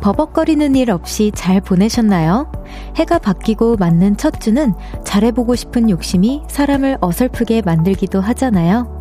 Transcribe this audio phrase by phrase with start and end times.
[0.00, 2.50] 버벅거리는 일 없이 잘 보내셨나요?
[2.96, 4.74] 해가 바뀌고 맞는 첫 주는
[5.04, 8.98] 잘해보고 싶은 욕심이 사람을 어설프게 만들기도 하잖아요.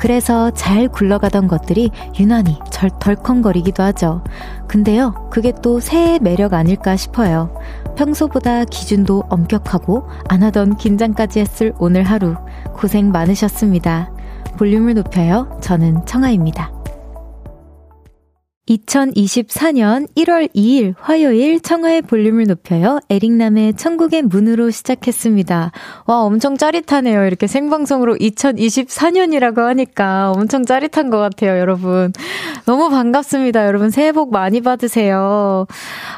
[0.00, 4.24] 그래서 잘 굴러가던 것들이 유난히 절 덜컹거리기도 하죠.
[4.66, 7.54] 근데요, 그게 또 새의 매력 아닐까 싶어요.
[8.00, 12.34] 평소보다 기준도 엄격하고 안 하던 긴장까지 했을 오늘 하루
[12.72, 14.10] 고생 많으셨습니다.
[14.56, 15.58] 볼륨을 높여요.
[15.60, 16.79] 저는 청아입니다.
[18.70, 23.00] 2024년 1월 2일 화요일 청하의 볼륨을 높여요.
[23.10, 25.72] 에릭남의 천국의 문으로 시작했습니다.
[26.06, 27.24] 와, 엄청 짜릿하네요.
[27.24, 32.12] 이렇게 생방송으로 2024년이라고 하니까 엄청 짜릿한 것 같아요, 여러분.
[32.66, 33.66] 너무 반갑습니다.
[33.66, 35.66] 여러분 새해 복 많이 받으세요.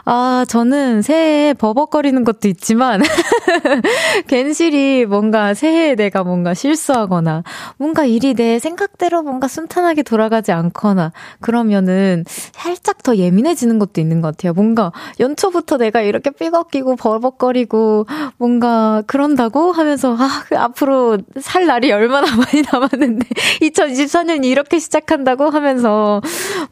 [0.05, 3.01] 아, 저는 새해에 버벅거리는 것도 있지만,
[4.29, 7.45] 괜시리 뭔가 새해에 내가 뭔가 실수하거나,
[7.79, 14.29] 뭔가 일이 내 생각대로 뭔가 순탄하게 돌아가지 않거나, 그러면은 살짝 더 예민해지는 것도 있는 것
[14.37, 14.53] 같아요.
[14.53, 22.27] 뭔가 연초부터 내가 이렇게 삐걱끼고 버벅거리고 뭔가 그런다고 하면서 아, 그 앞으로 살 날이 얼마나
[22.37, 23.27] 많이 남았는데
[23.61, 26.21] 2024년이 이렇게 시작한다고 하면서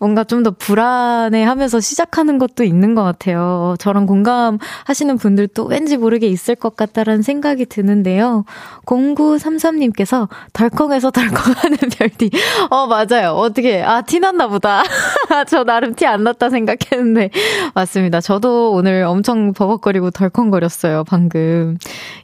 [0.01, 3.75] 뭔가 좀 더 불안해 하면서 시작하는 것도 있는 것 같아요.
[3.79, 8.45] 저랑 공감하시는 분들도 왠지 모르게 있을 것 같다라는 생각이 드는데요.
[8.87, 12.31] 0933님께서 덜컹해서 덜컹하는 별디.
[12.71, 13.33] 어, 맞아요.
[13.33, 14.83] 어떻게, 아, 티났나 보다.
[15.49, 17.31] 저 나름 티 안 났다 생각했는데.
[17.75, 18.21] 맞습니다.
[18.21, 21.79] 저도 오늘 엄청 버벅거리고 덜컹거렸어요, 방금.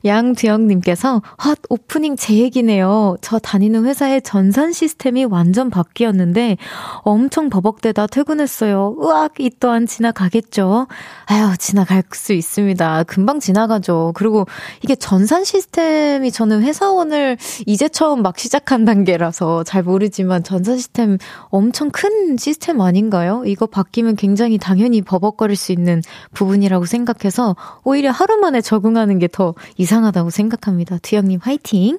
[0.04, 3.16] 양두영님께서, 헛, 오프닝 제 얘기네요.
[3.20, 6.56] 저 다니는 회사의 전산 시스템이 완전 바뀌었는데,
[7.02, 8.96] 엄청 버벅대다 퇴근했어요.
[9.02, 10.86] 으악, 이 또한 지나가겠죠?
[11.26, 13.04] 아유, 지나갈 수 있습니다.
[13.04, 14.12] 금방 지나가죠.
[14.14, 14.46] 그리고
[14.82, 17.36] 이게 전산 시스템이 저는 회사원을
[17.66, 21.18] 이제 처음 막 시작한 단계라서 잘 모르지만 전산 시스템
[21.50, 23.25] 엄청 큰 시스템 아닌가요?
[23.44, 26.02] 이거 바뀌면 굉장히 당연히 버벅거릴 수 있는
[26.34, 27.54] 부분이라고 생각해서
[27.84, 30.98] 오히려 하루 만에 적응하는 게 더 이상하다고 생각합니다.
[31.02, 31.98] 두영님 화이팅!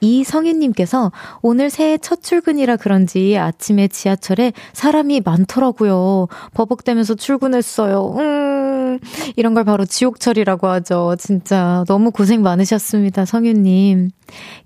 [0.00, 1.10] 이성윤님께서
[1.40, 6.26] 오늘 새해 첫 출근이라 그런지 아침에 지하철에 사람이 많더라고요.
[6.52, 8.14] 버벅대면서 출근했어요.
[8.18, 8.98] 음,
[9.36, 11.16] 이런 걸 바로 지옥철이라고 하죠.
[11.18, 14.10] 진짜 너무 고생 많으셨습니다, 성윤님.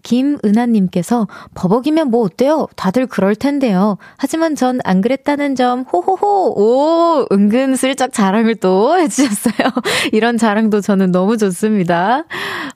[0.02, 2.66] 김은하님께서 버벅이면 뭐 어때요?
[2.76, 3.98] 다들 그럴 텐데요.
[4.16, 6.54] 하지만 전 안 그랬다는 점, 호호호!
[6.58, 7.26] 오!
[7.32, 9.70] 은근 슬쩍 자랑을 또 해주셨어요.
[10.12, 12.24] 이런 자랑도 저는 너무 좋습니다.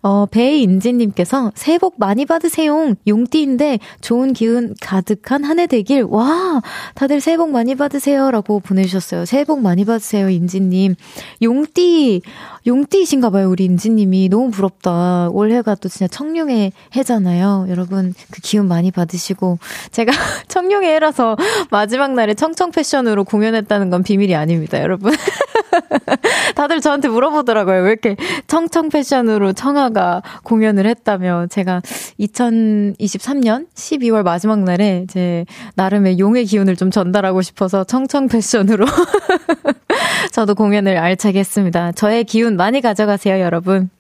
[0.03, 2.94] 어, 배인지님께서 새해 복 많이 받으세요.
[3.06, 6.03] 용띠인데 좋은 기운 가득한 한 해 되길.
[6.09, 6.61] 와!
[6.94, 8.31] 다들 새해 복 많이 받으세요.
[8.33, 9.25] 라고 보내주셨어요.
[9.25, 10.97] 새해 복 많이 받으세요, 인지님.
[11.43, 12.23] 용띠,
[12.67, 14.28] 용띠이신가 봐요, 우리 인지님이.
[14.28, 15.28] 너무 부럽다.
[15.31, 17.67] 올해가 또 진짜 청룡의 해잖아요.
[17.69, 19.59] 여러분, 그 기운 많이 받으시고.
[19.91, 20.12] 제가
[20.49, 21.37] 청룡의 해라서
[21.71, 25.12] 마지막 날에 청청 패션으로 공연했다는 건 비밀이 아닙니다, 여러분.
[26.55, 27.83] 다들 저한테 물어보더라고요.
[27.83, 31.47] 왜 이렇게 청청 패션으로 청아가 공연을 했다며.
[31.51, 31.83] 제가
[32.21, 38.87] 2023년 12월 마지막 날에 제 나름의 용의 기운을 좀 전달하고 싶어서 청청 패션으로
[40.33, 41.93] 저도 공연을 알차게 했습니다.
[41.93, 43.91] 저의 기운 많이 가져가세요, 여러분.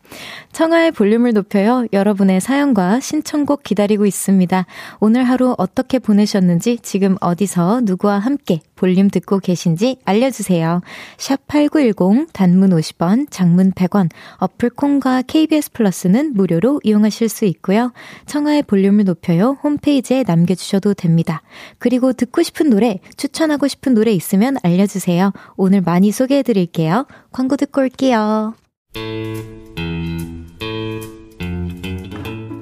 [0.52, 1.86] 청하의 볼륨을 높여요.
[1.92, 4.66] 여러분의 사연과 신청곡 기다리고 있습니다.
[5.00, 10.80] 오늘 하루 어떻게 보내셨는지 지금 어디서 누구와 함께 볼륨 듣고 계신지 알려주세요.
[11.16, 17.92] 샵 8910 단문 50원, 장문 100원, 어플 콩과 KBS 플러스는 무료로 이용하실 수 있고요.
[18.26, 19.56] 청하의 볼륨을 높여요.
[19.62, 21.42] 홈페이지에 남겨주셔도 됩니다.
[21.78, 25.32] 그리고 듣고 싶은 노래, 추천하고 싶은 노래 있으면 알려주세요.
[25.56, 27.06] 오늘 많이 소개해드릴게요.
[27.32, 28.54] 광고 듣고 올게요.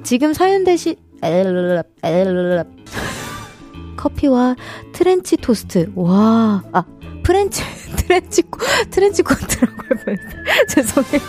[0.03, 0.95] 지금 사연 대신
[3.97, 4.55] 커피와
[4.91, 5.91] trench 토스트.
[5.95, 6.83] 와, 아,
[7.23, 7.63] French,
[7.95, 8.43] trench,
[8.91, 10.17] 트렌치 코트라고 할
[10.67, 11.21] 죄송해요.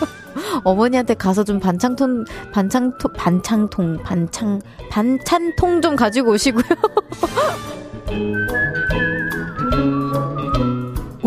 [0.64, 4.60] 어머니한테 가서 좀 반창통, 반창통, 반창통, 반창,
[4.90, 6.64] 반찬통 좀 가지고 오시고요.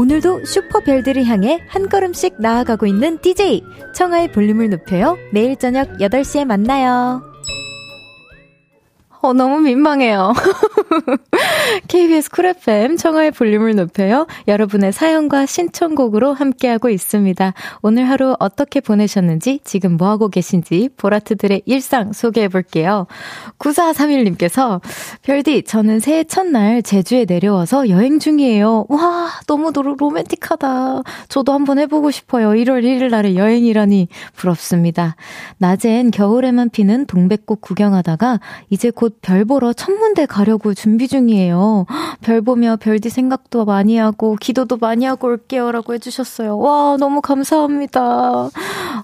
[0.07, 3.61] 오늘도 슈퍼별들을 향해 한 걸음씩 나아가고 있는 DJ
[3.93, 5.17] 청하의 볼륨을 높여요.
[5.33, 7.26] 매일 저녁 8시에 만나요.
[9.27, 10.31] 어, 너무 민망해요.
[11.89, 14.25] KBS 쿨 FM 청하의 볼륨을 높여요.
[14.47, 17.53] 여러분의 사연과 신청곡으로 함께하고 있습니다.
[17.81, 23.05] 오늘 하루 어떻게 보내셨는지, 지금 뭐하고 계신지, 보라트들의 일상 소개해 볼게요.
[23.59, 24.79] 9431님께서,
[25.23, 28.85] 별디, 저는 새해 첫날 제주에 내려와서 여행 중이에요.
[28.87, 31.01] 와, 너무 로맨틱하다.
[31.27, 32.51] 저도 한번 해보고 싶어요.
[32.51, 34.07] 1월 1일 날에 여행이라니
[34.37, 35.17] 부럽습니다.
[35.57, 38.39] 낮엔 겨울에만 피는 동백꽃 구경하다가
[38.69, 41.85] 이제 곧별 보러 천문대 가려고 준비 중이에요.
[42.21, 45.71] 별 보며 별디 생각도 많이 하고 기도도 많이 하고 올게요.
[45.71, 46.57] 라고 해주셨어요.
[46.57, 48.49] 와, 너무 감사합니다.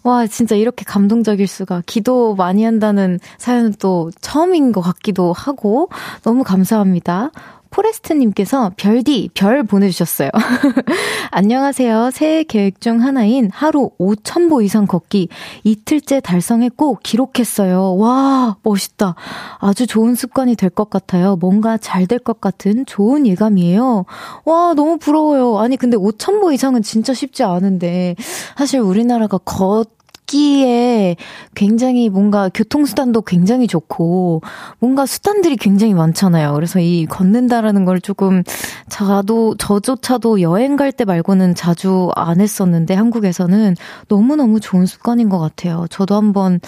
[0.04, 1.84] 와, 진짜 이렇게 감동적일 수가.
[1.86, 5.90] 기도 많이 한다는 사연은 또 처음인 것 같기도 하고
[6.24, 7.32] 너무 감사합니다.
[7.74, 10.30] 포레스트님께서 별디, 별 보내주셨어요.
[11.32, 12.12] 안녕하세요.
[12.12, 15.30] 새해 계획 중 하나인 하루 5,000보 이상 걷기
[15.64, 17.96] 이틀째 달성했고 기록했어요.
[17.98, 19.16] 와, 멋있다.
[19.60, 21.36] 아주 좋은 습관이 될 것 같아요.
[21.36, 24.06] 뭔가 잘 될 것 같은 좋은 예감이에요.
[24.46, 25.58] 와, 너무 부러워요.
[25.60, 28.16] 아니, 근데 5,000보 이상은 진짜 쉽지 않은데,
[28.56, 29.90] 사실 우리나라가 걷
[30.34, 31.16] 걷기에
[31.54, 34.42] 굉장히 뭔가 교통수단도 굉장히 좋고
[34.80, 36.54] 뭔가 수단들이 굉장히 많잖아요.
[36.54, 38.44] 그래서 이 걷는다라는 걸 조금
[38.90, 43.76] 저도 저조차도 여행 갈 때 말고는 자주 안 했었는데 한국에서는
[44.10, 45.88] 너무너무 좋은 습관인 것 같아요.
[45.90, 46.60] 저도 한번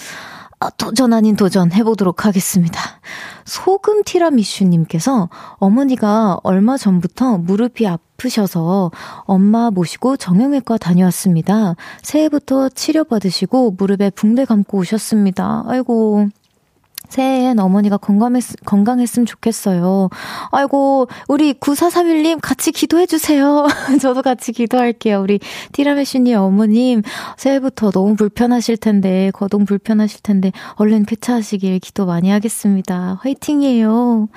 [0.58, 2.80] 아, 도전 아닌 도전 해보도록 하겠습니다.
[3.44, 8.90] 소금 티라미슈님께서 어머니가 얼마 전부터 무릎이 아프셔서
[9.24, 11.76] 엄마 모시고 정형외과 다녀왔습니다.
[12.02, 15.64] 새해부터 치료받으시고 무릎에 붕대 감고 오셨습니다.
[15.66, 16.28] 아이고,
[17.08, 20.08] 새해엔 어머니가 건강했, 건강했으면 좋겠어요.
[20.50, 23.66] 아이고, 우리 9431님 같이 기도해주세요.
[24.00, 25.20] 저도 같이 기도할게요.
[25.20, 25.40] 우리
[25.72, 27.02] 티라메슈님 어머님,
[27.36, 33.18] 새해부터 너무 불편하실 텐데, 거동 불편하실 텐데, 얼른 쾌차하시길 기도 많이 하겠습니다.
[33.22, 34.28] 화이팅이에요.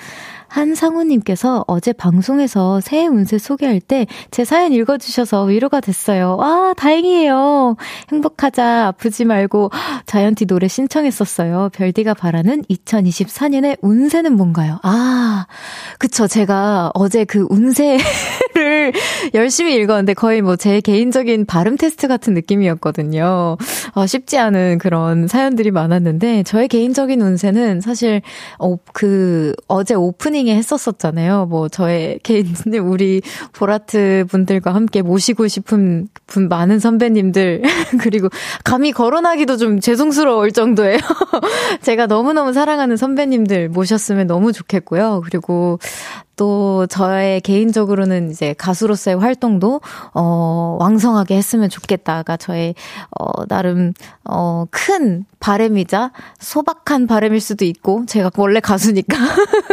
[0.48, 6.36] 한상우님께서 어제 방송에서 새해 운세 소개할 때 제 사연 읽어주셔서 위로가 됐어요.
[6.38, 7.76] 와, 다행이에요.
[8.12, 9.72] 행복하자, 아프지 말고
[10.06, 11.70] 자이언티 노래 신청했었어요.
[11.74, 14.80] 별디가 바라는 2024년의 운세는 뭔가요?
[14.84, 15.46] 아,
[15.98, 16.28] 그쵸.
[16.28, 18.94] 제가 어제 그 운세를
[19.34, 23.56] 열심히 읽었는데 거의 뭐 제 개인적인 발음 테스트 같은 느낌이었거든요.
[23.94, 28.22] 어, 쉽지 않은 그런 사연들이 많았는데 저의 개인적인 운세는 사실
[28.58, 31.46] 어, 그 어제 오프닝 오프닝에 했었었잖아요.
[31.46, 33.22] 뭐 저의 개인 우리
[33.54, 37.64] 보라트 분들과 함께 모시고 싶은 분 많은 선배님들
[38.02, 38.30] 그리고
[38.64, 41.00] 감히 거론하기도 좀 죄송스러울 정도예요.
[41.82, 45.22] 제가 너무너무 사랑하는 선배님들 모셨으면 너무 좋겠고요.
[45.26, 45.80] 그리고
[46.40, 49.82] 또 저의 개인적으로는 이제 가수로서의 활동도
[50.14, 52.76] 어 왕성하게 했으면 좋겠다가 저의
[53.20, 53.92] 어 나름
[54.24, 59.18] 어큰 바램이자 소박한 바램일 수도 있고 제가 원래 가수니까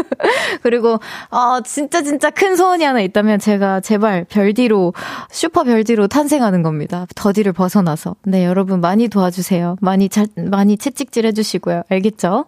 [0.65, 0.99] 그리고
[1.31, 4.93] 어 진짜 진짜 큰 소원이 하나 있다면 제가 제발 별디로
[5.31, 7.07] 슈퍼 별디로 탄생하는 겁니다.
[7.15, 9.77] 더디를 벗어나서 네 여러분 많이 도와주세요.
[9.81, 11.85] 많이 잘 많이 채찍질 해주시고요.
[11.89, 12.47] 알겠죠?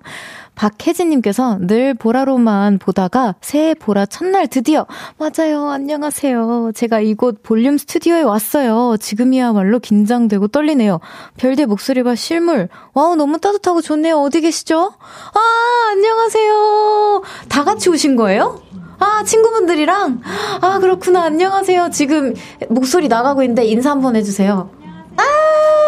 [0.59, 8.97] 박혜진님께서 늘 보라로만 보다가 새해 보라 첫날 드디어 맞아요 안녕하세요 제가 이곳 볼륨 스튜디오에 왔어요
[8.99, 10.99] 지금이야말로 긴장되고 떨리네요
[11.37, 14.95] 별디 목소리와 실물 와우 너무 따뜻하고 좋네요 어디 계시죠
[15.33, 18.61] 아 안녕하세요 다 같이 오신 거예요?
[19.01, 20.23] 아, 친구분들이랑?
[20.61, 21.23] 아, 그렇구나.
[21.23, 21.91] 안녕하세요.
[21.91, 22.35] 지금
[22.69, 24.71] 목소리 나가고 있는데 인사 한번 해주세요.
[25.19, 25.23] 아,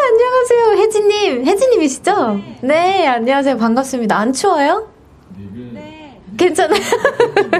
[0.08, 0.82] 안녕하세요.
[0.82, 1.46] 혜진님.
[1.46, 2.40] 혜진님이시죠?
[2.62, 3.56] 네, 안녕하세요.
[3.58, 4.16] 반갑습니다.
[4.16, 4.88] 안 추워요?
[5.72, 6.18] 네.
[6.36, 6.80] 괜찮아요.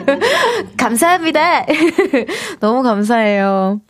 [0.76, 1.66] 감사합니다.
[2.60, 3.80] 너무 감사해요.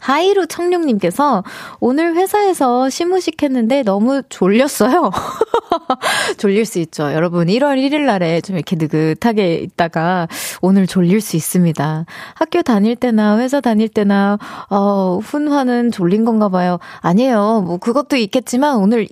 [0.00, 1.44] 하이루 청룡님께서
[1.78, 5.10] 오늘 회사에서 시무식 했는데 너무 졸렸어요.
[6.38, 7.12] 졸릴 수 있죠.
[7.12, 10.26] 여러분, 1월 1일 날에 좀 이렇게 느긋하게 있다가
[10.60, 12.06] 오늘 졸릴 수 있습니다.
[12.34, 14.38] 학교 다닐 때나 회사 다닐 때나,
[14.68, 16.78] 어, 훈화는 졸린 건가 봐요.
[17.00, 17.62] 아니에요.
[17.66, 19.06] 뭐 그것도 있겠지만 오늘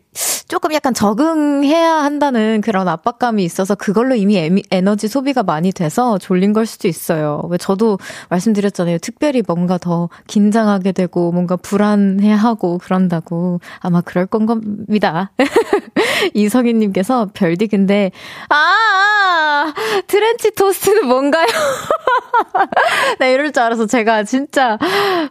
[0.49, 6.65] 조금 약간 적응해야 한다는 그런 압박감이 있어서 그걸로 이미 에너지 소비가 많이 돼서 졸린 걸
[6.65, 7.43] 수도 있어요.
[7.51, 7.99] 왜 저도
[8.31, 8.99] 말씀드렸잖아요.
[8.99, 15.33] 특별히 뭔가 더 긴장하 게 되고 뭔가 불안해하고 그런다고 아마 그럴 건 겁니다.
[16.35, 18.11] 이성희님께서 별디 근데
[18.49, 19.73] 아
[20.07, 21.47] 트렌치 토스트는 뭔가요?
[23.19, 24.79] 나 이럴 줄 알아서 제가 진짜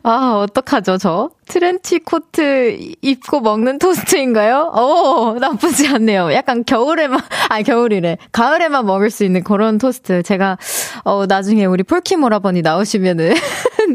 [0.03, 4.71] 아 어떡하죠 저 트렌치 코트 입고 먹는 토스트인가요?
[4.75, 6.33] 오 나쁘지 않네요.
[6.33, 10.57] 약간 겨울에만 아니 겨울이래 가을에만 먹을 수 있는 그런 토스트 제가
[11.05, 13.33] 어 나중에 우리 폴킴 오라버니 나오시면은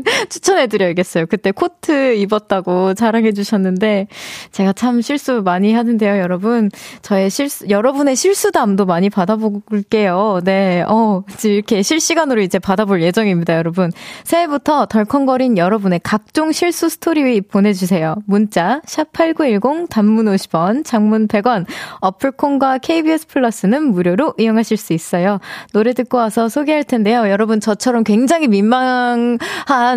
[0.28, 1.26] 추천해드려야겠어요.
[1.26, 4.06] 그때 코트 입었다고 자랑해주셨는데,
[4.52, 6.70] 제가 참 실수 많이 하는데요, 여러분.
[7.02, 10.40] 저의 실수, 여러분의 실수담도 많이 받아볼게요.
[10.44, 13.90] 네, 어, 이렇게 실시간으로 이제 받아볼 예정입니다, 여러분.
[14.24, 18.16] 새해부터 덜컹거린 여러분의 각종 실수 스토리 보내주세요.
[18.26, 21.66] 문자, 샵8910, 단문 50원, 장문 100원,
[22.00, 25.38] 어플 콩과 KBS 플러스는 무료로 이용하실 수 있어요.
[25.72, 27.28] 노래 듣고 와서 소개할 텐데요.
[27.28, 29.38] 여러분, 저처럼 굉장히 민망한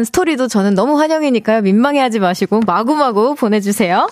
[0.03, 1.61] 스토리도 저는 너무 환영이니까요.
[1.61, 4.07] 민망해하지 마시고 마구마구 보내주세요.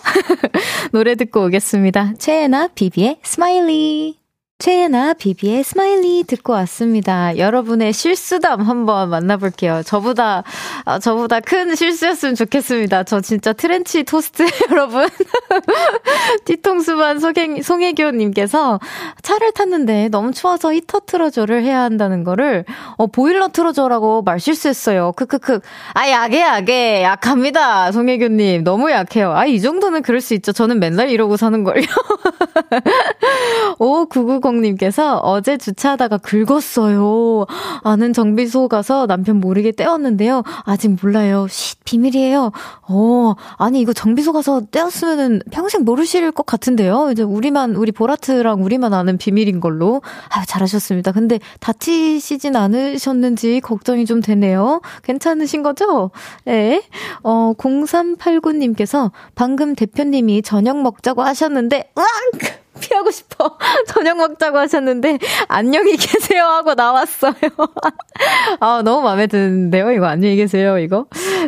[0.92, 2.14] 노래 듣고 오겠습니다.
[2.18, 4.23] 최예나 비비의 Smiley.
[4.60, 7.38] 최예나 비비의 Smiley 듣고 왔습니다.
[7.38, 9.82] 여러분의 실수담 한번 만나볼게요.
[9.84, 10.44] 저보다,
[10.86, 13.04] 아, 저보다 큰 실수였으면 좋겠습니다.
[13.04, 15.10] 저 진짜 트렌치 토스트 여러분.
[16.46, 18.80] 뒤통수만 송혜, 송혜교님께서
[19.22, 22.64] 차를 탔는데 너무 추워서 히터 틀어줘를 해야 한다는 거를,
[22.96, 25.12] 어, 보일러 틀어줘라고 말 실수했어요.
[25.18, 25.60] 크크크.
[25.94, 27.04] 아, 약해, 약해.
[27.04, 27.92] 약합니다.
[27.92, 28.64] 송혜교님.
[28.64, 29.34] 너무 약해요.
[29.34, 30.54] 아, 이 정도는 그럴 수 있죠.
[30.54, 31.84] 저는 맨날 이러고 사는걸요.
[33.80, 37.46] 오, 990이 은정님께서 어제 주차하다가 긁었어요.
[37.84, 40.44] 아는 정비소 가서 남편 모르게 떼었는데요.
[40.66, 41.48] 아직 몰라요.
[41.50, 42.52] 쉿, 비밀이에요.
[42.90, 47.10] 어, 아니, 이거 정비소 가서 떼었으면은 평생 모르실 것 같은데요.
[47.12, 50.02] 이제 우리만, 우리 보라트랑 우리만 아는 비밀인 걸로.
[50.30, 51.12] 아유, 잘하셨습니다.
[51.12, 54.82] 근데 다치시진 않으셨는지 걱정이 좀 되네요.
[55.04, 56.12] 괜찮으신 거죠?
[56.46, 56.84] 네.
[57.24, 62.63] 어, 0389님께서 방금 대표님이 저녁 먹자고 하셨는데, 으악!
[62.84, 63.58] 피하고 싶어.
[63.88, 67.34] 저녁 먹자고 하셨는데, 안녕히 계세요 하고 나왔어요.
[68.60, 69.92] 아, 너무 마음에 드는데요?
[69.92, 71.06] 이거 안녕히 계세요, 이거?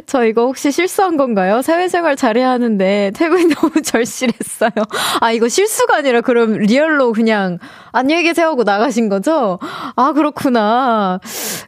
[0.08, 1.62] 저 이거 혹시 실수한 건가요?
[1.62, 4.72] 사회생활 잘해야 하는데, 퇴근이 너무 절실했어요.
[5.20, 7.60] 아, 이거 실수가 아니라 그럼 리얼로 그냥,
[7.92, 9.60] 안녕히 계세요 하고 나가신 거죠?
[9.96, 11.20] 아, 그렇구나.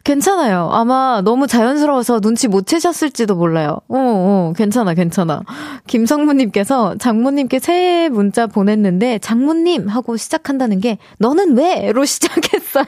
[0.04, 0.70] 괜찮아요.
[0.72, 3.80] 아마 너무 자연스러워서 눈치 못 채셨을지도 몰라요.
[3.90, 5.42] 어, 어, 괜찮아, 괜찮아.
[5.88, 11.92] 김성무님께서 장모님께 새해 문자 보냈는데, 장모 님 하고 시작한다는 게, 너는 왜?
[11.92, 12.86] 로 시작했어요.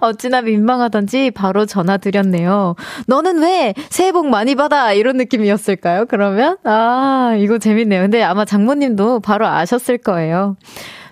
[0.00, 2.74] 어찌나 민망하던지 바로 전화 드렸네요.
[3.06, 3.74] 너는 왜?
[3.90, 4.92] 새해 복 많이 받아!
[4.92, 6.06] 이런 느낌이었을까요?
[6.06, 6.56] 그러면?
[6.64, 8.02] 아, 이거 재밌네요.
[8.02, 10.56] 근데 아마 장모님도 바로 아셨을 거예요.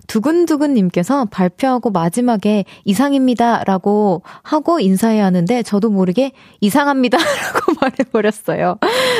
[0.08, 7.16] 두근두근님께서 발표하고 마지막에 이상입니다 라고 하고 인사해야 하는데 저도 모르게 이상합니다
[7.54, 8.78] 라고 말해버렸어요.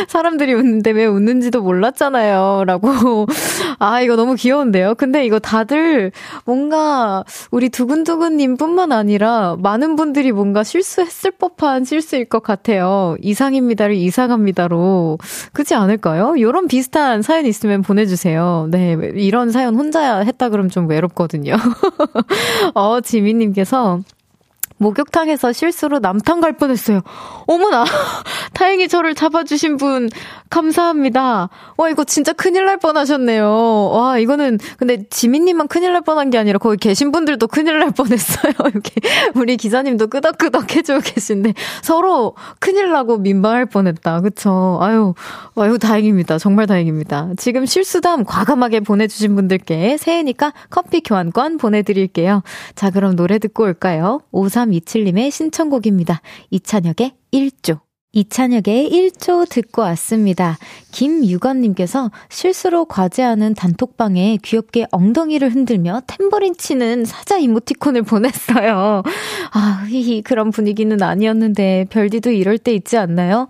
[0.09, 2.65] 사람들이 웃는데 왜 웃는지도 몰랐잖아요.
[2.67, 3.27] 라고.
[3.79, 4.95] 아, 이거 너무 귀여운데요?
[4.97, 6.13] 근데 이거 다들
[6.45, 13.17] 뭔가 우리 두근두근님 뿐만 아니라 많은 분들이 뭔가 실수했을 법한 실수일 것 같아요.
[13.21, 15.19] 이상입니다를 이상합니다로.
[15.53, 16.37] 그렇지 않을까요?
[16.37, 18.69] 이런 비슷한 사연 있으면 보내주세요.
[18.71, 18.97] 네.
[19.15, 21.55] 이런 사연 혼자 했다 그러면 좀 외롭거든요.
[22.75, 24.01] 어, 지민님께서
[24.83, 27.01] 목욕탕에서 실수로 남탕 갈 뻔했어요.
[27.47, 27.85] 어머나!
[28.53, 30.11] 다행히 저를 잡아주신 분,
[30.51, 31.49] 감사합니다.
[31.77, 33.91] 와, 이거 진짜 큰일 날 뻔하셨네요.
[33.91, 38.53] 와, 이거는, 근데 지민님만 큰일 날 뻔한 게 아니라 거기 계신 분들도 큰일 날 뻔했어요.
[38.73, 39.01] 이렇게.
[39.35, 44.21] 우리 기사님도 끄덕끄덕 해주고 계신데, 서로 큰일 나고 민망할 뻔했다.
[44.21, 44.79] 그쵸?
[44.83, 45.15] 아유,
[45.57, 46.39] 아유, 다행입니다.
[46.39, 47.31] 정말 다행입니다.
[47.39, 52.43] 지금 실수담 과감하게 보내주신 분들께 새해니까 커피 교환권 보내드릴게요.
[52.75, 54.21] 자, 그럼 노래 듣고 올까요?
[54.81, 56.21] 5327님의 신청곡입니다.
[56.51, 57.81] 이찬혁의 1조.
[58.15, 60.59] 이찬혁의 1조 듣고 왔습니다.
[60.91, 69.03] 김유건님께서 실수로 과제하는 단톡방에 귀엽게 엉덩이를 흔들며 탬버린 치는 사자 이모티콘을 보냈어요.
[69.53, 73.49] 아, 히히, 그런 분위기는 아니었는데, 별디도 이럴 때 있지 않나요?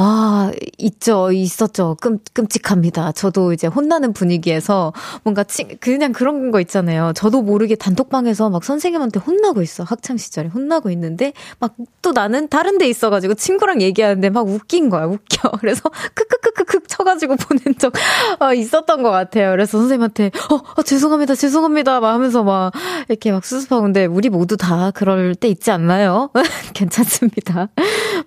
[0.00, 1.32] 아, 있죠.
[1.32, 1.96] 있었죠.
[2.00, 3.10] 끔, 끔찍합니다.
[3.10, 4.92] 저도 이제 혼나는 분위기에서
[5.24, 7.12] 뭔가 치, 그냥 그런 거 있잖아요.
[7.16, 9.82] 저도 모르게 단톡방에서 막 선생님한테 혼나고 있어.
[9.82, 11.74] 학창시절에 혼나고 있는데 막
[12.08, 15.04] 또 나는 다른 데 있어가지고 친구랑 얘기하는데 막 웃긴 거야.
[15.04, 15.50] 웃겨.
[15.60, 15.82] 그래서
[16.14, 17.92] 크크크크크 쳐가지고 보낸 적
[18.38, 19.50] 어, 있었던 것 같아요.
[19.50, 21.34] 그래서 선생님한테 어, 어 죄송합니다.
[21.34, 22.00] 죄송합니다.
[22.00, 22.72] 막 하면서 막
[23.10, 26.30] 이렇게 막 수습하고 근데 우리 모두 다 그럴 때 있지 않나요?
[26.72, 27.68] 괜찮습니다.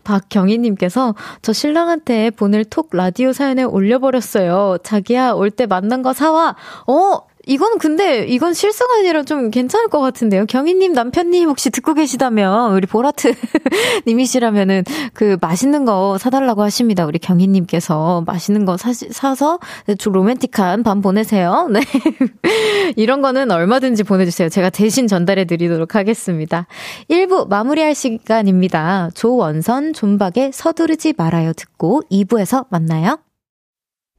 [0.04, 4.80] 박경희님께서 저 신랑한테 보낼 톡 라디오 사연에 올려버렸어요.
[4.82, 6.56] 자기야, 올 때 맞는 거 사와.
[6.88, 10.46] 어, 이건 근데 이건 실수가 아니라 좀 괜찮을 것 같은데요.
[10.46, 13.34] 경희님 남편님 혹시 듣고 계시다면 우리 보라트
[14.06, 14.84] 님이시라면은
[15.14, 17.06] 그 맛있는 거 사달라고 하십니다.
[17.06, 19.60] 우리 경희님께서 맛있는 거 사, 사서
[19.98, 21.68] 좀 로맨틱한 밤 보내세요.
[21.72, 21.82] 네.
[22.96, 24.50] 이런 거는 얼마든지 보내주세요.
[24.50, 26.68] 제가 대신 전달해 드리도록 하겠습니다.
[27.10, 29.10] 1부 마무리할 시간입니다.
[29.16, 33.18] 조원선 존박의 서두르지 말아요 듣고 2부에서 만나요.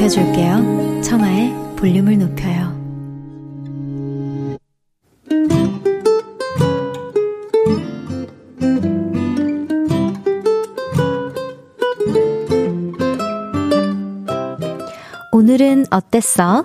[0.00, 2.70] 높여줄게요 청하의 볼륨을 높여요
[15.32, 16.64] 오늘은 어땠어?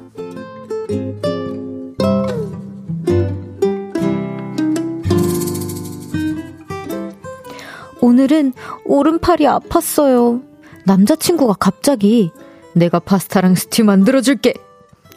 [8.01, 8.53] 오늘은
[8.85, 10.43] 오른팔이 아팠어요.
[10.85, 12.31] 남자친구가 갑자기
[12.75, 14.53] 내가 파스타랑 스튜 만들어줄게!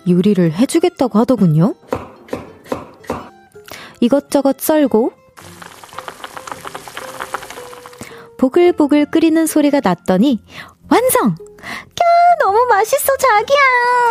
[0.09, 1.75] 요리를 해주겠다고 하더군요.
[4.01, 5.13] 이것저것 썰고,
[8.39, 10.41] 보글보글 끓이는 소리가 났더니,
[10.89, 11.35] 완성!
[11.35, 13.59] 캬, 너무 맛있어, 자기야!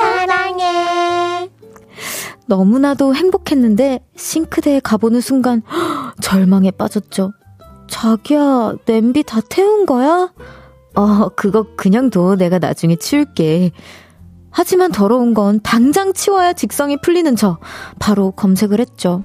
[0.01, 1.50] 사랑해.
[2.48, 5.62] 너무나도 행복했는데, 싱크대에 가보는 순간,
[6.22, 7.32] 절망에 빠졌죠.
[7.89, 10.34] 자기야, 냄비 다 태운 거야?
[10.98, 12.36] 어, 그거 그냥 둬.
[12.36, 13.72] 내가 나중에 치울게.
[14.50, 17.60] 하지만 더러운 건 당장 치워야 직성이 풀리는 저.
[18.00, 19.24] 바로 검색을 했죠.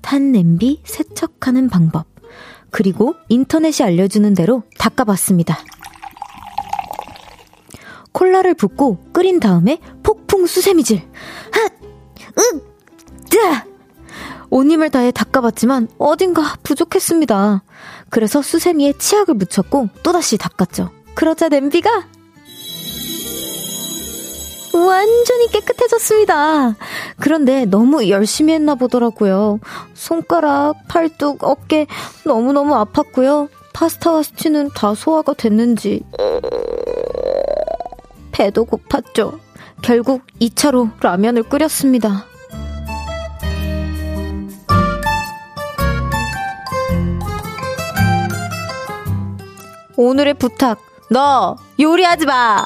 [0.00, 2.06] 탄 냄비 세척하는 방법.
[2.70, 5.58] 그리고 인터넷이 알려주는 대로 닦아봤습니다.
[8.12, 11.02] 콜라를 붓고 끓인 다음에 폭풍 수세미질.
[11.52, 11.72] 핫!
[12.38, 12.60] 으!
[13.28, 13.67] 뜨!
[14.50, 17.62] 온 힘을 다해 닦아봤지만 어딘가 부족했습니다.
[18.10, 20.90] 그래서 수세미에 치약을 묻혔고 또다시 닦았죠.
[21.14, 21.90] 그러자 냄비가
[24.72, 26.76] 완전히 깨끗해졌습니다.
[27.18, 29.58] 그런데 너무 열심히 했나 보더라고요.
[29.94, 31.86] 손가락, 팔뚝, 어깨
[32.24, 33.48] 너무너무 아팠고요.
[33.72, 36.02] 파스타와 스튜는 다 소화가 됐는지
[38.32, 39.38] 배도 고팠죠.
[39.82, 42.24] 결국 2차로 라면을 끓였습니다.
[49.98, 50.78] 오늘의 부탁.
[51.10, 52.64] 너 요리하지 마.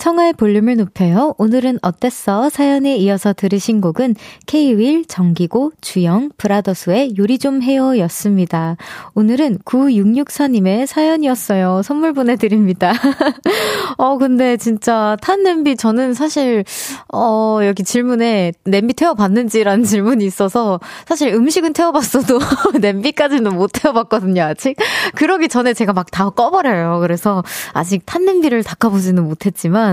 [0.00, 1.34] 청하의 볼륨을 높여요.
[1.38, 2.48] 오늘은 어땠어?
[2.48, 4.14] 사연에 이어서 들으신 곡은
[4.46, 8.76] K-윌, 정기고, 주영, 브라더스의 요리 좀 해요 였습니다.
[9.14, 11.82] 오늘은 9664님의 사연이었어요.
[11.82, 12.92] 선물 보내드립니다.
[13.98, 16.64] 어, 근데 진짜 탄 냄비 저는 사실,
[17.12, 22.38] 어, 여기 질문에 냄비 태워봤는지라는 질문이 있어서 사실 음식은 태워봤어도
[22.80, 24.76] 냄비까지는 못 태워봤거든요, 아직.
[25.14, 26.98] 그러기 전에 제가 막 다 꺼버려요.
[27.00, 29.89] 그래서 아직 탄 냄비를 닦아보지는 못했지만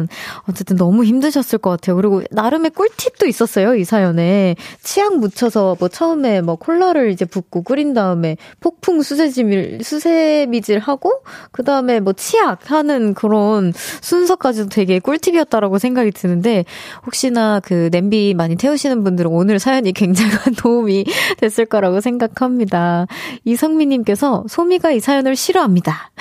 [0.49, 1.95] 어쨌든 너무 힘드셨을 것 같아요.
[1.95, 4.55] 그리고 나름의 꿀팁도 있었어요, 이 사연에.
[4.83, 11.63] 치약 묻혀서 뭐 처음에 뭐 콜라를 이제 붓고 끓인 다음에 폭풍 수세미질, 수세미질 하고, 그
[11.63, 16.65] 다음에 뭐 치약 하는 그런 순서까지도 되게 꿀팁이었다라고 생각이 드는데,
[17.05, 21.05] 혹시나 그 냄비 많이 태우시는 분들은 오늘 사연이 굉장한 도움이
[21.37, 23.07] 됐을 거라고 생각합니다.
[23.45, 26.11] 이성미님께서 소미가 이 사연을 싫어합니다.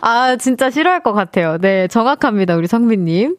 [0.00, 1.58] 아, 진짜 싫어할 것 같아요.
[1.58, 2.56] 네, 정확합니다.
[2.56, 3.36] 우리 성민님.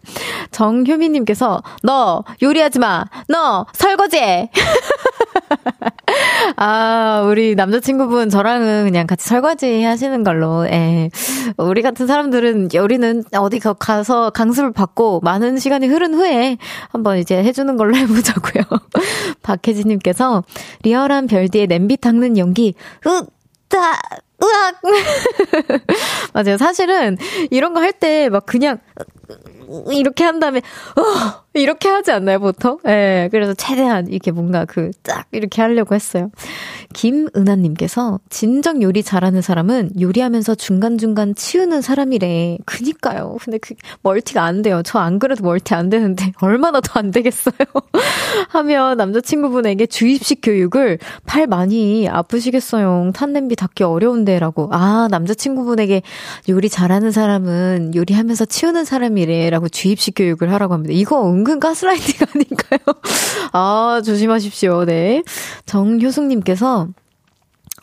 [0.52, 3.06] 정효미님께서, 너, 요리하지 마!
[3.28, 4.50] 너, 설거지 해!
[6.56, 11.10] 아, 우리 남자친구분 저랑은 그냥 같이 설거지 하시는 걸로, 예.
[11.58, 16.58] 우리 같은 사람들은 요리는 어디 가서 강습을 받고 많은 시간이 흐른 후에
[16.90, 18.64] 한번 이제 해주는 걸로 해보자고요.
[19.44, 20.44] 박혜진님께서,
[20.84, 22.74] 리얼한 별디의 냄비 닦는 연기,
[23.06, 23.26] 으,
[23.70, 24.00] 따,
[24.44, 24.76] 으악!
[26.34, 26.58] 맞아요.
[26.58, 27.18] 사실은
[27.50, 28.80] 이런 거 할 때 막 그냥
[29.92, 30.60] 이렇게 한 다음에
[30.96, 32.78] 어 이렇게 하지 않나요 보통?
[32.86, 32.90] 예.
[32.90, 36.30] 네, 그래서 최대한 이렇게 뭔가 그 딱 이렇게 하려고 했어요.
[36.94, 42.58] 김은하님께서 진정 요리 잘하는 사람은 요리하면서 중간 중간 치우는 사람이래.
[42.66, 43.38] 그니까요.
[43.42, 44.82] 근데 그 멀티가 안 돼요.
[44.84, 47.54] 저 안 그래도 멀티 안 되는데 얼마나 더 안 되겠어요.
[48.50, 53.12] 하면 남자친구분에게 주입식 교육을 팔 많이 아프시겠어요.
[53.14, 54.70] 탄냄비 닦기 어려운데라고.
[54.72, 56.02] 아 남자친구분에게
[56.50, 60.94] 요리 잘하는 사람은 요리하면서 치우는 사람이 래라고 주입식 교육을 하라고 합니다.
[60.96, 62.80] 이거 은근 가스라이팅 아닌가요?
[63.54, 64.86] 아 조심하십시오.
[64.86, 65.24] 네.
[65.66, 66.88] 정효숙님께서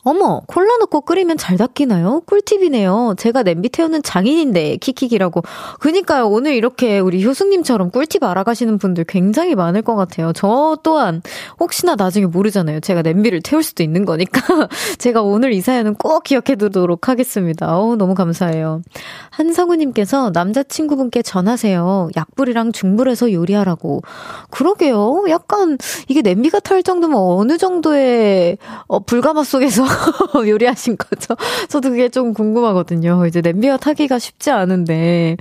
[0.07, 2.21] 어머, 콜라 넣고 끓이면 잘 닦이나요?
[2.27, 3.15] 꿀팁이네요.
[3.17, 5.43] 제가 냄비 태우는 장인인데, 킥킥이라고.
[5.81, 10.35] 그니까요, 오늘 이렇게 우리 효승님처럼 꿀팁 알아가시는 분들 굉장히 많을 것 같아요.
[10.35, 11.23] 저 또한,
[11.59, 12.81] 혹시나 나중에 모르잖아요.
[12.81, 14.41] 제가 냄비를 태울 수도 있는 거니까.
[14.99, 17.75] 제가 오늘 이 사연은 꼭 기억해 두도록 하겠습니다.
[17.75, 18.83] 어우, 너무 감사해요.
[19.31, 22.11] 한성우님께서 남자친구분께 전하세요.
[22.15, 24.03] 약불이랑 중불에서 요리하라고.
[24.51, 25.25] 그러게요.
[25.31, 29.94] 약간, 이게 냄비가 탈 정도면 어느 정도의, 어, 불가마 속에서
[30.49, 31.35] 요리하신 거죠?
[31.69, 33.27] 저도 그게 좀 궁금하거든요.
[33.27, 35.37] 이제 냄비가 타기가 쉽지 않은데.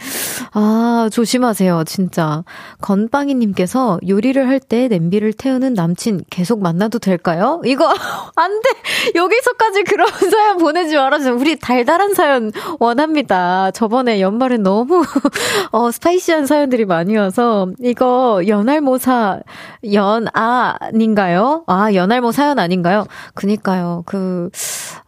[0.53, 2.43] 아, 조심하세요, 진짜.
[2.81, 7.61] 건빵이님께서 요리를 할 때 냄비를 태우는 남친 계속 만나도 될까요?
[7.65, 7.85] 이거,
[8.35, 8.69] 안 돼!
[9.15, 11.35] 여기서까지 그런 사연 보내지 말아주세요.
[11.35, 13.71] 우리 달달한 사연 원합니다.
[13.71, 15.03] 저번에 연말엔 너무,
[15.71, 19.41] 어, 스파이시한 사연들이 많이 와서, 이거 연할모사,
[19.91, 21.63] 연아닌가요?
[21.67, 23.05] 아, 연할모 사연 아닌가요?
[23.33, 24.03] 그니까요.
[24.05, 24.42] 그,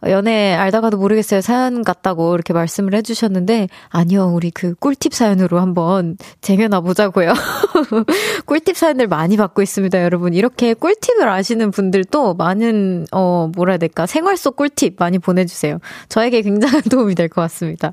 [0.08, 1.40] 연애 알다가도 모르겠어요.
[1.40, 4.26] 사연 같다고 이렇게 말씀을 해주셨는데, 아니요.
[4.34, 7.32] 우리 그 꿀팁 사연으로 한번 쟁여놔 보자고요.
[8.46, 10.34] 꿀팁 사연들 많이 받고 있습니다, 여러분.
[10.34, 14.06] 이렇게 꿀팁을 아시는 분들도 많은, 어, 뭐라 해야 될까.
[14.06, 15.78] 생활 속 꿀팁 많이 보내주세요.
[16.08, 17.92] 저에게 굉장한 도움이 될 것 같습니다.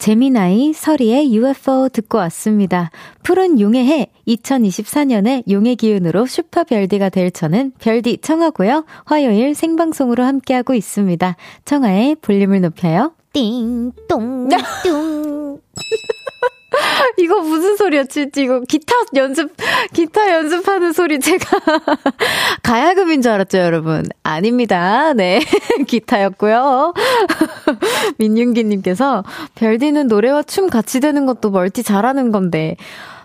[0.00, 2.90] 재미나이 서리의 UFO 듣고 왔습니다.
[3.22, 8.86] 푸른 용의 해 2024년에 용의 기운으로 슈퍼 별디가 될 저는 별디 청하고요.
[9.04, 11.36] 화요일 생방송으로 함께하고 있습니다.
[11.66, 13.12] 청하의 볼륨을 높여요.
[13.34, 14.48] 띵똥
[14.82, 15.60] 뚱.
[17.18, 18.30] 이거 무슨 소리였지?
[18.36, 19.52] 이거 기타 연습,
[19.92, 21.58] 기타 연습하는 소리 제가
[22.62, 24.06] 가야금인 줄 알았죠, 여러분?
[24.22, 25.12] 아닙니다.
[25.12, 25.40] 네.
[25.86, 26.94] 기타였고요.
[28.18, 29.24] 민윤기님께서
[29.56, 32.76] 별디는 노래와 춤 같이 되는 것도 멀티 잘하는 건데.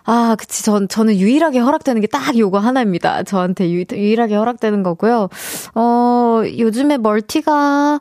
[0.08, 0.64] 아, 그치.
[0.64, 3.24] 전, 저는 유일하게 허락되는 게 딱 요거 하나입니다.
[3.24, 5.30] 저한테 유, 유일하게 허락되는 거고요.
[5.74, 8.00] 어, 요즘에 멀티가,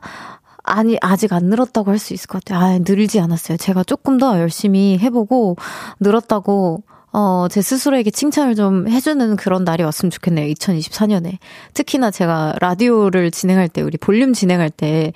[0.65, 2.59] 아니, 아직 안 늘었다고 할 수 있을 것 같아요.
[2.59, 3.57] 아, 늘지 않았어요.
[3.57, 5.55] 제가 조금 더 열심히 해보고,
[5.99, 10.53] 늘었다고, 어, 제 스스로에게 칭찬을 좀 해주는 그런 날이 왔으면 좋겠네요.
[10.53, 11.37] 2024년에.
[11.73, 15.13] 특히나 제가 라디오를 진행할 때, 우리 볼륨 진행할 때,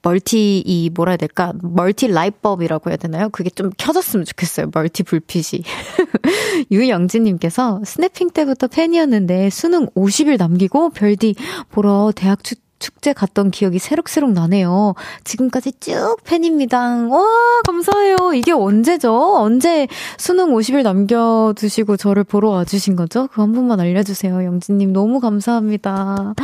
[0.00, 1.52] 멀티, 이, 뭐라 해야 될까?
[1.62, 3.28] 멀티 라이트법이라고 해야 되나요?
[3.28, 4.70] 그게 좀 켜졌으면 좋겠어요.
[4.72, 5.62] 멀티 불빛이.
[6.72, 11.34] 유영진님께서 Snapping 때부터 팬이었는데 수능 50일 남기고 별디
[11.70, 14.94] 보러 대학 축 축제 갔던 기억이 새록새록 나네요.
[15.22, 17.06] 지금까지 쭉 팬입니다.
[17.06, 17.24] 와,
[17.64, 18.16] 감사해요.
[18.34, 19.36] 이게 언제죠?
[19.38, 19.86] 언제
[20.18, 23.28] 수능 50일 남겨두시고 저를 보러 와주신 거죠?
[23.28, 24.44] 그한 번만 알려주세요.
[24.44, 26.34] 영진님, 너무 감사합니다.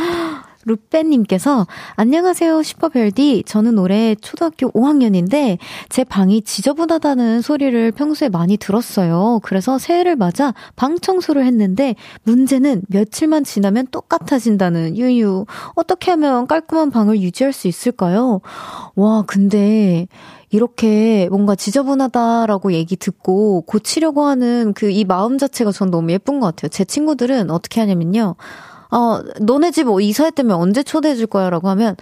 [0.69, 9.41] 루빼님께서 안녕하세요 슈퍼별디 저는 올해 초등학교 5학년인데 제 방이 지저분하다는 소리를 평소에 많이 들었어요.
[9.43, 17.21] 그래서 새해를 맞아 방 청소를 했는데 문제는 며칠만 지나면 똑같아진다는 유유 어떻게 하면 깔끔한 방을
[17.21, 18.41] 유지할 수 있을까요?
[18.95, 20.07] 와 근데
[20.51, 26.47] 이렇게 뭔가 지저분하다라고 얘기 듣고 고치려고 하는 그 이 마음 자체가 전 너무 예쁜 것
[26.47, 26.71] 같아요.
[26.71, 28.35] 제 친구들은 어떻게 하냐면요.
[28.91, 31.51] 어, 너네 집뭐 이사했다면 언제 초대해 줄 거야?
[31.51, 31.97] 라고 하면,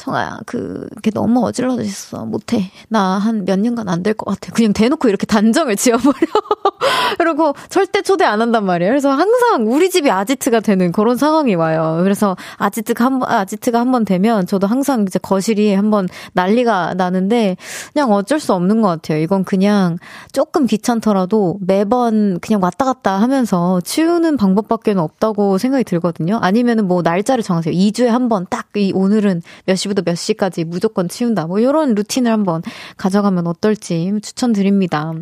[0.00, 2.24] 청아야, 그, 게 너무 어질러졌어.
[2.24, 2.70] 못해.
[2.88, 4.50] 나 한 몇 년간 안 될 것 같아.
[4.52, 6.14] 그냥 대놓고 이렇게 단정을 지어버려.
[7.18, 8.90] 그리고 절대 초대 안 한단 말이에요.
[8.90, 12.00] 그래서 항상 우리 집이 아지트가 되는 그런 상황이 와요.
[12.02, 17.56] 그래서 아지트가 한 번, 아지트가 한 번 되면 저도 항상 이제 거실이 한번 난리가 나는데
[17.92, 19.18] 그냥 어쩔 수 없는 것 같아요.
[19.18, 19.98] 이건 그냥
[20.32, 26.38] 조금 귀찮더라도 매번 그냥 왔다 갔다 하면서 치우는 방법밖에 없다고 생각이 들거든요.
[26.40, 27.74] 아니면은 뭐 날짜를 정하세요.
[27.74, 31.46] 2주에 한 번 딱 이 오늘은 몇 시 부터 몇 시까지 무조건 치운다.
[31.46, 32.62] 뭐 이런 루틴을 한번
[32.96, 35.12] 가져가면 어떨지 추천드립니다.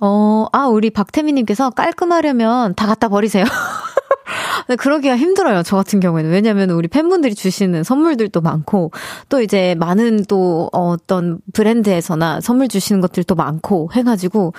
[0.00, 3.44] 어, 아, 우리 박태미님께서 깔끔하려면 다 갖다 버리세요.
[4.66, 5.62] 근데 그러기가 힘들어요.
[5.62, 6.30] 저 같은 경우에는.
[6.30, 8.90] 왜냐면 우리 팬분들이 주시는 선물들도 많고,
[9.28, 14.54] 또 이제 많은 또 어떤 브랜드에서나 선물 주시는 것들도 많고 해가지고,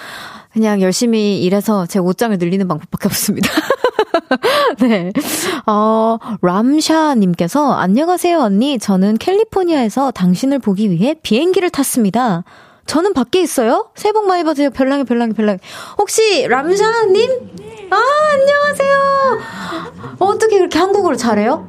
[0.54, 3.50] 그냥 열심히 일해서 제 옷장을 늘리는 방법밖에 없습니다.
[4.80, 5.12] 네.
[5.65, 8.80] 어, 람샤님께서, 안녕하세요, 언니.
[8.80, 12.43] 저는 캘리포니아에서 당신을 보기 위해 비행기를 탔습니다.
[12.86, 13.89] 저는 밖에 있어요?
[13.95, 14.69] 새해 복 많이 받으세요.
[14.69, 15.60] 별랑이, 별랑이, 별랑이.
[15.97, 17.32] 혹시 람샤님?
[17.91, 17.97] 아,
[18.34, 19.39] 안녕하세요.
[20.19, 21.67] 어떻게 그렇게 한국어를 잘해요?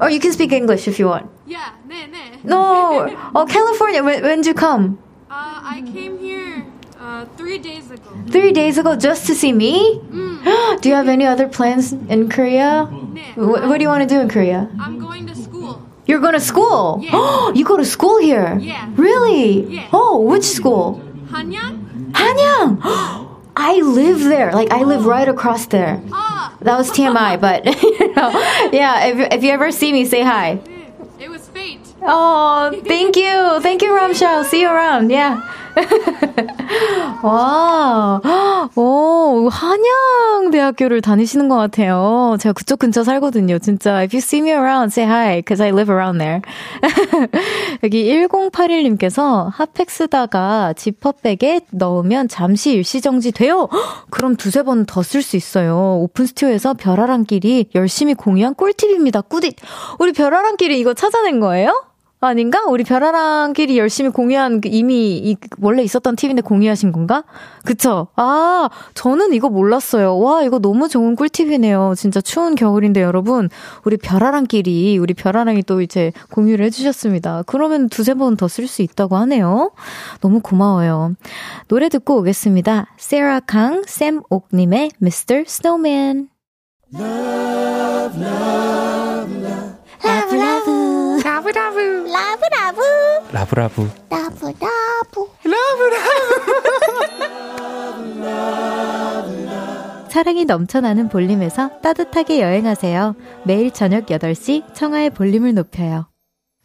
[0.00, 1.26] Or you can speak English if you want.
[1.48, 2.38] Yeah, 네, 네.
[2.44, 4.96] No, oh, California, when, when did you come?
[5.28, 6.64] Uh, I came here
[7.08, 8.10] Uh, three days ago.
[8.28, 9.98] Three days ago, just to see me?
[10.12, 10.80] Mm.
[10.82, 12.84] do you have any other plans in Korea?
[13.34, 14.68] What, what, do you want to do in Korea?
[14.78, 15.80] I'm going to school.
[16.04, 17.00] You're going to school?
[17.02, 17.52] Yeah.
[17.54, 18.58] you go to school here?
[18.60, 18.92] Yeah.
[18.94, 19.76] Really?
[19.76, 19.88] Yeah.
[19.90, 21.00] Oh, which school?
[21.32, 22.12] Hanyang?
[22.12, 22.76] Hanyang!
[23.56, 24.52] I live there.
[24.52, 26.02] Like, I live right across there.
[26.12, 26.54] Ah.
[26.60, 28.28] That was TMI, but, you know,
[28.70, 30.60] yeah, if, if you ever see me, say hi.
[31.18, 31.80] It was fate.
[32.02, 33.60] Oh, thank you.
[33.62, 34.44] Thank you, Ramsha.
[34.44, 35.08] See you around.
[35.08, 35.40] Yeah.
[37.22, 38.20] 와,
[38.76, 42.36] 오, 한양대학교를 다니시는 것 같아요.
[42.40, 43.58] 제가 그쪽 근처 살거든요.
[43.58, 46.40] 진짜, if you see me around, say hi, cause I live around there.
[47.82, 53.68] 여기 1081님께서 핫팩 쓰다가 지퍼백에 넣으면 잠시 일시정지 돼요.
[54.10, 55.98] 그럼 두세 번 더 쓸 수 있어요.
[56.00, 59.22] 오픈 스튜디오에서 별아랑끼리 열심히 공유한 꿀팁입니다.
[59.22, 59.56] 꾸딧.
[59.98, 61.84] 우리 별아랑끼리 이거 찾아낸 거예요?
[62.20, 62.64] 아닌가?
[62.66, 67.22] 우리 별아랑끼리 열심히 공유한 그 이미 이, 원래 있었던 팁인데 공유하신 건가?
[67.64, 68.08] 그쵸?
[68.16, 70.18] 아, 저는 이거 몰랐어요.
[70.18, 71.94] 와, 이거 너무 좋은 꿀팁이네요.
[71.96, 73.48] 진짜 추운 겨울인데 여러분,
[73.84, 77.44] 우리 별아랑끼리, 우리 별아랑이 또 이제 공유를 해주셨습니다.
[77.46, 79.70] 그러면 두세 번 더 쓸 수 있다고 하네요.
[80.20, 81.14] 너무 고마워요.
[81.68, 82.86] 노래 듣고 오겠습니다.
[82.96, 85.44] 세라 강, 샘 옥님의 Mr.
[85.46, 86.28] Snowman.
[86.94, 89.74] Love, love, love.
[90.04, 91.22] Love, love.
[91.24, 91.50] Love
[93.30, 94.54] Love love love love love
[95.44, 96.18] love love
[98.24, 99.48] Love love
[100.08, 103.14] 사랑이 넘쳐나는 볼륨에서 따뜻하게 여행하세요.
[103.44, 106.08] 매일 저녁 8시 청하의 볼륨을 높여요.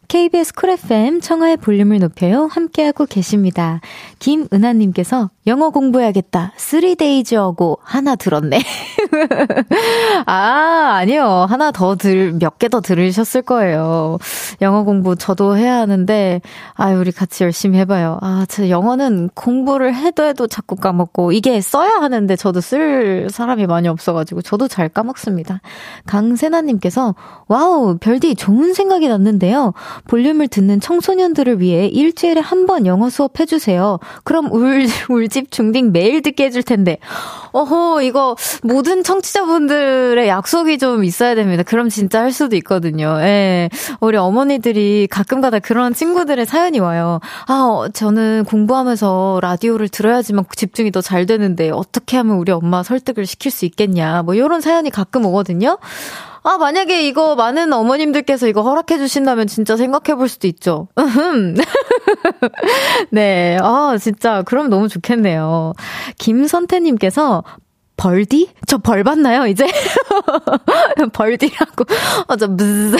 [0.07, 2.45] KBS Cool FM 청하의 볼륨을 높여요.
[2.45, 3.81] 함께하고 계십니다.
[4.19, 6.53] 김은하님께서 영어 공부해야겠다.
[6.57, 8.59] 3 days하고 하나 들었네.
[10.25, 11.45] 아, 아니요.
[11.49, 14.17] 하나 더 들, 몇 개 더 들으셨을 거예요.
[14.61, 16.41] 영어 공부 저도 해야 하는데,
[16.75, 18.19] 아, 우리 같이 열심히 해봐요.
[18.21, 23.89] 아, 제 영어는 공부를 해도 해도 자꾸 까먹고, 이게 써야 하는데 저도 쓸 사람이 많이
[23.89, 25.59] 없어가지고, 저도 잘 까먹습니다.
[26.05, 27.15] 강세나님께서,
[27.49, 29.73] 와우, 별디 좋은 생각이 났는데요.
[30.07, 33.99] 볼륨을 듣는 청소년들을 위해 일주일에 한 번 영어 수업 해주세요.
[34.23, 36.99] 그럼 울, 울집 중딩 매일 듣게 해줄 텐데.
[37.53, 41.63] 어허, 이거 모든 청취자분들의 약속이 좀 있어야 됩니다.
[41.63, 43.17] 그럼 진짜 할 수도 있거든요.
[43.21, 43.69] 예.
[43.99, 47.19] 우리 어머니들이 가끔가다 그런 친구들의 사연이 와요.
[47.47, 53.25] 아, 어, 저는 공부하면서 라디오를 들어야지만 집중이 더 잘 되는데 어떻게 하면 우리 엄마 설득을
[53.25, 54.21] 시킬 수 있겠냐.
[54.23, 55.79] 뭐 이런 사연이 가끔 오거든요.
[56.43, 60.89] 아, 만약에 이거 많은 어머님들께서 이거 허락해 주신다면 진짜 생각해 볼 수도 있죠.
[63.11, 63.57] 네.
[63.61, 65.73] 아, 진짜 그럼 너무 좋겠네요.
[66.19, 67.43] 김선태님께서
[67.97, 68.49] 벌디?
[68.67, 69.65] 저 벌 받나요, 이제?
[71.13, 71.85] 벌디라고.
[72.27, 72.97] 어, 저, 무즈.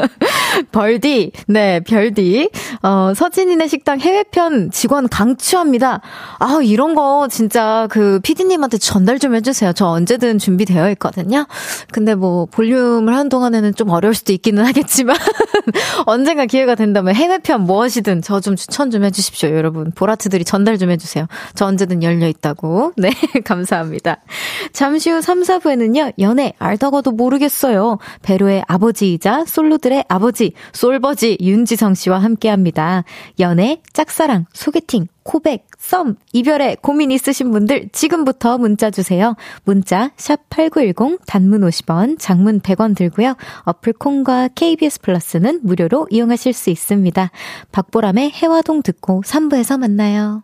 [0.72, 1.32] 벌디.
[1.48, 2.50] 네, 별디.
[2.82, 6.00] 어, 서진이네 식당 해외편 직원 강추합니다.
[6.38, 9.72] 아, 이런 거 진짜 그 피디님한테 전달 좀 해주세요.
[9.74, 11.46] 저 언제든 준비되어 있거든요.
[11.92, 15.16] 근데 뭐, 볼륨을 하는 동안에는 좀 어려울 수도 있기는 하겠지만,
[16.06, 19.92] 언젠가 기회가 된다면 해외편 무엇이든 저 좀 추천 좀 해주십시오, 여러분.
[19.92, 21.26] 보라트들이 전달 좀 해주세요.
[21.54, 22.92] 저 언제든 열려 있다고.
[22.96, 23.12] 네,
[23.44, 24.21] 감사합니다.
[24.72, 27.98] 잠시 후 3, 4부에는요, 연애 알다가도 모르겠어요.
[28.22, 33.04] 베로의 아버지이자 솔로들의 아버지, 솔버지 윤지성 씨와 함께 합니다.
[33.38, 39.36] 연애, 짝사랑, 소개팅, 고백, 썸, 이별에 고민 있으신 분들 지금부터 문자 주세요.
[39.64, 43.36] 문자 샵8910 단문 50원, 장문 100원 들고요.
[43.64, 47.30] 어플 콩과 KBS 플러스는 무료로 이용하실 수 있습니다.
[47.72, 50.42] 박보람의 해화동 듣고 3부에서 만나요.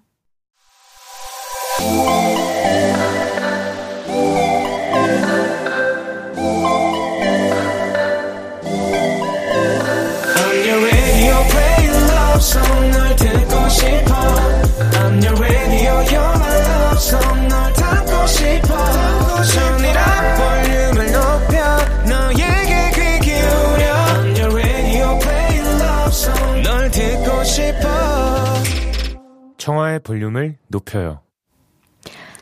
[12.41, 14.15] Song 널 듣고 싶어
[14.99, 20.01] I'm your radio you're my love song 널 담고 싶어 전이라
[20.37, 21.57] 볼륨을 높여
[22.09, 27.89] 너에게 귀 기울여 I'm your radio play love song 널 듣고 싶어
[29.59, 31.21] 청하의 볼륨을 높여요.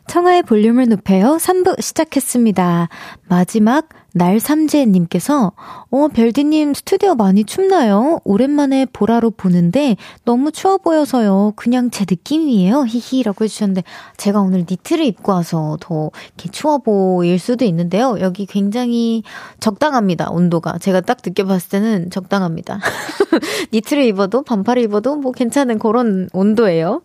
[0.07, 1.39] 청하의 볼륨을 높여요.
[1.41, 2.89] 3부 시작했습니다.
[3.29, 5.53] 마지막 날삼재님께서,
[5.91, 8.19] 어, 별디님 스튜디오 많이 춥나요?
[8.25, 11.53] 오랜만에 보라로 보는데 너무 추워 보여서요.
[11.55, 12.87] 그냥 제 느낌이에요.
[12.87, 13.83] 히히 라고 해주셨는데,
[14.17, 18.17] 제가 오늘 니트를 입고 와서 더 이렇게 추워 보일 수도 있는데요.
[18.21, 19.23] 여기 굉장히
[19.61, 20.31] 적당합니다.
[20.31, 20.79] 온도가.
[20.79, 22.81] 제가 딱 느껴봤을 때는 적당합니다.
[23.73, 27.03] 니트를 입어도 반팔을 입어도 뭐 괜찮은 그런 온도예요.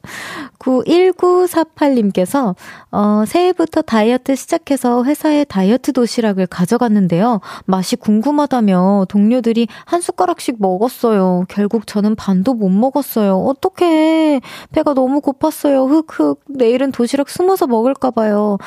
[0.57, 2.55] 구 1948님께서,
[2.91, 7.39] 어, 새해부터 다이어트 시작해서 회사에 다이어트 도시락을 가져갔는데 요.
[7.65, 11.45] 맛이 궁금하다며 동료들이 한 숟가락씩 먹었어요.
[11.49, 13.37] 결국 저는 반도 못 먹었어요.
[13.37, 14.41] 어떡해.
[14.71, 15.89] 배가 너무 고팠어요.
[15.89, 16.41] 흑흑.
[16.49, 18.57] 내일은 도시락 숨어서 먹을까봐요.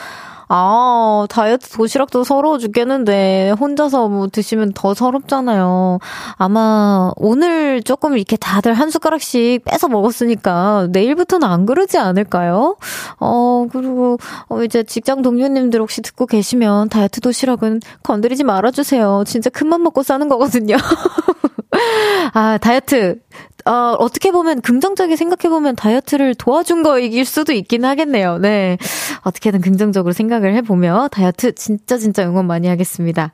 [0.48, 5.98] 아, 다이어트 도시락도 서러워 죽겠는데, 혼자서 뭐 드시면 더 서럽잖아요.
[6.36, 12.76] 아마, 오늘 조금 이렇게 다들 한 숟가락씩 빼서 먹었으니까, 내일부터는 안 그러지 않을까요?
[13.20, 19.24] 어, 그리고, 어, 이제 직장 동료님들 혹시 듣고 계시면, 다이어트 도시락은 건드리지 말아주세요.
[19.26, 20.76] 진짜 큰맘 먹고 싸는 거거든요.
[22.34, 23.20] 아, 다이어트.
[23.66, 28.38] 어, 어떻게 보면 긍정적인 생각해 보면 다이어트를 도와준 거이길 수도 있긴 하겠네요.
[28.38, 28.76] 네.
[29.22, 33.32] 어떻게든 긍정적으로 생각을 해 보며 다이어트 진짜 진짜 응원 많이 하겠습니다.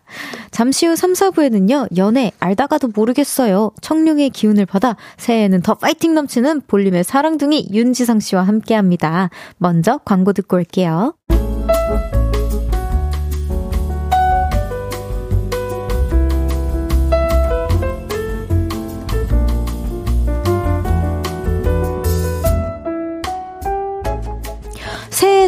[0.50, 3.72] 잠시 후 3, 4부에는요, 연애 알다가도 모르겠어요.
[3.80, 9.30] 청룡의 기운을 받아 새해에는 더 파이팅 넘치는 볼륨의 사랑둥이 윤지성 씨와 함께 합니다.
[9.58, 11.14] 먼저 광고 듣고 올게요.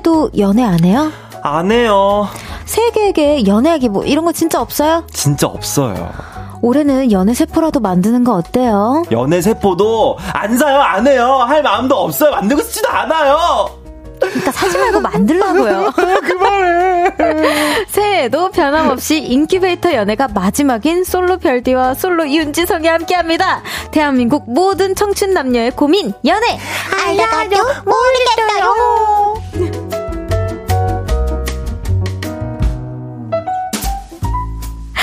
[0.02, 1.10] 새해에도 연애 안 해요?
[1.42, 2.28] 안 해요.
[2.66, 5.04] 세계에게 연애하기 뭐 이런 거 진짜 없어요?
[5.12, 6.10] 진짜 없어요.
[6.60, 9.04] 올해는 연애 세포라도 만드는 거 어때요?
[9.10, 11.44] 연애 세포도 안 사요, 안 해요.
[11.46, 12.30] 할 마음도 없어요.
[12.32, 13.70] 만들고 싶지도 않아요.
[14.20, 15.92] 그러니까 사지 말고 만들라고요.
[16.22, 17.12] 그만해.
[17.88, 23.62] 새해에도 변함없이 인큐베이터 연애가 마지막인 솔로 별디와 솔로 윤지성이 함께합니다.
[23.90, 26.58] 대한민국 모든 청춘 남녀의 고민 연애
[27.04, 29.41] 알다가도 모르겠어요.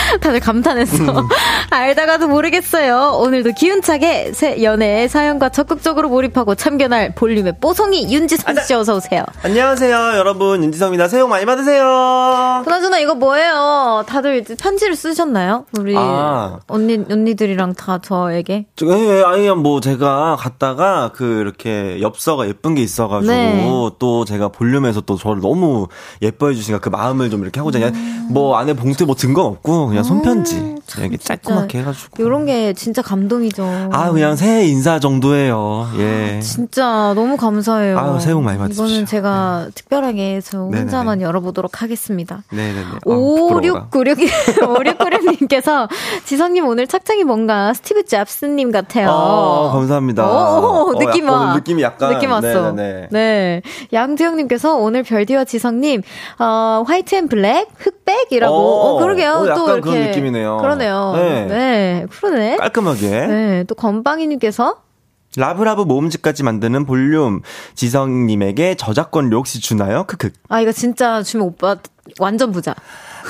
[0.22, 1.28] 다들 감탄했어.
[1.70, 3.18] 알다가도 모르겠어요.
[3.22, 9.24] 오늘도 기운차게 새 연애의 사연과 적극적으로 몰입하고 참견할 볼륨의 뽀송이 윤지성 씨 어서 오세요.
[9.44, 10.64] 안녕하세요, 여러분.
[10.64, 11.08] 윤지성입니다.
[11.08, 12.62] 새해 복 많이 받으세요.
[12.66, 14.04] 그나저나 이거 뭐예요?
[14.08, 15.66] 다들 이제 편지를 쓰셨나요?
[15.78, 16.60] 우리 아.
[16.68, 18.66] 언니 언니들이랑 다 저에게.
[18.76, 23.96] 저, 예, 아니, 뭐, 제가 갔다가, 그, 이렇게, 엽서가 예쁜 게 있어가지고, 네.
[24.00, 25.88] 또 제가 볼륨에서 또 저를 너무
[26.22, 29.88] 예뻐해 주시니까 그 마음을 좀 이렇게 하고자, 그냥, 뭐, 안에 봉투 뭐 든 건 없고,
[29.88, 30.76] 그냥 손편지.
[30.98, 32.24] 이렇게 짤끔하게 해가지고.
[32.24, 33.90] 이런 게 진짜 감동이죠.
[33.92, 35.90] 아, 그냥 새해 인사 정도예요.
[35.98, 36.40] 예.
[36.42, 37.98] 진짜 너무 감사해요.
[37.98, 38.86] 아유, 새해 복 많이 받으십시오.
[38.86, 40.80] 이거는 제가 특별하게 저 네네네.
[40.82, 42.44] 혼자만 열어보도록 하겠습니다.
[42.52, 42.82] 네네네.
[42.82, 43.88] 아, 부끄러워가.
[43.92, 45.88] 5696, 5696님께서
[46.26, 49.10] 지성님 오늘 착장이 뭔가 스티브 잡스님 같아요.
[49.10, 50.26] 어, 감사합니다.
[50.28, 51.54] 오, 어, 느낌 약간 와.
[51.56, 52.14] 느낌이 약간.
[52.14, 52.72] 느낌 왔어.
[52.72, 53.08] 네네네.
[53.12, 53.62] 네.
[53.94, 56.02] 양두영님께서 오늘 별디와 지성님,
[56.40, 58.54] 어, white and black, 흑백이라고.
[58.56, 59.32] 어, 어, 그러게요.
[59.32, 59.89] 어, 또 이렇게.
[59.90, 60.58] 그런 느낌이네요.
[60.58, 61.14] 그러네요.
[61.16, 61.46] 네.
[61.46, 62.06] 네.
[62.10, 62.58] 그러네.
[62.58, 63.10] 깔끔하게.
[63.10, 63.64] 네.
[63.66, 64.76] 또 건빵이님께서
[65.38, 67.42] Love love 모음집까지 만드는 볼륨.
[67.76, 70.06] 지성님에게 저작권료 혹시 주나요?
[70.06, 70.32] 크크.
[70.50, 71.76] 아, 이거 진짜 주면 오빠
[72.20, 72.74] 완전 부자.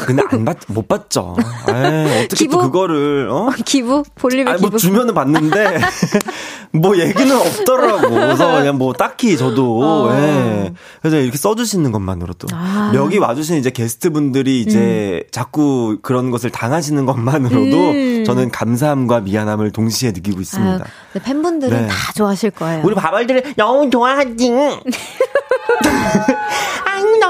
[0.05, 1.35] 근데 안 받, 못 받죠.
[1.67, 2.51] 에이, 어떻게 기부?
[2.51, 3.49] 또 그거를, 어?
[3.65, 4.03] 기부?
[4.15, 4.69] 볼륨의 아니, 기부.
[4.71, 5.79] 뭐 주면은 받는데,
[6.71, 8.09] 뭐 얘기는 없더라고.
[8.09, 10.13] 그래서 그냥 뭐 딱히 저도, 어.
[10.13, 10.73] 예.
[11.01, 12.47] 그래서 이렇게 써주시는 것만으로도.
[12.53, 12.91] 아.
[12.95, 18.23] 여기 와주신 이제 게스트분들이 이제 자꾸 그런 것을 당하시는 것만으로도 음.
[18.25, 20.85] 저는 감사함과 미안함을 동시에 느끼고 있습니다.
[20.85, 21.87] 아유, 팬분들은 네.
[21.87, 22.81] 다 좋아하실 거예요.
[22.85, 24.51] 우리 바발들을 너무 좋아하지.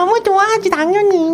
[0.10, 1.30] 너무 좋아하지, 당연히.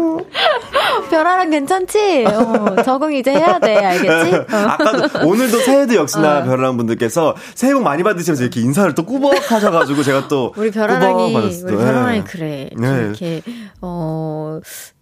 [1.09, 2.25] 별아랑 괜찮지?
[2.27, 4.35] 어, 적응 이제 해야 돼, 알겠지?
[4.53, 4.57] 어.
[4.67, 6.43] 아까도, 오늘도 새해도 역시나 어.
[6.43, 10.53] 별아랑 분들께서 새해 복 많이 받으시면서 이렇게 인사를 또 꾸벅 하셔가지고 제가 또.
[10.57, 11.35] 우리 꾸벅 별아랑이.
[11.35, 12.23] 우리 별아랑이 네.
[12.25, 12.69] 그래.
[12.77, 12.87] 네.
[13.05, 13.41] 이렇게,
[13.81, 14.59] 어,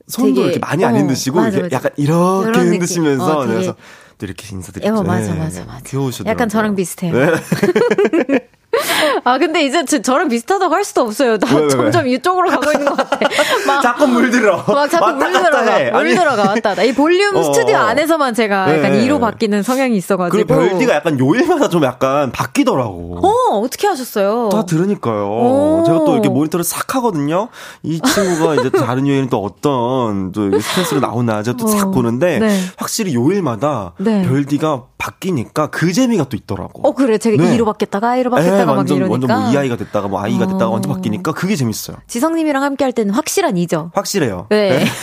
[0.08, 1.76] 손도 되게- 이렇게 많이 안 어, 흔드시고, 맞아, 맞아.
[1.76, 2.60] 약간 이렇게.
[2.60, 3.76] 흔드시면서, 어, 되게- 그래서
[4.20, 5.00] 또 이렇게 인사드리고.
[5.00, 5.80] 어, 맞아, 맞아, 맞아.
[5.88, 6.32] 귀여우시더라고요.
[6.32, 7.14] 약간 저랑 비슷해요.
[7.14, 8.48] 네.
[9.24, 11.38] 아, 근데 이제 저, 저랑 비슷하다고 할 수도 없어요.
[11.38, 11.70] 나 왜, 왜, 왜?
[11.70, 13.20] 점점 이쪽으로 가고 있는 것 같아.
[13.68, 14.64] 막, 자꾸 물들어.
[14.68, 15.76] 막 자꾸 왔다 물 갔다 들어가.
[15.76, 15.92] 해.
[15.92, 16.84] 물 아니, 들어가, 왔다 갔다.
[16.84, 17.80] 이 볼륨 어, 스튜디오 어.
[17.82, 19.08] 안에서만 제가 약간 네.
[19.08, 20.46] 2로 바뀌는 성향이 있어가지고.
[20.46, 23.20] 그리고 별디가 약간 요일마다 좀 약간 바뀌더라고.
[23.22, 24.50] 어, 어떻게 하셨어요?
[24.50, 25.28] 다 들으니까요.
[25.28, 25.84] 오.
[25.86, 27.50] 제가 또 이렇게 모니터를 싹 하거든요.
[27.84, 31.92] 이 친구가 이제 다른 요일은 또 어떤 또 스탠스로 나오나 제가 또싹 어.
[31.92, 32.60] 보는데 네.
[32.78, 34.24] 확실히 요일마다 네.
[34.28, 36.88] 별디가 바뀌니까 그 재미가 또 있더라고.
[36.88, 37.18] 어, 그래.
[37.18, 37.58] 제가 네.
[37.58, 39.12] 2로 바뀌었다가 I로 에, 바뀌었다가 막 완전 이러니까.
[39.12, 40.72] 완전 뭐이 아이가 됐다가 뭐 아이가 됐다가 어.
[40.72, 41.98] 완전 바뀌니까 그게 재밌어요.
[42.08, 43.92] 지성님이랑 함께 할 때는 확실한 이죠.
[43.96, 44.48] 확실해요.
[44.50, 44.86] 네.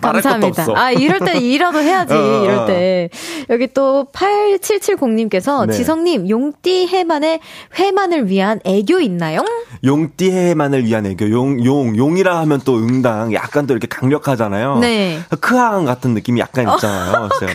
[0.00, 0.66] 것도 감사합니다.
[0.76, 2.66] 아, 이럴 때 이라도 해야지, 어, 어, 이럴 어.
[2.66, 3.10] 때.
[3.50, 5.72] 여기 또 8770님께서 네.
[5.72, 7.40] 지성님, 용띠 해만의
[7.78, 9.44] 회만을 위한 애교 있나요?
[9.84, 11.30] 용띠 해만을 위한 애교.
[11.30, 13.32] 용, 용, 용 이라 하면 또 응당.
[13.34, 14.78] 약간 또 이렇게 강력하잖아요.
[14.78, 15.20] 네.
[15.40, 17.28] 크항 같은 느낌이 약간 있잖아요.
[17.42, 17.54] 이렇게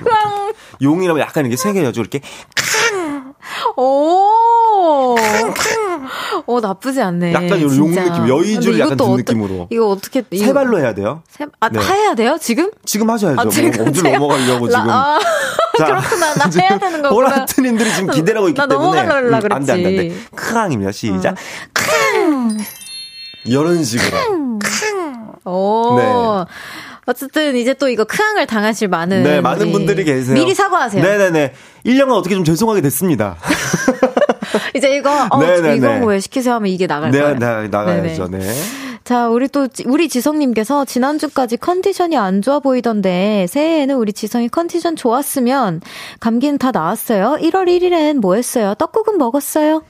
[0.81, 2.21] 용이라면 약간 이렇게 세게 여주 이렇게
[3.75, 5.15] 오!
[6.45, 7.33] 오, 어, 나쁘지 않네.
[7.33, 8.03] 약간 용 진짜.
[8.03, 8.27] 느낌,
[8.61, 9.67] 근데 약간 든 느낌으로.
[9.71, 10.23] 이거 어떻게.
[10.31, 11.21] 이거- 세 발로 해야 돼요.
[11.29, 11.79] 세, 아, 네.
[11.79, 12.71] 다 해야 돼요, 지금?
[12.85, 13.39] 지금 하셔야죠.
[13.39, 14.89] 아, 뭐 제가- 어디로 제가- 넘어가려고 라- 지금.
[14.89, 15.19] 아,
[15.77, 16.33] 자, 그렇구나.
[16.35, 17.09] 나 해야 되는 거구나.
[17.09, 19.03] 보라트님들이 지금 기대하고 있기 나 때문에.
[19.03, 19.95] 넘어가려고 음, 안 돼, 안 돼, 안 돼.
[20.07, 20.25] 그랬지.
[20.35, 20.91] 크앙입니다.
[20.91, 21.35] 시작.
[23.45, 24.17] 이런 식으로.
[25.45, 25.95] 오.
[25.97, 26.45] 네.
[27.07, 30.35] 어쨌든 이제 또 이거 크앙을 당하실 많은 네, 많은 분들이 계세요.
[30.35, 31.01] 미리 사과하세요.
[31.03, 31.53] 네 네 네.
[31.85, 33.37] 1년간 어떻게 좀 죄송하게 됐습니다.
[34.75, 35.39] 이제 이거 어.
[35.75, 37.39] 이거 왜 시키세요 하면 이게 나갈 네, 거예요.
[37.39, 38.27] 네, 나가야죠.
[38.29, 38.45] 네네.
[38.45, 38.53] 네.
[39.03, 44.97] 자, 우리 또 지- 우리 지성님께서 지난주까지 컨디션이 안 좋아 보이던데 새해에는 우리 지성이 컨디션
[44.97, 45.79] 좋았으면
[46.19, 47.37] 감기는 다 나았어요.
[47.39, 48.73] 1월 1일엔 뭐 했어요?
[48.77, 49.81] 떡국은 먹었어요?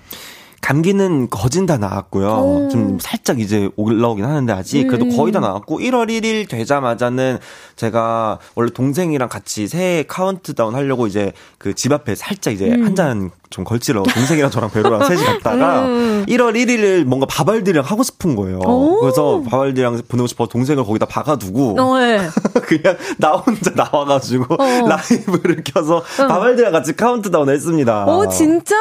[0.61, 2.27] 감기는 거진 다 나았고요.
[2.29, 2.69] 오.
[2.69, 5.15] 좀 살짝 이제 올라오긴 하는데 아직 그래도 음.
[5.15, 7.37] 거의 다 나왔고 1월 1일 되자마자는
[7.75, 12.85] 제가 원래 동생이랑 같이 새해 카운트다운 하려고 이제 그 집 앞에 살짝 이제 음.
[12.85, 16.25] 한잔 좀 걸치러 동생이랑 저랑 베로랑 셋이 갔다가 음.
[16.27, 18.59] 1월 1일을 뭔가 밥알들이랑 하고 싶은 거예요.
[18.59, 18.99] 오.
[18.99, 22.19] 그래서 밥알들이랑 보내고 싶어 동생을 거기다 박아두고 어, 네.
[22.67, 24.87] 그냥 나 혼자 나와가지고 어.
[24.87, 28.05] 라이브를 켜서 밥알들이랑 같이 카운트다운 했습니다.
[28.05, 28.75] 오, 진짜?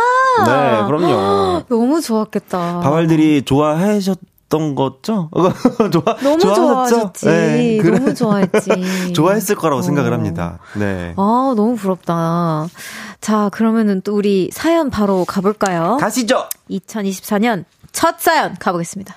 [0.45, 1.62] 네, 그럼요.
[1.69, 2.81] 너무 좋았겠다.
[2.80, 5.29] 밥알들이 좋아하셨 던 거죠?
[5.93, 6.55] 좋아, 너무 좋아하셨죠?
[6.55, 7.27] 좋아하셨지.
[7.27, 7.99] 네, 그래.
[7.99, 9.12] 너무 좋아했지.
[9.12, 9.83] 좋아했을 거라고 어.
[9.83, 10.61] 생각을 합니다.
[10.77, 11.14] 네.
[11.17, 12.69] 아, 너무 부럽다.
[13.21, 15.97] 자, 그러면은 또 우리 사연 바로 가볼까요?
[16.01, 16.49] 가시죠!
[16.71, 19.17] 2024년 첫 사연 가보겠습니다.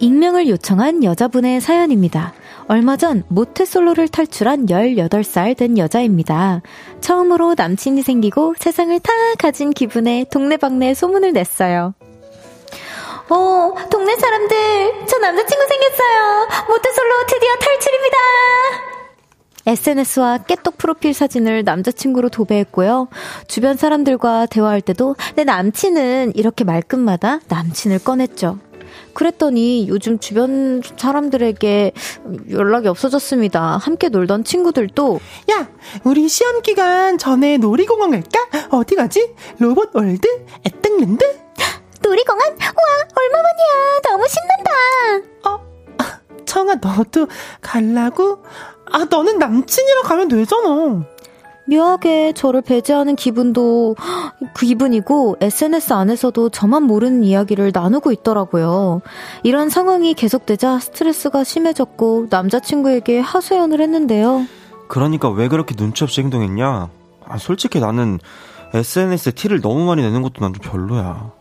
[0.00, 2.34] 익명을 요청한 여자분의 사연입니다.
[2.68, 6.62] 얼마 전 모태솔로를 탈출한 18살 된 여자입니다.
[7.00, 11.94] 처음으로 남친이 생기고 세상을 다 가진 기분에 동네방네 소문을 냈어요.
[13.28, 16.48] 어, 동네 사람들, 저 남자친구 생겼어요.
[16.68, 18.18] 모태솔로 드디어 탈출입니다.
[19.66, 23.08] SNS와 깨똑 프로필 사진을 남자친구로 도배했고요.
[23.48, 28.58] 주변 사람들과 대화할 때도 내 남친은 이렇게 말끝마다 남친을 꺼냈죠.
[29.14, 31.92] 그랬더니 요즘 주변 사람들에게
[32.50, 33.78] 연락이 없어졌습니다.
[33.78, 35.20] 함께 놀던 친구들도
[35.52, 35.68] 야,
[36.04, 38.68] 우리 시험 기간 전에 놀이공원 갈까?
[38.70, 39.34] 어디 가지?
[39.58, 40.28] 로땡월드?
[40.66, 41.44] 에땡랜드?
[42.04, 42.48] 놀이공원?
[42.50, 44.00] 와, 얼마만이야.
[44.04, 44.70] 너무 신난다.
[46.46, 47.26] 청아, 너도
[47.60, 48.38] 갈라고?
[48.92, 51.04] 아, 너는 남친이랑 가면 되잖아.
[51.66, 53.96] 묘하게 저를 배제하는 기분도
[54.54, 59.00] 그 기분이고 SNS 안에서도 저만 모르는 이야기를 나누고 있더라고요.
[59.42, 64.46] 이런 상황이 계속되자 스트레스가 심해졌고 남자친구에게 하소연을 했는데요.
[64.88, 66.88] 그러니까 왜 그렇게 눈치 없이 행동했냐?
[67.26, 68.20] 아, 솔직히 나는
[68.74, 71.32] SNS에 티를 너무 많이 내는 것도 난 좀 별로야.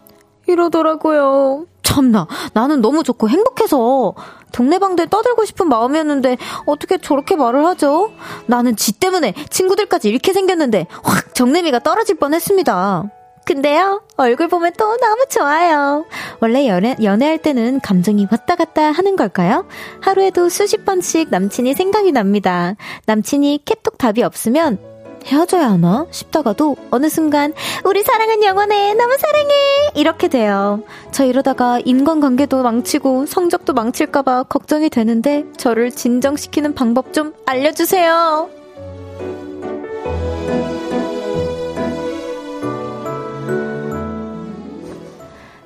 [0.48, 1.66] 이러더라고요.
[1.84, 4.14] 참나, 나는 너무 좋고 행복해서
[4.52, 8.12] 동네방들 떠들고 싶은 마음이었는데 어떻게 저렇게 말을 하죠?
[8.48, 13.04] 나는 지 때문에 친구들까지 잃게 생겼는데 확 정내미가 떨어질 뻔했습니다.
[13.46, 16.06] 근데요, 얼굴 보면 또 너무 좋아요.
[16.40, 19.66] 원래 연애, 연애할 때는 감정이 왔다 갔다 하는 걸까요?
[20.00, 22.76] 하루에도 수십 번씩 남친이 생각이 납니다.
[23.06, 24.93] 남친이 캡톡 답이 없으면
[25.26, 27.54] 헤어져야 하나 싶다가도 어느 순간
[27.86, 29.54] 우리 사랑은 영원해 너무 사랑해
[29.96, 30.84] 이렇게 돼요.
[31.12, 38.63] 저 이러다가 인간관계도 망치고 성적도 망칠까봐 걱정이 되는데 저를 진정시키는 방법 좀 알려주세요.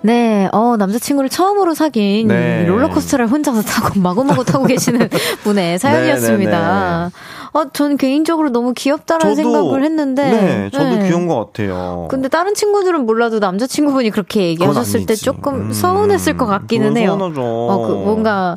[0.07, 2.63] 네, 어, 남자친구를 처음으로 사귄 네.
[2.65, 5.09] 롤러코스터를 혼자서 타고 마구마구 타고 계시는
[5.43, 7.11] 분의 사연이었습니다.
[7.51, 10.31] 어, 전 개인적으로 너무 귀엽다라는 생각을 했는데.
[10.31, 11.07] 네, 저도 네.
[11.07, 12.07] 귀여운 것 같아요.
[12.09, 15.15] 근데 다른 친구들은 몰라도 남자친구분이 그렇게 얘기하셨을 때.
[15.15, 17.17] 조금 음, 서운했을 것 같기는 해요.
[17.17, 17.41] 서운하죠.
[17.41, 18.55] 어, 그 뭔가,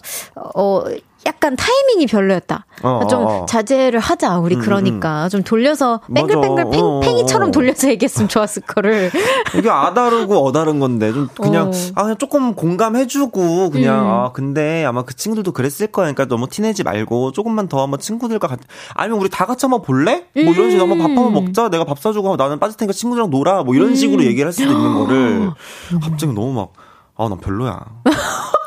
[0.54, 0.84] 어,
[1.26, 2.64] 약간 타이밍이 별로였다.
[2.82, 3.46] 어, 좀 어.
[3.46, 5.28] 자제를 하자, 우리 음, 그러니까.
[5.28, 6.00] 좀 돌려서.
[6.14, 7.52] 뱅글뱅글 팽, 어, 어, 팽이처럼 어.
[7.52, 9.10] 돌려서 얘기했으면 좋았을 거를.
[9.56, 11.70] 이게 아다르고 어다른 건데 좀 그냥 어.
[11.94, 14.10] 아 그냥 조금 공감해주고 그냥 음.
[14.10, 18.62] 아 근데 아마 그 친구들도 그랬을 거니까 너무 티내지 말고 조금만 더 한번 친구들과 같이
[18.94, 20.26] 아니면 우리 다 같이 한번 볼래?
[20.34, 23.62] 뭐 이런 식으로 한번 밥 한번 먹자 내가 밥 사주고 나는 빠질 테니까 친구들이랑 놀아
[23.62, 25.50] 뭐 이런 식으로 얘기를 할 수도 있는 거를
[26.00, 26.90] 갑자기 너무 막
[27.20, 27.84] 아 난 별로야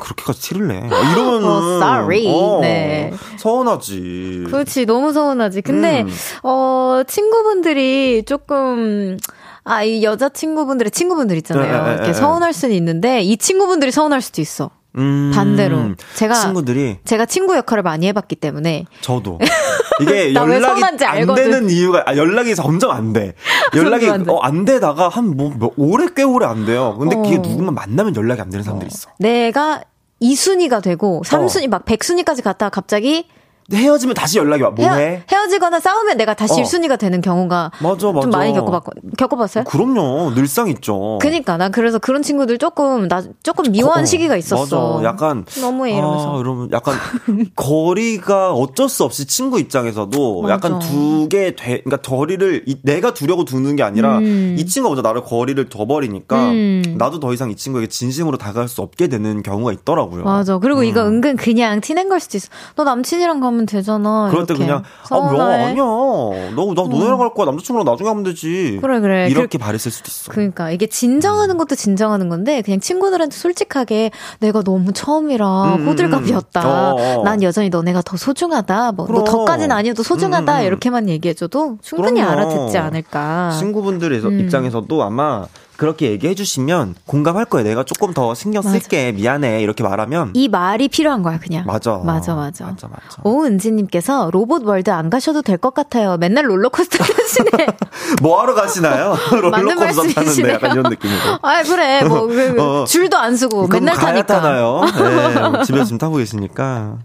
[0.00, 2.26] 그렇게까지 티를 내 아, 이러면은 어, sorry.
[2.26, 3.12] 어, 네.
[3.38, 5.62] 서운하지 그렇지, 너무 서운하지.
[5.62, 6.08] 근데, 음.
[6.42, 9.16] 어, 친구분들이 조금,
[9.64, 11.72] 아, 이 여자친구분들의 친구분들 있잖아요.
[11.72, 14.70] 네, 네, 이렇게 네, 서운할 수는 있는데, 이 친구분들이 서운할 수도 있어.
[14.96, 15.94] 음, 반대로.
[16.14, 19.38] 제가- 친구들이 제가 친구 역할을 많이 해봤기 때문에, 저도.
[20.00, 21.34] 이게 연락이 안 알거든.
[21.50, 23.34] 되는 이유가, 아, 연락이 점점 안 돼.
[23.76, 24.30] 연락이, 안 돼.
[24.30, 26.96] 어, 안 되다가 한 뭐, 몇, 오래 꽤 오래 안 돼요.
[26.98, 27.40] 근데 그게 어.
[27.40, 29.10] 누구만 만나면 연락이 안 되는 사람들이 있어.
[29.18, 29.82] 내가
[30.22, 33.26] 2순위가 되고 3순위 막 100순위까지 갔다가 갑자기
[33.72, 34.70] 헤어지면 다시 연락이 와.
[34.70, 35.22] 뭐해?
[35.30, 36.64] 헤어, 지거나 싸우면 내가 다시 어.
[36.64, 38.20] 1순위가 되는 경우가 맞아, 맞아.
[38.20, 39.64] 좀 많이 겪어봤고 겪어봤어요?
[39.64, 40.32] 그럼요.
[40.34, 41.18] 늘상 있죠.
[41.20, 44.94] 그니까 난 그래서 그런 친구들 조금 나 조금 미워한 어, 시기가 있었어.
[44.98, 45.04] 맞아.
[45.08, 46.36] 약간 너무해 이러면서.
[46.36, 46.94] 아, 이러면 약간
[47.56, 50.54] 거리가 어쩔 수 없이 친구 입장에서도 맞아.
[50.54, 51.80] 약간 두게 돼.
[51.82, 54.56] 그러니까 거리를 이- 내가 두려고 두는 게 아니라 음.
[54.58, 56.82] 이 친구가 먼저 나를 거리를 둬 버리니까 음.
[56.98, 60.24] 나도 더 이상 이 친구에게 진심으로 다가갈 수 없게 되는 경우가 있더라고요.
[60.24, 60.58] 맞아.
[60.58, 61.14] 그리고 이거 음.
[61.16, 62.48] 은근 그냥 티낸 걸 수도 있어.
[62.76, 64.28] 너 남친이랑 가면 되잖아.
[64.30, 64.52] 그럴 때.
[64.54, 65.38] 그냥 아, 서운해.
[65.38, 65.76] 야, 아니야.
[65.76, 67.46] 너, 나 너네랑 갈 거야.
[67.46, 68.78] 남자친구랑 나중에 하면 되지.
[68.82, 69.28] 그래, 그래.
[69.30, 70.32] 이렇게 바랬을 수도 있어.
[70.32, 76.92] 그러니까 이게 진정하는 것도 진정하는 건데 그냥 친구들한테 솔직하게 내가 너무 처음이라 음, 호들갑이었다.
[76.92, 77.22] 어, 어.
[77.22, 78.92] 난 여전히 너네가 더 소중하다.
[78.92, 79.24] 뭐 너.
[79.24, 80.56] 더까지는 아니어도 소중하다.
[80.56, 80.66] 음, 음.
[80.66, 82.32] 이렇게만 얘기해줘도 충분히 그럼요.
[82.32, 83.52] 알아듣지 않을까.
[83.58, 84.40] 친구분들의 음.
[84.40, 85.46] 입장에서도 아마
[85.76, 87.66] 그렇게 얘기해 주시면 공감할 거예요.
[87.68, 89.12] 내가 조금 더 신경 쓸게.
[89.12, 89.60] 미안해.
[89.62, 91.64] 이렇게 말하면 이 말이 필요한 거야 그냥.
[91.66, 92.00] 맞아.
[92.04, 92.64] 맞아 맞아.
[92.66, 93.20] 맞아, 맞아.
[93.24, 96.16] 오은지 님께서 롯데월드 안 가셔도 될 것 같아요.
[96.18, 97.66] 맨날 롤러코스터 타시네.
[98.22, 99.16] 뭐 하러 가시나요?
[99.32, 100.52] 롤러코스터 타는데 말씀이시네요.
[100.54, 101.18] 약간 이런 느낌으로.
[101.42, 102.84] 아 그래 뭐 그, 그 어.
[102.84, 104.26] 줄도 안 서고 맨날 타니까.
[104.26, 104.82] 타나요?
[104.84, 106.98] 네, 집에서 지금 타고 계시니까.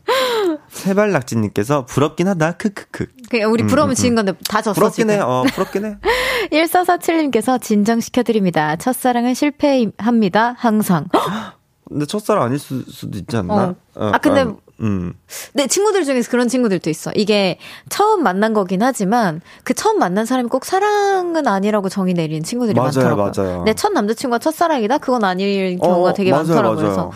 [0.71, 2.53] 세발낙지님께서 부럽긴 하다.
[2.53, 3.07] 크크크.
[3.29, 5.13] 그냥 우리 부러우면 지는 건데 다 졌어 부럽긴 지금.
[5.13, 5.19] 해.
[5.19, 5.97] 어, 부럽긴 해.
[6.51, 8.75] 1447님께서 진정시켜드립니다.
[8.77, 10.55] 첫사랑은 실패합니다.
[10.57, 11.05] 항상.
[11.87, 13.75] 근데 첫사랑 아닐 수, 수도 있지 않나?
[13.95, 14.11] 어.
[14.13, 14.45] 아, 근데
[14.79, 15.13] 음.
[15.53, 17.11] 내 친구들 중에서 그런 친구들도 있어.
[17.15, 17.59] 이게
[17.89, 22.91] 처음 만난 거긴 하지만 그 처음 만난 사람이 꼭 사랑은 아니라고 정의 내리는 친구들이 맞아요,
[22.95, 23.31] 많더라고요.
[23.35, 23.63] 맞아요.
[23.63, 24.99] 내 첫 남자친구가 첫사랑이다?
[24.99, 26.77] 그건 아닐 경우가 어, 되게 맞아요, 많더라고요.
[26.77, 27.11] 그래서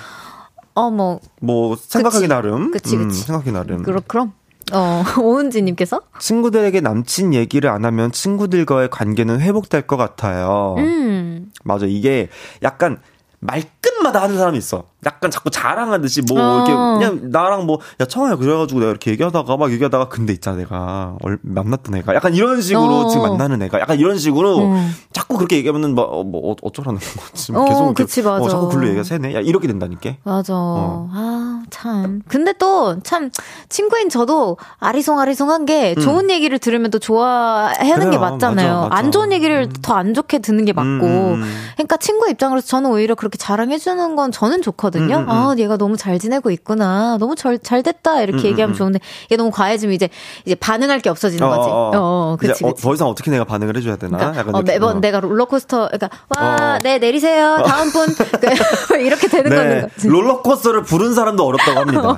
[0.76, 2.28] 어, 뭐, 뭐 생각하기 그치.
[2.28, 2.72] 나름.
[2.72, 3.22] 그치, 음, 그치.
[3.22, 3.84] 생각하기 나름.
[3.84, 4.34] 그렇, 그럼.
[4.74, 6.02] 어, 오은지님께서?
[6.20, 10.76] 친구들에게 남친 얘기를 안 하면 친구들과의 관계는 회복될 것 같아요.
[10.78, 11.52] 음.
[11.64, 11.86] 맞아.
[11.86, 12.30] 이게
[12.64, 13.00] 약간
[13.40, 14.84] 말끝 마다 하는 사람이 있어.
[15.06, 16.56] 약간 자꾸 자랑하듯이 뭐 어.
[16.58, 21.16] 이렇게 그냥 나랑 뭐 야 청아야 그래가지고 내가 이렇게 얘기하다가 막 얘기하다가 근데 있잖아 내가
[21.22, 23.08] 얼, 만났던 애가 약간 이런 식으로 어.
[23.10, 24.92] 지금 만나는 애가 약간 이런 식으로 음.
[25.14, 27.00] 자꾸 그렇게 얘기하면은 뭐, 어, 뭐 어- 어쩌라는
[27.32, 28.44] 거지 뭐 어, 계속 이렇게 그치, 맞아.
[28.44, 30.54] 어, 자꾸 글로 얘기가 새네 야 이렇게 된다니까 맞아.
[30.56, 31.10] 어.
[31.14, 32.22] 아, 참.
[32.28, 33.30] 근데 또, 참,
[33.70, 37.96] 친구인 저도 아리송아리송한 게 좋은 얘기를 들으면 또 좋아하는 음.
[38.00, 38.12] 그래요.
[38.12, 38.74] 게 맞잖아요.
[38.74, 38.96] 맞아, 맞아.
[38.96, 40.90] 안 좋은 얘기를 더안 좋게 듣는 게 맞고.
[41.06, 41.44] 음, 음.
[41.76, 45.18] 그러니까 친구 입장으로서 저는 오히려 그렇게 자랑해주는 건 저는 좋거든요.
[45.18, 45.30] 음, 음, 음.
[45.30, 47.18] 아, 얘가 너무 잘 지내고 있구나.
[47.20, 48.22] 너무 잘, 잘 됐다.
[48.22, 48.78] 이렇게 음, 얘기하면 음.
[48.78, 50.10] 좋은데, 이게 너무 과해지면 이제,
[50.46, 51.70] 이제 반응할 게 없어지는 거지.
[51.70, 52.84] 어, 어, 그치, 이제 어, 그치.
[52.84, 54.18] 더 이상 어떻게 내가 반응을 해줘야 되나?
[54.18, 55.00] 그러니까 약간 어, 매번 어.
[55.00, 56.80] 내가 롤러코스터, 그러니까 와, 어.
[56.84, 57.64] 네 내리세요.
[57.66, 60.08] 다음 분 그, 이렇게 되는 거는 네, 거지.
[60.08, 62.18] 롤러코스터를 부른 사람도 어렵다고 합니다.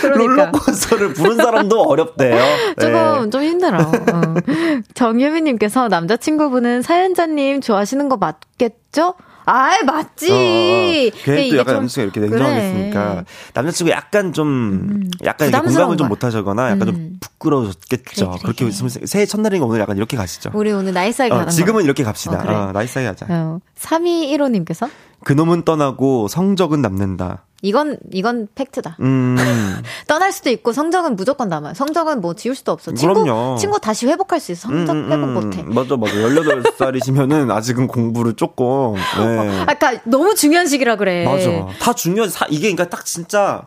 [0.00, 2.42] 그러니까 롤러코스터를 부른 사람도 어렵대요.
[2.80, 3.30] 조금 네.
[3.30, 3.78] 좀 힘들어.
[3.80, 4.34] 어.
[4.94, 9.14] 정유미님께서 남자친구분은 사연자님 좋아하시는 거 맞겠죠?
[9.48, 10.30] 아이 맞지.
[10.30, 10.40] 어, 어, 어.
[10.42, 13.24] 근데 걔 이게 또 약간 좀- 남자친구가 이렇게 냉정하겠으니까 그래.
[13.54, 16.08] 남자친구 약간 좀 약간 이렇게 부담스러운 공감을 좀 거야.
[16.08, 16.86] 못하시거나 약간 음.
[16.86, 18.26] 좀 부끄러워졌겠죠.
[18.26, 18.38] 그래, 그래.
[18.42, 20.50] 그렇게 있으면 새해 첫날인 거 오늘 약간 이렇게 가시죠.
[20.52, 21.84] 우리 오늘 nice하게 어, 지금은 거.
[21.84, 22.38] 이렇게 갑시다.
[22.38, 22.54] 어, 그래.
[22.54, 23.26] 어, nice하게 하자.
[23.28, 23.60] 어.
[23.78, 24.90] 3215님께서
[25.24, 27.44] 그놈은 떠나고 성적은 남는다.
[27.66, 28.96] 이건 이건 팩트다.
[29.00, 29.36] 음.
[30.06, 31.74] 떠날 수도 있고 성적은 무조건 남아요.
[31.74, 32.94] 성적은 뭐 지울 수도 없어.
[32.94, 33.56] 친구 그럼요.
[33.56, 34.68] 친구 다시 회복할 수 있어.
[34.68, 35.34] 성적 음, 음, 회복 음.
[35.34, 35.62] 못해.
[35.64, 36.12] 맞아, 맞아.
[36.14, 39.60] 18살이시면은 아직은 공부를 조금, 네.
[39.62, 41.24] 아까 그러니까 너무 중요한 시기라 그래.
[41.24, 41.66] 맞아.
[41.80, 43.66] 다 중요한, 사, 이게 그러니까 딱 진짜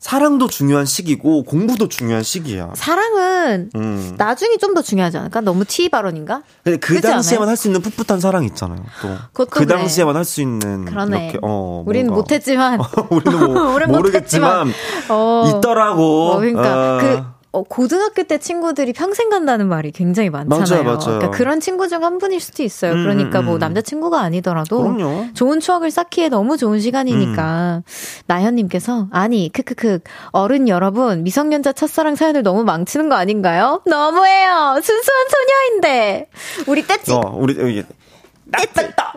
[0.00, 2.70] 사랑도 중요한 시기고 공부도 중요한 시기야.
[2.74, 4.14] 사랑은 음.
[4.16, 5.42] 나중이 좀더 중요하지 않을까?
[5.42, 6.42] 너무 티 발언인가?
[6.64, 7.48] 근데 그 당시에만?
[7.48, 8.80] 할 수 있는 풋풋한 사랑 있잖아요.
[9.34, 9.44] 또.
[9.50, 9.66] 그.
[9.66, 11.24] 당시에만 할 수 있는 그러네.
[11.24, 12.10] 이렇게 어 우리는.
[12.12, 12.80] 못했지만
[13.10, 14.72] 우리는 뭐 모르겠지만
[15.10, 15.44] 어.
[15.58, 16.30] 있더라고.
[16.30, 16.98] 어, 그러니까 어.
[16.98, 17.22] 그
[17.52, 20.66] 어, 고등학교 때 친구들이 평생 간다는 말이 굉장히 많잖아요.
[20.68, 20.98] 맞아요, 맞아요.
[21.18, 22.92] 그러니까 그런 친구 중 한 분일 수도 있어요.
[22.92, 23.58] 음, 그러니까 음, 뭐 음.
[23.58, 25.26] 남자친구가 아니더라도 그럼요.
[25.34, 27.82] 좋은 추억을 쌓기에 너무 좋은 시간이니까
[28.26, 29.98] 나현님께서 아니 크크크
[30.30, 33.82] 어른 여러분 미성년자 첫사랑 사연을 너무 망치는 거 아닌가요?
[33.84, 34.80] 너무해요.
[34.82, 36.28] 순수한 소녀인데
[36.68, 37.12] 우리 떼찌.
[37.12, 37.84] 어, 우리
[38.50, 39.14] 나쁘다.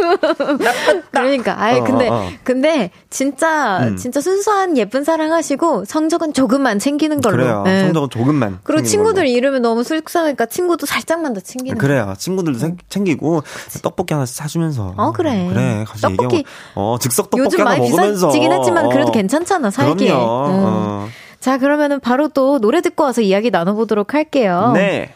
[1.10, 2.28] 그러니까 아예 어, 근데 어, 어.
[2.44, 3.96] 근데 진짜 음.
[3.96, 7.36] 진짜 순수한 예쁜 사랑하시고 성적은 조금만 챙기는 걸로.
[7.36, 7.64] 그래요.
[7.66, 7.82] 예.
[7.84, 8.58] 성적은 조금만.
[8.62, 9.28] 그리고 친구들 걸로.
[9.28, 11.76] 이름을 너무 속상하니까 친구도 살짝만 더 챙기는.
[11.78, 11.86] 거.
[11.86, 12.14] 그래요.
[12.18, 13.42] 친구들도 생- 챙기고
[13.82, 14.94] 떡볶이 하나 사주면서.
[14.96, 15.48] 어, 그래.
[15.52, 15.84] 그래.
[15.86, 16.48] 같이 떡볶이 얘기하고.
[16.74, 18.28] 어 즉석 떡볶이 요즘 하나 많이 먹으면서.
[18.28, 19.12] 비싸지긴 했지만 그래도 어.
[19.12, 20.08] 괜찮잖아 살기에.
[20.08, 20.46] 그럼요.
[20.46, 20.52] 음.
[20.64, 21.08] 어.
[21.40, 24.72] 자 그러면은 바로 또 노래 듣고 와서 이야기 나눠보도록 할게요.
[24.74, 25.14] 네.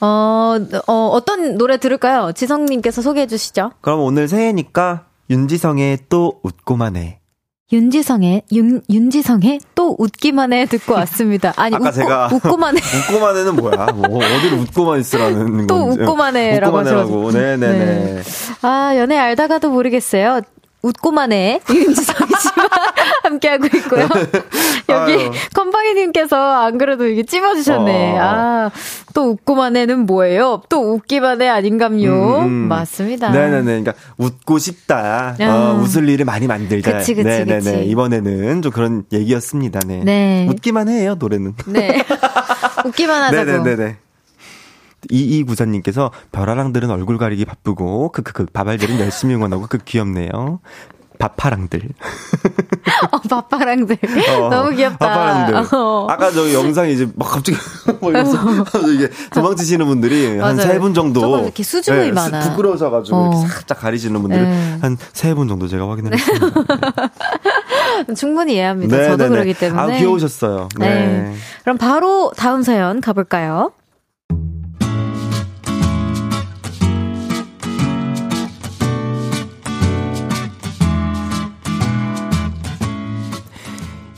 [0.00, 2.32] 어, 어 어떤 노래 들을까요?
[2.32, 3.72] 지성님께서 소개해 주시죠.
[3.80, 7.18] 그럼 오늘 새해니까 윤지성의 또 웃고만 해.
[7.72, 11.54] 윤지성의 윤 윤지성의 또 웃기만 해 듣고 왔습니다.
[11.56, 12.80] 아니 아까 웃고 제가 웃고만 해.
[13.10, 13.86] 웃고만 해는 뭐야?
[13.94, 16.00] 뭐 어디를 웃고만 있으라는 또 건지.
[16.02, 17.28] 웃고만 해라고 웃고만 해라고.
[17.28, 17.30] 하셔가지고.
[17.30, 18.22] 네네 네.
[18.60, 20.42] 아, 연애 알다가도 모르겠어요.
[20.82, 21.60] 웃고만 해.
[21.70, 22.66] 윤지성이 씨와
[23.22, 24.08] 함께하고 있고요.
[24.88, 25.30] 여기 아유.
[25.54, 28.18] 건방이님께서 안 그래도 이게 찝어주셨네.
[28.18, 28.20] 어.
[28.20, 28.70] 아,
[29.14, 30.62] 또 웃고만 해는 뭐예요?
[30.68, 32.10] 또 웃기만 해 아닌감요?
[32.40, 32.50] 음, 음.
[32.68, 33.30] 맞습니다.
[33.30, 33.62] 네네네.
[33.64, 35.36] 그러니까 웃고 싶다.
[35.38, 35.44] 아.
[35.44, 36.98] 어, 웃을 일을 많이 만들자.
[36.98, 37.58] 그치, 그치, 네네네.
[37.58, 37.84] 그치.
[37.86, 39.80] 이번에는 좀 그런 얘기였습니다.
[39.86, 40.02] 네.
[40.04, 40.46] 네.
[40.50, 41.54] 웃기만 해요, 노래는.
[41.66, 42.04] 네.
[42.84, 43.44] 웃기만 하자고.
[43.44, 43.96] 네네네네.
[45.10, 50.60] 이이구사님께서 별아랑들은 얼굴 가리기 바쁘고 크크크 바발들은 열심히 응원하고 그 귀엽네요.
[51.18, 51.80] 바파랑들.
[53.12, 53.96] 어, 바빠랑들.
[54.40, 54.98] 어, 너무 귀엽다.
[54.98, 55.76] 바파랑들.
[55.78, 56.06] 어.
[56.10, 57.56] 아까 저 영상이 이제 막 갑자기
[58.00, 58.36] 뭐 이래서
[58.92, 60.56] 이게 도망치시는 분들이 한.
[60.56, 62.40] 세 분 정도 조금 이렇게 수줍음이 네, 많아.
[62.40, 63.30] 부끄러워져가지고 어.
[63.34, 64.78] 이렇게 살짝 가리시는 분들이 네.
[64.80, 66.46] 한세 분 정도 제가 확인을 했습니다.
[68.16, 68.96] 충분히 이해합니다.
[68.96, 69.30] 네, 저도 네, 네.
[69.30, 69.80] 그러기 때문에.
[69.80, 70.68] 아 귀여우셨어요.
[70.78, 70.88] 네.
[70.88, 71.34] 네.
[71.62, 73.70] 그럼 바로 다음 사연 가볼까요?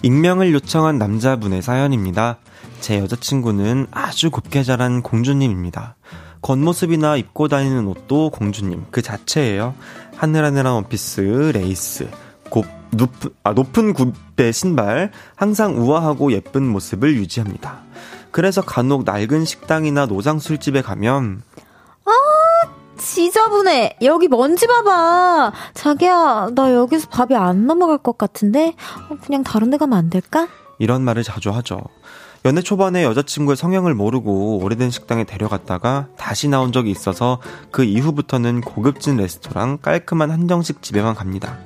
[0.05, 2.37] 익명을 요청한 남자분의 사연입니다.
[2.81, 5.97] 제 여자친구는 아주 곱게 자란 공주님입니다.
[6.43, 9.75] 겉모습이나 입고 다니는 옷도 공주님 그 자체예요.
[10.17, 12.11] 하늘하늘한 원피스, 레이스,
[12.51, 17.81] 곱, 높은, 아, 높은 굽의 신발, 항상 우아하고 예쁜 모습을 유지합니다.
[18.31, 21.41] 그래서 간혹 낡은 식당이나 노상 술집에 가면
[23.05, 23.99] 지저분해.
[24.03, 25.53] 여기 먼지 봐봐.
[25.75, 28.75] 자기야, 나 여기서 밥이 안 넘어갈 것 같은데?
[29.11, 30.49] 어, 그냥 다른 데 가면 안 될까?
[30.79, 31.83] 이런 말을 자주 하죠.
[32.47, 37.41] 연애 초반에 여자친구의 성향을 모르고 오래된 식당에 데려갔다가 다시 나온 적이 있어서
[37.71, 41.59] 그 이후부터는 고급진 레스토랑 깔끔한 한정식 집에만 갑니다.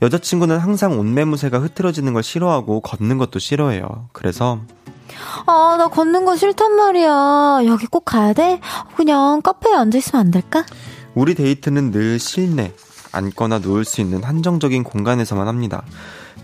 [0.00, 4.08] 여자친구는 항상 옷매무새가 흐트러지는 걸 싫어하고 걷는 것도 싫어해요.
[4.12, 4.60] 그래서
[5.46, 7.60] 아, 나 걷는 거 싫단 말이야.
[7.66, 8.60] 여기 꼭 가야 돼?
[8.96, 10.64] 그냥 카페에 앉아있으면 안 될까?
[11.14, 12.72] 우리 데이트는 늘 실내,
[13.12, 15.82] 앉거나 누울 수 있는 한정적인 공간에서만 합니다.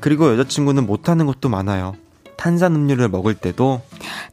[0.00, 1.94] 그리고 여자친구는 못하는 것도 많아요.
[2.36, 3.80] 탄산음료를 먹을 때도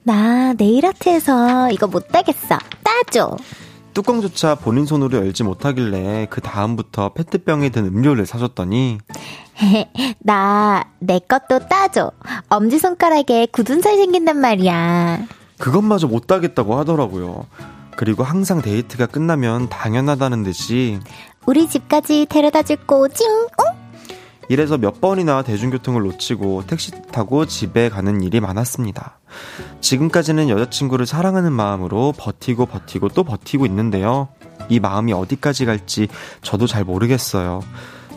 [0.04, 2.58] 나 네일아트에서 이거 못 따겠어.
[2.84, 3.38] 따줘.
[3.94, 9.00] 뚜껑조차 본인 손으로 열지 못하길래 그 다음부터 페트병에 든 음료를 사줬더니
[10.20, 12.12] 나, 내 것도 따줘.
[12.50, 15.20] 엄지손가락에 굳은 살 생긴단 말이야.
[15.60, 17.46] 그것마저 못 따겠다고 하더라고요.
[17.96, 21.00] 그리고 항상 데이트가 끝나면 당연하다는 듯이
[21.46, 23.24] 우리 집까지 데려다 줄 거지?
[23.26, 23.82] 응?
[24.50, 29.21] 이래서 몇 번이나 대중교통을 놓치고 택시 타고 집에 가는 일이 많았습니다.
[29.82, 34.30] 지금까지는 여자친구를 사랑하는 마음으로 버티고 버티고 또 버티고 있는데요.
[34.70, 36.08] 이 마음이 어디까지 갈지
[36.42, 37.62] 저도 잘 모르겠어요.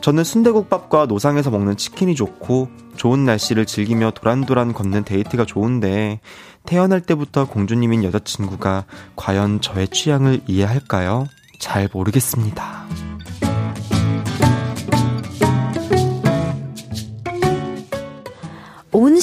[0.00, 6.20] 저는 순대국밥과 노상에서 먹는 치킨이 좋고 좋은 날씨를 즐기며 도란도란 걷는 데이트가 좋은데
[6.66, 8.84] 태어날 때부터 공주님인 여자친구가
[9.16, 11.26] 과연 저의 취향을 이해할까요?
[11.58, 12.84] 잘 모르겠습니다.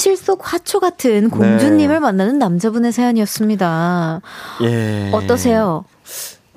[0.02, 4.20] 온실 속 화초 같은 공주님을 만나는 남자분의 사연이었습니다.
[4.62, 5.10] 예.
[5.12, 5.84] 어떠세요?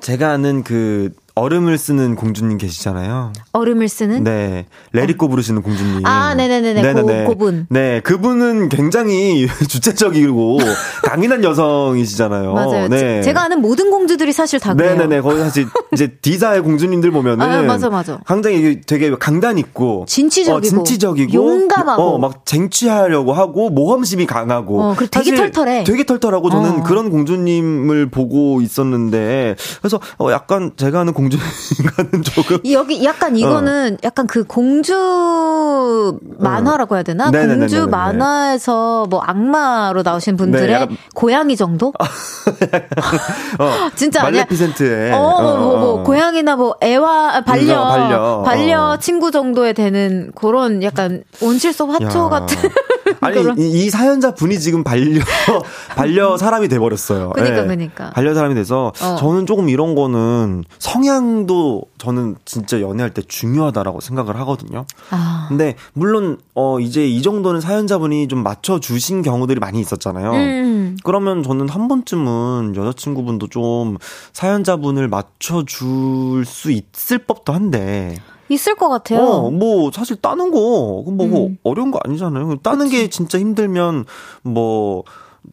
[0.02, 3.34] 제가 아는 그 얼음을 쓰는 공주님 계시잖아요.
[3.52, 4.24] 얼음을 쓰는?
[4.24, 4.66] 네.
[4.94, 6.06] 레리코 부르시는 공주님.
[6.06, 6.94] 아, 네네네네.
[6.94, 7.68] 고- 그분.
[7.70, 8.00] 네.
[8.06, 10.60] 그분은 굉장히 주체적이고
[11.04, 12.54] 강인한 여성이시잖아요.
[12.54, 12.88] 맞아요.
[12.88, 12.98] 네.
[12.98, 14.92] 제- 제가 아는 모든 공주들이 사실 다 그래요.
[14.96, 15.20] 네네네.
[15.20, 17.46] 거기 사실 이제 D사의 공주님들 보면은.
[17.46, 18.18] 아, 맞아, 맞아.
[18.26, 20.06] 굉장히 되게 강단 있고.
[20.08, 20.56] 진취적이고.
[20.58, 21.34] 어, 진취적이고.
[21.34, 22.02] 용감하고.
[22.02, 24.82] 어, 막 쟁취하려고 하고 모험심이 강하고.
[24.82, 25.84] 어, 그리고 되게 털털해.
[25.84, 26.84] 되게 털털하고 저는 어.
[26.84, 29.58] 그런 공주님을 보고 있었는데.
[29.82, 32.58] 그래서 어, 약간 제가 아는 공 주님과는 조금.
[32.64, 37.28] 이- 여기 약간 이거는 약간 그 공주 만화라고 해야 되나?
[37.28, 37.32] 어.
[37.32, 37.60] 네네네네네.
[37.60, 41.94] 공주 만화에서 뭐 악마로 나오신 분들의 네, 약간- 고양이 정도?
[43.60, 44.42] 어, 진짜 아니야?
[44.44, 45.14] 말레피센트의.
[45.14, 46.04] 어, 뭐, 어, 뭐, 뭐, 어.
[46.04, 48.44] 고양이나 뭐, 애와, 아, 반려, 음, 반려.
[48.46, 48.98] 반려, 어.
[48.98, 52.30] 친구 정도에 되는 그런 약간 온실 속 화초 야.
[52.30, 52.58] 같은.
[53.26, 55.20] 아니 그런- 이, 이 사연자 분이 지금 반려
[55.96, 57.32] 반려 사람이 돼 버렸어요.
[57.32, 58.10] 그니까, 그니까.
[58.12, 59.16] 반려 사람이 돼서 어.
[59.18, 64.86] 저는 조금 이런 거는 성향도 저는 진짜 연애할 때 중요하다라고 생각을 하거든요.
[65.12, 65.46] 아.
[65.50, 70.32] 근데 물론 어 이제 이 정도는 사연자분이 좀 맞춰 주신 경우들이 많이 있었잖아요.
[70.32, 70.98] 음.
[71.04, 73.98] 그러면 저는 한 번쯤은 여자친구분도 좀
[74.34, 78.18] 사연자분을 맞춰 줄 수 있을 법도 한데.
[78.50, 79.20] 있을 것 같아요.
[79.22, 81.58] 어, 뭐, 사실 따는 거, 뭐, 음.
[81.64, 82.58] 어려운 거 아니잖아요.
[82.58, 84.06] 따는 게 진짜 힘들면,
[84.44, 85.04] 뭐,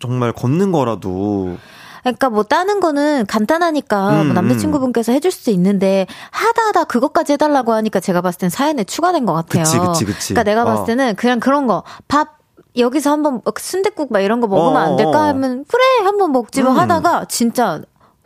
[0.00, 1.56] 정말 걷는 거라도.
[2.02, 7.72] 그러니까 뭐 따는 거는 간단하니까 음, 뭐 남자친구분께서 해줄 수도 있는데 하다 하다 그것까지 해달라고
[7.74, 9.62] 하니까 제가 봤을 땐 사연에 추가된 것 같아요.
[9.62, 10.34] 그치, 그치, 그치.
[10.34, 10.64] 그러니까 내가 어.
[10.64, 12.38] 봤을 때는 그냥 그런 거 밥
[12.76, 15.22] 여기서 한번 순댓국 막 이런 거 먹으면 어, 안 될까 어.
[15.26, 16.78] 하면 그래 한번 먹지 뭐 음.
[16.78, 17.82] 하다가 진짜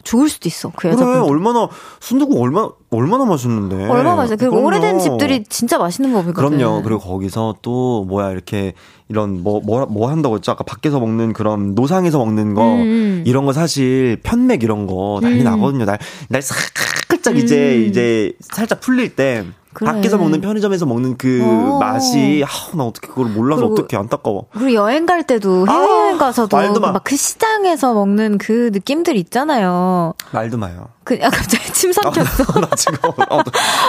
[0.06, 0.70] 좋을 수도 있어.
[0.70, 1.22] 그 그래, 여자분.
[1.22, 1.68] 얼마나,
[2.00, 3.88] 순두국 얼마, 얼마나 맛있는데.
[3.88, 4.36] 얼마 맛있어.
[4.36, 4.64] 그럼요.
[4.64, 6.56] 오래된 집들이 진짜 맛있는 법이거든.
[6.58, 6.82] 그럼요.
[6.82, 8.72] 그리고 거기서 또 뭐야 이렇게
[9.08, 10.52] 이런 뭐뭐 뭐 한다고 했죠?
[10.52, 13.24] 아까 밖에서 먹는 그런 노상에서 먹는 거 음.
[13.26, 15.44] 이런 거 사실 편맥 이런 거 난리 음.
[15.44, 15.84] 나거든요.
[15.84, 15.98] 날
[16.28, 19.44] 날 살짝 이제 이제 살짝 풀릴 때
[19.76, 19.92] 그래.
[19.92, 21.78] 밖에서 먹는 편의점에서 먹는 그 어.
[21.78, 24.46] 맛이 아우 나 어떻게 그걸 몰라서 그리고 어떻게 안타까워.
[24.52, 26.92] 그리고 여행 갈 때도 해외여행 아, 가서도 말도 마.
[26.92, 30.14] 막그 시장에서 먹는 그 느낌들 있잖아요.
[30.30, 30.88] 말도 마요.
[31.04, 32.44] 그, 아, 갑자기 침 삼켰어.
[32.60, 32.98] 나 지금
[33.28, 33.40] 어,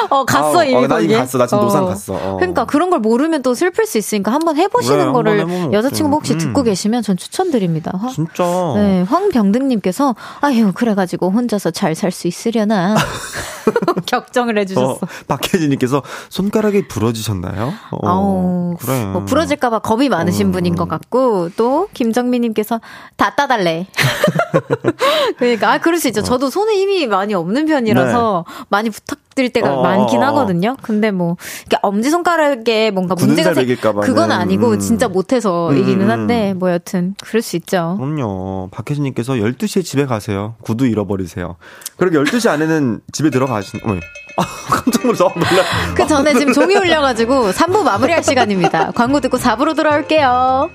[0.10, 0.76] 어, 갔어, 아우, 이미.
[0.76, 1.14] 어, 나 이미?
[1.16, 1.38] 갔어.
[1.40, 2.14] 나 지금 노상 갔어.
[2.14, 2.36] 어.
[2.38, 6.34] 그러니까 그런 걸 모르면 또 슬플 수 있으니까 한번 해보시는 그래, 거를 한번 여자친구 혹시
[6.34, 6.46] 어때?
[6.46, 6.66] 듣고 음.
[6.66, 7.98] 계시면 전 추천드립니다.
[8.00, 8.44] 화- 진짜.
[8.76, 12.96] 네, 황병등님께서, 아유, 그래가지고 혼자서 잘 살 수 있으려나.
[14.06, 14.92] 격정을 해주셨어.
[14.92, 17.74] 어, 박혜진 님께서 손가락이 부러지셨나요?
[17.92, 19.06] 어, 아우, 그래.
[19.06, 20.52] 뭐 부러질까봐 겁이 많으신 음.
[20.52, 22.82] 분인 것 같고, 또, 김정민님께서,
[23.16, 23.88] 다 따달래.
[25.38, 26.22] 그러니까, 아, 그럴 수 있죠.
[26.22, 30.26] 저도 손에 힘이 많이 없는 편이라서, 많이 부탁 드릴 때가 어, 많긴 어, 어.
[30.28, 30.76] 하거든요.
[30.82, 34.08] 근데 뭐, 이렇게 엄지 손가락에 뭔가 문제가 살생 먹일까봐는.
[34.08, 34.80] 그건 아니고, 음.
[34.80, 36.10] 진짜 못해서이기는 음, 음.
[36.10, 37.96] 한데, 뭐 여튼, 그럴 수 있죠.
[38.00, 38.70] 그럼요.
[38.72, 40.56] 박혜진님께서 12시에 집에 가세요.
[40.62, 41.56] 구두 잃어버리세요.
[41.98, 44.00] 그렇게 12시 안에는 집에 들어가신, 어머,
[44.38, 45.64] 아, 깜짝 놀라서 놀라.
[45.96, 48.92] 그 전에 지금 종이 울려가지고 3부 마무리할 시간입니다.
[48.92, 50.70] 광고 듣고 4부로 돌아올게요.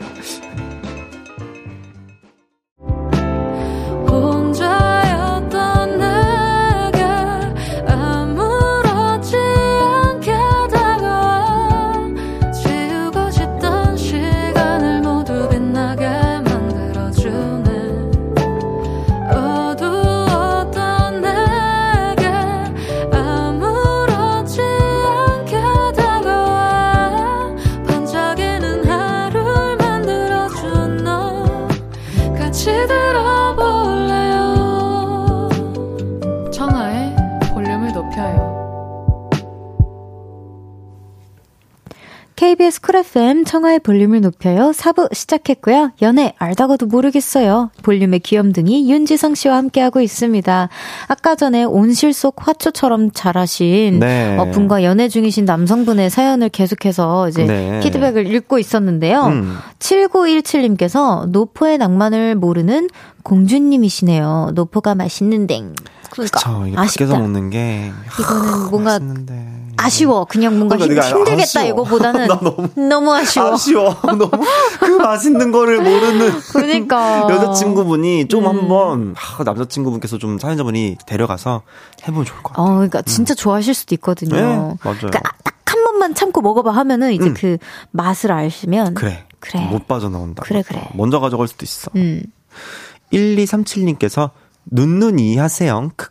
[42.52, 44.72] KBS 쿨 FM 청하의 볼륨을 높여요.
[44.72, 45.92] 4부 시작했고요.
[46.02, 47.70] 연애 알다가도 모르겠어요.
[47.82, 50.68] 볼륨의 귀염둥이 윤지성 씨와 함께하고 있습니다.
[51.08, 54.36] 아까 전에 온실 속 화초처럼 자라신 네.
[54.36, 57.80] 어, 분과 연애 중이신 남성분의 사연을 계속해서 이제 네.
[57.80, 59.22] 피드백을 읽고 있었는데요.
[59.28, 59.56] 음.
[59.78, 62.90] 7917님께서 노포의 낭만을 모르는
[63.22, 64.50] 공주님이시네요.
[64.52, 65.72] 노포가 맛있는데.
[66.10, 66.66] 그러니까 그쵸.
[66.66, 67.06] 이게 아쉽다.
[67.06, 67.90] 밖에서 먹는 게.
[68.20, 69.61] 이거는 뭔가 맛있는데.
[69.76, 70.24] 아쉬워.
[70.26, 71.64] 그냥 뭔가 그러니까 힘, 아쉬워.
[71.66, 73.52] 이거보다는 나 너무- 너무 아쉬워.
[73.54, 73.96] 아쉬워.
[74.02, 74.30] 너무
[74.80, 78.48] 그 맛있는 거를 모르는 그러니까 여자친구분이 좀 음.
[78.48, 81.62] 한번 아, 남자친구분께서 좀 사연자분이 데려가서
[82.02, 82.66] 해보면 좋을 것 같아요.
[82.66, 84.34] 어, 그러니까 진짜 좋아하실 수도 있거든요.
[84.34, 84.76] 네, 맞아요.
[84.98, 87.34] 그러니까 딱 한 번만 참고 먹어봐 하면은 이제 음.
[87.34, 87.56] 그
[87.92, 89.24] 맛을 아시면 그래.
[89.40, 89.58] 그래.
[89.70, 90.42] 못 빠져나온다.
[90.42, 90.86] 그래, 그래.
[90.94, 91.90] 먼저 가져갈 수도 있어.
[91.96, 92.22] 음.
[93.12, 94.30] 1237님께서
[94.66, 95.90] 눈눈이 하세요.
[95.96, 96.10] 크.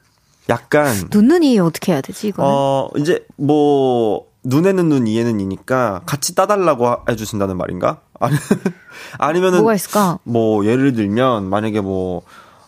[0.51, 2.49] 약간 눈눈 이 어떻게 해야 되지 이거는?
[2.51, 8.01] 어 이제 뭐 눈에는 눈 이에는 이니까 같이 따달라고 하- 해주신다는 말인가?
[8.19, 8.35] 아니
[9.17, 10.19] 아니면은 뭐가 있을까?
[10.23, 12.21] 뭐 예를 들면 만약에 뭐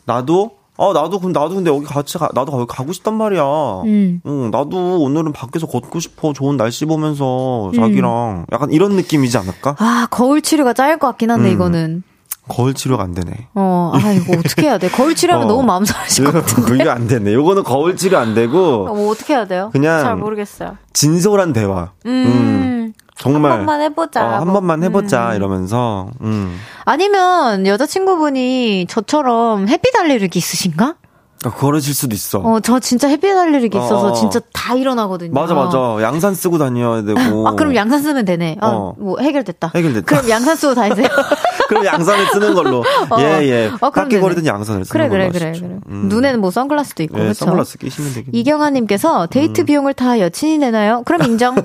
[0.06, 3.44] 나도 어 나도 근 나도 근데 여기 같이 가 나도 거기 가고 싶단 말이야.
[3.86, 4.22] 음.
[4.26, 7.74] 응 나도 오늘은 밖에서 걷고 싶어 좋은 날씨 보면서 음.
[7.74, 9.76] 자기랑 약간 이런 느낌이지 않을까?
[9.78, 11.54] 아 거울 치료가 짜일 것 같긴 한데 음.
[11.54, 12.04] 이거는.
[12.48, 13.48] 거울 치료가 안 되네.
[13.56, 14.89] 어, 아 이거 어떻게 해야 돼?
[14.89, 15.50] 거울 치료하면 어.
[15.50, 16.76] 너무 마음 상하실 것 같은데.
[16.84, 17.34] 이거 안 되네.
[17.34, 19.70] 요거는 거울 치료 안 되고 어, 뭐 어떻게 해야 돼요?
[19.72, 20.78] 그냥 잘 모르겠어요.
[20.94, 21.91] 진솔한 대화.
[22.06, 22.94] 음.
[23.16, 24.26] 정말 한 번만 해보자.
[24.26, 24.54] 어, 한 뭐.
[24.56, 25.36] 번만 해보자 음.
[25.36, 26.60] 이러면서 음.
[26.84, 30.96] 아니면 여자친구분이 저처럼 햇빛 알레르기 있으신가?
[31.44, 32.39] 그러니까 그러실 수도 있어.
[32.39, 34.14] 어, 저 진짜 햇빛 알레르기 있어서 어, 어.
[34.14, 35.32] 진짜 다 일어나거든요.
[35.34, 35.98] 맞아 맞아.
[36.02, 37.20] 양산 쓰고 다녀야 되고.
[37.48, 38.58] 아, 그럼 양산 쓰면 되네.
[38.62, 38.96] 아, 어.
[38.98, 39.72] 뭐 해결됐다.
[39.76, 40.06] 해결됐다.
[40.06, 41.08] 그럼 양산 쓰고 다니세요.
[41.68, 42.80] 그럼 양산을 쓰는 걸로.
[43.10, 43.20] 어.
[43.20, 43.72] 예, 예.
[43.82, 45.68] 어, 깎이거리든 양산을 그래, 쓰는 그래, 걸로 그래, 하시죠.
[45.68, 45.80] 그래.
[45.89, 46.10] 음.
[46.10, 47.46] 눈에는 뭐 선글라스도 있고, 예, 그렇죠.
[47.46, 48.38] 선글라스 끼시면 되겠네.
[48.38, 49.66] 이경아님께서 데이트 음.
[49.66, 51.04] 비용을 다 여친이 내나요?
[51.06, 51.56] 그럼 인정.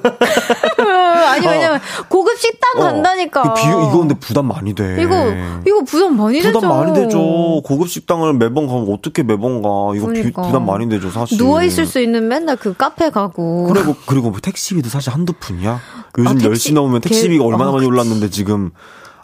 [1.29, 2.81] 아니 왜냐면 고급 식당 어.
[2.81, 3.43] 간다니까.
[3.43, 4.97] 이 비용 이거 근데 부담 많이 돼.
[5.01, 5.33] 이거
[5.66, 6.61] 이거 부담 많이 되죠.
[6.61, 7.18] 부담 많이 되죠.
[7.64, 9.68] 고급 식당을 매번 가면 어떻게 매번 가?
[9.97, 10.43] 이거 비- 그러니까.
[10.43, 11.39] 부담 많이 되죠, 사실.
[11.39, 13.66] 누워 있을 수 있는 맨날 그 카페 가고.
[13.73, 15.81] 그리고 그리고 뭐 택시비도 사실 한두 푼이야.
[16.19, 17.91] 요즘 아, 택시- 10시 넘으면 택시비가 개- 얼마나 어, 많이 그치.
[17.93, 18.71] 올랐는데 지금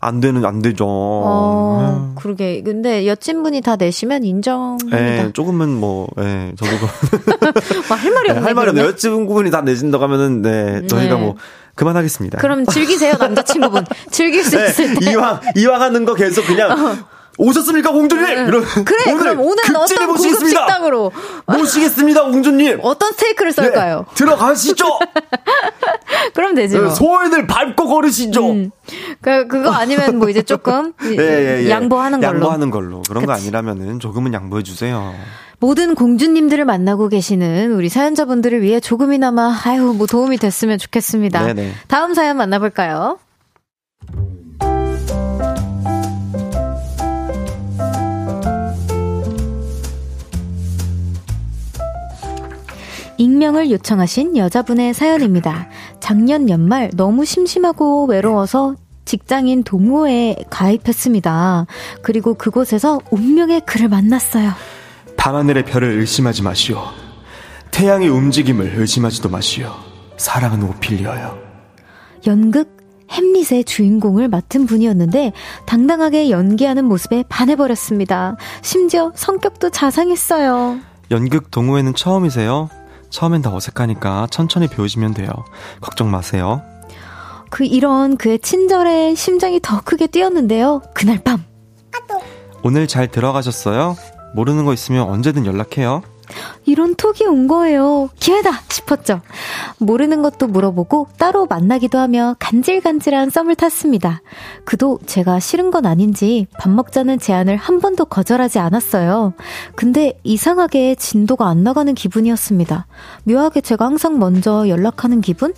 [0.01, 0.85] 안 되는 안 되죠.
[0.87, 2.63] 어, 그러게.
[2.63, 4.99] 근데 여친분이 다 내시면 인정합니다.
[4.99, 7.31] 예, 조금은 뭐, 예, 저도 그,
[7.89, 8.45] 막 할 말이 예, 없네.
[8.45, 8.69] 할 말이.
[8.69, 8.87] 없네요.
[8.89, 11.21] 여친분이 다 내신다고 하면은, 네, 저희가 네.
[11.23, 11.37] 뭐,
[11.75, 12.39] 그만하겠습니다.
[12.39, 13.85] 그럼 즐기세요, 남자친구분.
[14.11, 15.09] 즐길 수 네, 있을 때.
[15.09, 15.13] 어.
[15.13, 17.03] 이왕, 이왕 하는 거 계속 그냥,
[17.39, 18.25] 오셨습니까, 공주님?
[18.49, 20.61] 이러 그래, 그럼 오늘은 어떤 고급 모시겠습니다.
[20.61, 21.13] 식당으로
[21.47, 22.81] 모시겠습니다, 공주님.
[22.83, 24.07] 어떤 스테이크를 썰까요?
[24.09, 24.85] 네, 들어가시죠.
[26.35, 26.91] 그럼 되지 뭐.
[26.91, 28.51] 소원을 밟고 걸으시죠.
[28.51, 28.71] 음.
[29.21, 31.71] 그 그거 아니면 뭐 이제 조금 예, 예, 예.
[31.71, 32.33] 양보하는 걸로.
[32.35, 33.03] 양보하는 걸로.
[33.09, 35.15] 그런 거 아니라면은 조금은 양보해 주세요.
[35.61, 41.47] 모든 공주님들을 만나고 계시는 우리 사연자분들을 위해 조금이나마, 아유, 뭐 도움이 됐으면 좋겠습니다.
[41.47, 41.73] 네네.
[41.89, 43.19] 다음 사연 만나볼까요?
[53.25, 55.69] 익명을 요청하신 여자분의 사연입니다.
[55.99, 58.75] 작년 연말 너무 심심하고 외로워서
[59.07, 61.67] 직장인 동호회에 가입했습니다.
[62.03, 64.51] 그리고 그곳에서 운명의 그를 만났어요.
[65.17, 66.83] 밤하늘의 별을 의심하지 마시오.
[67.71, 69.73] 태양의 움직임을 의심하지도 마시오.
[70.19, 71.39] 사랑은 오피리어요.
[72.27, 72.77] 연극
[73.11, 75.33] 햄릿의 주인공을 맡은 분이었는데
[75.67, 78.37] 당당하게 연기하는 모습에 반해버렸습니다.
[78.61, 80.79] 심지어 성격도 자상했어요.
[81.11, 82.69] 연극 동호회는 처음이세요?
[83.15, 85.29] 처음엔 다 어색하니까 천천히 배우시면 돼요.
[85.81, 86.63] 걱정 마세요.
[87.49, 90.83] 그 이런 그의 친절에 심장이 더 크게 뛰었는데요.
[90.95, 91.45] 그날 밤
[92.65, 93.97] 오늘 잘 들어가셨어요?
[94.35, 96.03] 모르는 거 있으면 언제든 연락해요.
[96.65, 98.09] 이런 톡이 온 거예요.
[98.19, 99.21] 기회다 싶었죠.
[99.79, 104.23] 모르는 것도 물어보고 따로 만나기도 하며 간질간질한 썸을 탔습니다.
[104.65, 109.35] 그도 제가 싫은 건 아닌지 밥 먹자는 제안을 한 번도 거절하지 않았어요.
[109.75, 112.87] 근데 이상하게 진도가 안 나가는 기분이었습니다.
[113.25, 115.55] 묘하게 제가 항상 먼저 연락하는 기분?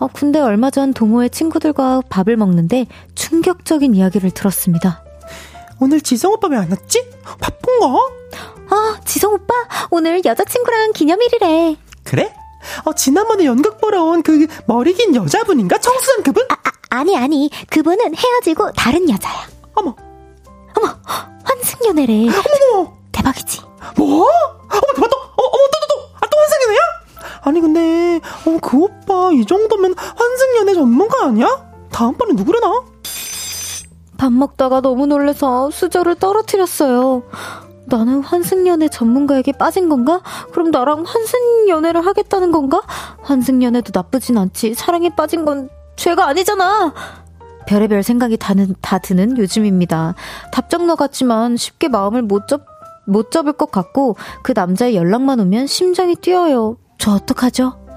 [0.00, 5.02] 어, 근데 얼마 전 동호회 친구들과 밥을 먹는데 충격적인 이야기를 들었습니다.
[5.80, 7.04] 오늘 지성 오빠 왜 안 왔지?
[7.40, 7.86] 바쁜가?
[8.70, 9.54] 아, 지성 오빠,
[9.90, 11.76] 오늘 여자친구랑 기념일이래.
[12.04, 12.34] 그래?
[12.84, 15.78] 어, 지난번에 연극 보러 온 그 머리 긴 여자분인가?
[15.78, 16.46] 청순한 그분?
[16.90, 19.46] 아니, 아니, 그분은 헤어지고 다른 여자야.
[19.74, 19.94] 어머,
[20.76, 20.94] 어머,
[21.44, 22.28] 환승연애래.
[22.74, 23.60] 어머, 대박이지?
[23.96, 24.22] 뭐?
[24.22, 26.80] 어머, 대박, 또, 어, 어머, 또, 또, 또, 아, 또 환승연애야?
[27.42, 31.46] 아니, 근데, 어, 그 오빠, 이 정도면 환승연애 전문가 아니야?
[31.92, 32.82] 다음번에 누구려나?
[34.16, 37.22] 밥 먹다가 너무 놀래서 수저를 떨어뜨렸어요.
[37.88, 40.20] 나는 환승연애 전문가에게 빠진 건가?
[40.52, 42.82] 그럼 나랑 환승연애를 하겠다는 건가?
[43.22, 44.74] 환승연애도 나쁘진 않지.
[44.74, 46.92] 사랑에 빠진 건 죄가 아니잖아.
[47.66, 50.14] 별의별 생각이 다, 는, 다 드는 요즘입니다.
[50.52, 52.62] 답정너 같지만 쉽게 마음을 못 접,
[53.06, 56.76] 못 접을 것 같고 그 남자의 연락만 오면 심장이 뛰어요.
[56.98, 57.87] 저 어떡하죠?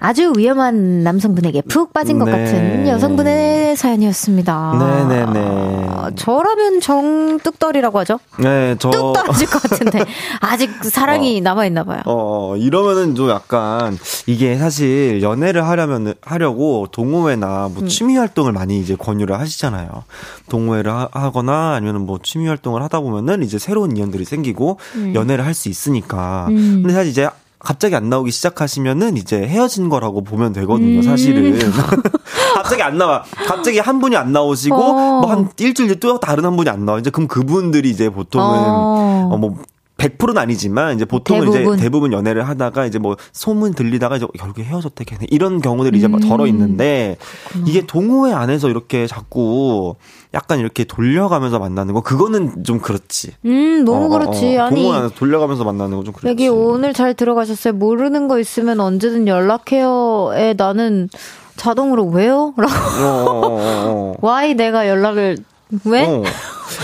[0.00, 2.32] 아주 위험한 남성분에게 푹 빠진 것 네.
[2.32, 5.06] 같은 여성분의 사연이었습니다.
[5.08, 5.86] 네네네.
[5.90, 8.18] 아, 저라면 정뚝떨이라고 하죠?
[8.38, 8.90] 네, 저.
[8.90, 10.04] 뚝 떨어질 것 같은데
[10.40, 12.00] 아직 사랑이 남아있나 봐요.
[12.06, 17.74] 어, 이러면은 좀 약간, 이게 사실 연애를 하려면, 하려고 동호회나 음.
[17.74, 20.04] 뭐 취미 활동을 많이 이제 권유를 하시잖아요.
[20.48, 24.78] 동호회를 하, 거나 아니면 뭐 취미 활동을 하다 보면은 이제 새로운 인연들이 생기고
[25.14, 26.46] 연애를 할 수 있으니까.
[26.48, 26.78] 음.
[26.82, 27.28] 근데 사실 이제
[27.60, 31.02] 갑자기 안 나오기 시작하시면은 이제 헤어진 거라고 보면 되거든요, 음.
[31.02, 31.58] 사실은.
[32.54, 33.22] 갑자기 안 나와.
[33.46, 35.20] 갑자기 한 분이 안 나오시고, 어.
[35.20, 36.98] 뭐한 일주일 뒤에 또 다른 한 분이 안 나와.
[36.98, 39.28] 이제 그럼 그분들이 이제 보통은, 어.
[39.32, 39.58] 어, 뭐,
[39.98, 41.74] 100%는 아니지만 이제 보통은 대부분.
[41.74, 46.08] 이제 대부분 연애를 하다가 이제 뭐 소문 들리다가 이제 결국에 헤어졌대 걔네 이런 경우들이 이제
[46.08, 46.28] 막 음.
[46.28, 47.18] 덜어 있는데
[47.66, 49.96] 이게 동호회 안에서 이렇게 자꾸
[50.32, 53.32] 약간 이렇게 돌려가면서 만나는 거 그거는 좀 그렇지.
[53.44, 54.56] 음, 너무 어, 어, 그렇지.
[54.58, 54.66] 어.
[54.66, 56.30] 아니, 동호회 돌려가면서 만나는 거 좀 그렇지.
[56.30, 57.74] 여기 오늘 잘 들어가셨어요.
[57.74, 61.08] 모르는 거 있으면 언제든 연락해요에 나는
[61.56, 62.54] 자동으로 왜요?
[62.56, 62.72] 라고.
[62.72, 65.36] 어, 어, 어, 내가 연락을,
[65.84, 66.06] 왜?
[66.06, 66.22] 어.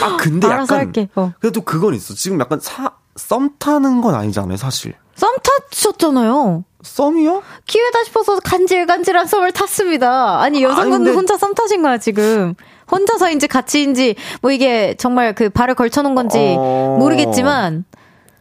[0.03, 1.09] 아 근데 알아서 약간 할게.
[1.15, 1.33] 어.
[1.41, 2.15] 그래도 그건 있어.
[2.15, 4.95] 지금 약간 사, 썸 타는 건 아니잖아요, 사실.
[5.15, 5.29] 썸
[5.71, 6.65] 타셨잖아요.
[6.83, 7.43] 썸이요?
[7.67, 10.41] 기회다 싶어서 간질간질한 썸을 탔습니다.
[10.41, 12.55] 아니, 여성분은 아니, 근데- 혼자 썸 타신 거야, 지금.
[12.91, 16.97] 혼자서인지 같이인지, 뭐 이게 정말 그 발을 걸쳐놓은 건지 어.
[16.99, 17.85] 모르겠지만,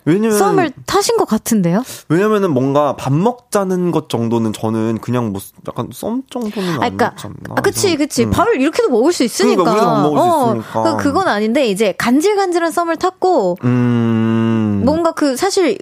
[0.06, 1.84] 왜냐면 썸을 타신 것 같은데요?
[2.10, 7.16] 왜냐면은 뭔가 밥 먹자는 것 정도는 저는 그냥 뭐 약간 썸 정도는 아, 안 그니까.
[7.50, 8.26] 아, 그치, 그치.
[8.26, 8.30] 음.
[8.30, 9.64] 밥을 이렇게도 먹을 수 있으니까.
[9.64, 10.84] 그러니까 먹을 수 어, 있으니까.
[10.98, 14.84] 그, 그건 아닌데, 이제 간질간질한 썸을 탔고, 음.
[14.86, 15.80] 뭔가 그, 사실,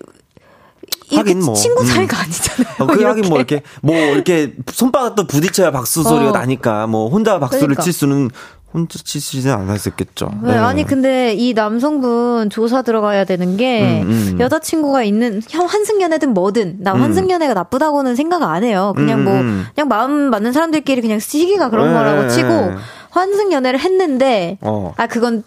[1.17, 1.85] 하긴 뭐, 친구 음.
[1.87, 2.75] 사이가 아니잖아요.
[2.79, 6.33] 어, 그 하긴 뭐 이렇게 뭐 이렇게 손바닥도 부딪혀야 박수 소리가 어.
[6.33, 7.83] 나니까 뭐 혼자 박수를 그러니까.
[7.83, 8.29] 칠 수는
[8.73, 10.31] 혼자 치시진 않았었겠죠.
[10.41, 14.39] 네, 아니 근데 이 남성분 조사 들어가야 되는 게 음, 음.
[14.39, 18.93] 여자친구가 있는 현- 환승연애든 뭐든 나 환승연애가 나쁘다고는 생각 안 해요.
[18.95, 19.67] 그냥 음, 뭐 음.
[19.75, 21.93] 그냥 마음 맞는 사람들끼리 그냥 시기가 그런 네.
[21.93, 22.71] 거라고 치고
[23.11, 24.93] 환승연애를 했는데 어.
[24.97, 25.43] 아 그건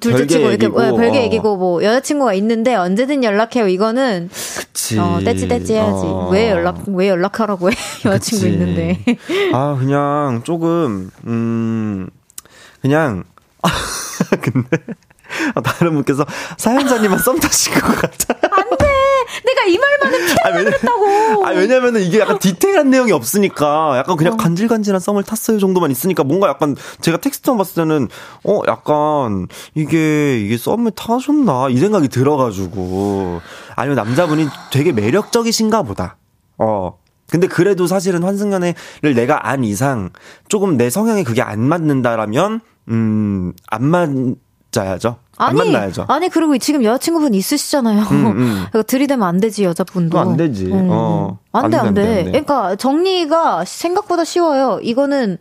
[0.00, 1.22] 둘째 치고 이렇게 얘기고, 어, 별개 어.
[1.22, 3.66] 얘기고 뭐 여자친구가 있는데 언제든 연락해요.
[3.68, 4.98] 이거는 그치.
[4.98, 6.04] 어 떼찌 떼찌 해야지.
[6.06, 6.28] 어.
[6.30, 7.74] 왜 연락 왜 연락하라고 해
[8.06, 8.52] 여자친구 그치.
[8.52, 8.98] 있는데.
[9.52, 12.08] 아, 그냥 조금, 음,
[12.80, 13.24] 그냥,
[14.40, 14.76] 근데,
[15.54, 16.24] 아, 다른 분께서
[16.58, 18.34] 사연자님만 썸 타신 것 같아.
[18.52, 18.86] 안 돼
[19.44, 21.46] 내가 이 말만은 아, 왜냐, 했다고.
[21.46, 26.48] 아, 왜냐면은 이게 약간 디테일한 내용이 없으니까 약간 그냥 간질간질한 썸을 탔어요 정도만 있으니까 뭔가
[26.48, 28.08] 약간 제가 텍스트만 봤을 때는
[28.44, 31.68] 어, 약간 이게, 이게 썸을 타셨나?
[31.70, 33.40] 이 생각이 들어가지고.
[33.74, 36.16] 아니면 남자분이 되게 매력적이신가 보다.
[36.58, 36.98] 어.
[37.30, 40.10] 근데 그래도 사실은 환승연애를 내가 안 이상
[40.48, 44.10] 조금 내 성향에 그게 안 맞는다라면, 음, 안 맞
[44.80, 45.16] 아야죠.
[45.36, 46.06] 안 아니, 만나야죠.
[46.08, 48.02] 아니 그리고 지금 여자친구분 있으시잖아요.
[48.10, 48.66] 음, 음.
[48.70, 50.10] 그러니까 들이대면 안 되지 여자분도.
[50.10, 50.66] 또안 되지.
[50.66, 50.88] 음.
[50.90, 51.38] 어.
[51.52, 52.08] 안 돼, 안안 돼, 돼.
[52.08, 52.30] 안 돼, 안 돼.
[52.30, 54.78] 그러니까 정리가 생각보다 쉬워요.
[54.82, 55.38] 이거는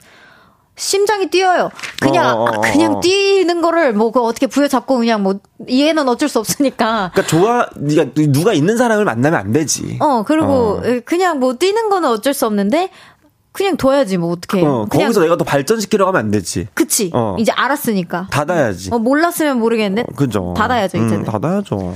[0.76, 1.70] 심장이 뛰어요.
[2.00, 3.00] 그냥 어, 어, 어, 아, 그냥 어.
[3.02, 7.12] 뛰는 거를 뭐 그거 어떻게 부여잡고 그냥 뭐 얘는 어쩔 수 없으니까.
[7.14, 9.98] 그러니까 좋아, 네가 누가 있는 사람을 만나면 안 되지.
[10.00, 11.00] 어 그리고 어.
[11.06, 12.90] 그냥 뭐 뛰는 거는 어쩔 수 없는데
[13.52, 14.62] 그냥 둬야지 뭐 어떻게.
[14.62, 16.68] 어, 거기서 내가 더 발전시키려 가면 안 되지.
[16.74, 17.12] 그치.
[17.14, 17.36] 어.
[17.40, 18.28] 이제 알았으니까.
[18.32, 18.90] 닫아야지.
[18.94, 20.54] 어, 몰랐으면 모르겠는데 그죠.
[20.56, 21.26] 닫아야죠 음, 이제는.
[21.26, 21.94] 닫아야죠.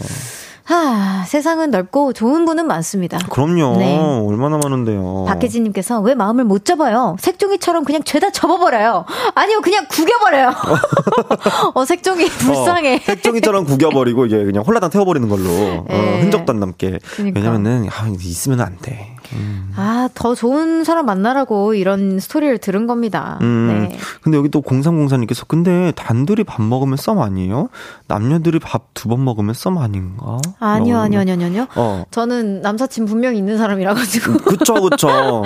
[0.65, 3.19] 하, 세상은 넓고 좋은 분은 많습니다.
[3.29, 3.77] 그럼요.
[3.77, 3.97] 네.
[3.99, 5.25] 얼마나 많은데요.
[5.27, 7.15] 박혜진님께서 왜 마음을 못 접어요?
[7.19, 9.05] 색종이처럼 그냥 죄다 접어버려요.
[9.35, 10.53] 아니요, 그냥 구겨버려요.
[11.75, 12.95] 어, 색종이 불쌍해.
[12.95, 16.21] 어, 색종이처럼 구겨버리고 이제 그냥 홀라당 태워버리는 걸로 어, 예.
[16.21, 16.99] 흔적도 안 남게.
[17.13, 17.39] 그러니까.
[17.39, 19.14] 왜냐면은 아, 있으면 안 돼.
[19.34, 19.71] 음.
[19.76, 23.39] 아, 더 좋은 사람 만나라고 이런 스토리를 들은 겁니다.
[23.41, 23.88] 음.
[23.89, 23.97] 네.
[24.21, 27.69] 근데 여기 또 0304님께서 근데 단둘이 밥 먹으면 썸 아니에요?
[28.07, 30.39] 남녀들이 밥 두 번 먹으면 썸 아닌가?
[30.59, 31.67] 아니요, 아니요, 아니요, 아니요.
[31.76, 32.05] 어.
[32.11, 35.43] 저는 남사친 분명히 있는 사람이라 가지고 그쵸, 그쵸.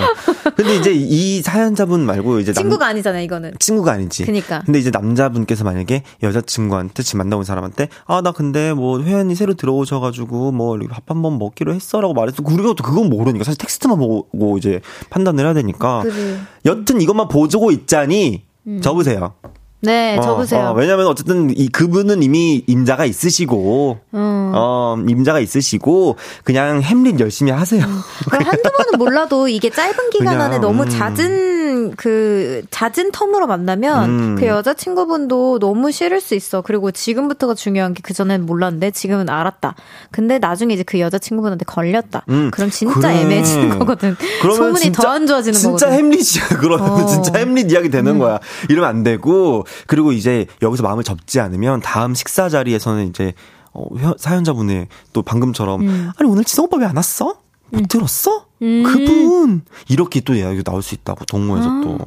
[0.56, 3.52] 근데 이제 이 사연자분 말고 이제 남- 친구가 아니잖아요, 이거는.
[3.58, 4.24] 친구가 아니지.
[4.24, 4.62] 그니까.
[4.64, 10.52] 근데 이제 남자분께서 만약에 여자친구한테 지금 만나온 사람한테 아 나 근데 뭐 회원이 새로 들어오셔가지고
[10.52, 12.42] 뭐 밥 한 번 먹기로 했어라고 말했어.
[12.42, 16.02] 그리고 또 그건 모르니까 사실 텍스트만 보고 이제 판단을 해야 되니까.
[16.02, 16.36] 그래.
[16.66, 18.42] 여튼 이것만 보고 있자니
[18.82, 19.34] 접으세요.
[19.82, 20.60] 네, 어, 접으세요.
[20.68, 24.52] 어, 왜냐면 어쨌든 이 그분은 이미 임자가 있으시고 음.
[24.54, 27.86] 어 임자가 있으시고 그냥 햄릿 열심히 하세요.
[28.30, 30.88] 그럼 한두 번은 몰라도 이게 짧은 기간 그냥, 안에 너무 음.
[30.88, 34.36] 잦은 그 잦은 텀으로 만나면 음.
[34.38, 36.60] 그 여자 친구분도 너무 싫을 수 있어.
[36.62, 39.74] 그리고 지금부터가 중요한 게 그 전엔 몰랐는데 지금은 알았다.
[40.10, 42.24] 근데 나중에 이제 그 여자 친구분한테 걸렸다.
[42.30, 42.50] 음.
[42.50, 43.20] 그럼 진짜 그래.
[43.20, 44.16] 애매해지는 거거든.
[44.42, 45.92] 소문이 진짜- 더안 좋아지는 진짜 거거든.
[45.92, 46.48] 햄릿이야.
[46.60, 46.96] 그러면 어.
[47.02, 47.06] 음.
[47.06, 48.40] 진짜 햄릿 이야기 되는 거야.
[48.68, 53.32] 이러면 안 되고 그리고 이제 여기서 마음을 접지 않으면 다음 식사 자리에서는 이제
[53.72, 56.10] 어, 혀- 사연자분의 또 방금처럼 음.
[56.16, 57.36] 아니 오늘 지성 오빠 왜 안 왔어?
[57.70, 58.46] 못 들었어?
[58.62, 58.82] 음.
[58.82, 61.98] 그분 이렇게 또 이야기 나올 수 있다고 동호회에서 또.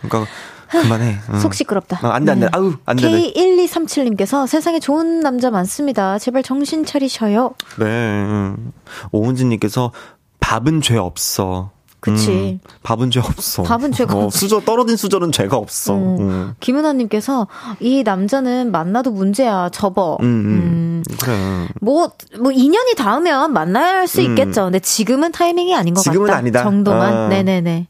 [0.00, 0.30] 그러니까
[0.70, 1.18] 그만해.
[1.30, 1.34] 응.
[1.34, 1.38] 아.
[1.40, 1.98] 속 시끄럽다.
[2.00, 2.06] 네.
[2.06, 2.48] 어, 안 돼, 안 돼.
[2.52, 3.10] 아우, 안 돼.
[3.10, 3.32] 네.
[3.32, 6.18] K1237님께서 세상에 좋은 남자 많습니다.
[6.18, 7.54] 제발 정신 차리셔요.
[7.78, 7.84] 네.
[7.84, 8.72] 응.
[9.12, 9.92] 오은진님께서
[10.40, 11.70] 밥은 죄 없어.
[12.12, 12.30] 그치.
[12.30, 13.62] 음, 밥은 죄 없어.
[13.64, 14.38] 밥은 죄가 어, 없지.
[14.38, 15.94] 수저 떨어진 수저는 죄가 없어.
[15.94, 16.16] 어.
[16.20, 16.54] 음.
[16.60, 17.48] 김은아님께서
[17.80, 19.68] 이 남자는 만나도 문제야.
[19.70, 20.16] 접어.
[20.20, 21.04] 음, 음.
[21.20, 21.68] 그래.
[21.80, 24.26] 뭐, 뭐, 인연이 닿으면 만날 수 음.
[24.26, 24.64] 있겠죠.
[24.64, 26.38] 근데 지금은 타이밍이 아닌 것 지금은 같다.
[26.38, 26.62] 아니다.
[26.62, 27.12] 정도만.
[27.14, 27.28] 어.
[27.28, 27.88] 네네네.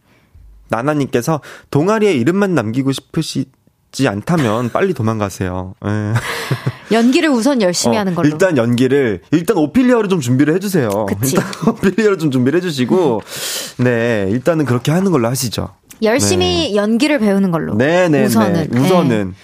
[0.68, 1.40] 나나님께서
[1.70, 3.46] 동아리에 이름만 남기고 싶으시
[3.96, 5.72] 지 않다면 빨리 도망가세요.
[5.86, 6.12] 예.
[6.94, 8.28] 연기를 우선 열심히 어, 하는 걸로.
[8.28, 11.06] 일단 연기를 일단 오피리어를 좀 준비를 해주세요.
[11.06, 11.34] 그치.
[11.36, 13.22] 일단 오피리어를 좀 준비를 해주시고
[13.78, 15.70] 네 일단은 그렇게 하는 걸로 하시죠.
[16.02, 17.74] 열심히 연기를 배우는 걸로.
[17.74, 18.68] 네네 우선은.
[18.70, 18.78] 네.
[18.78, 19.34] 우선은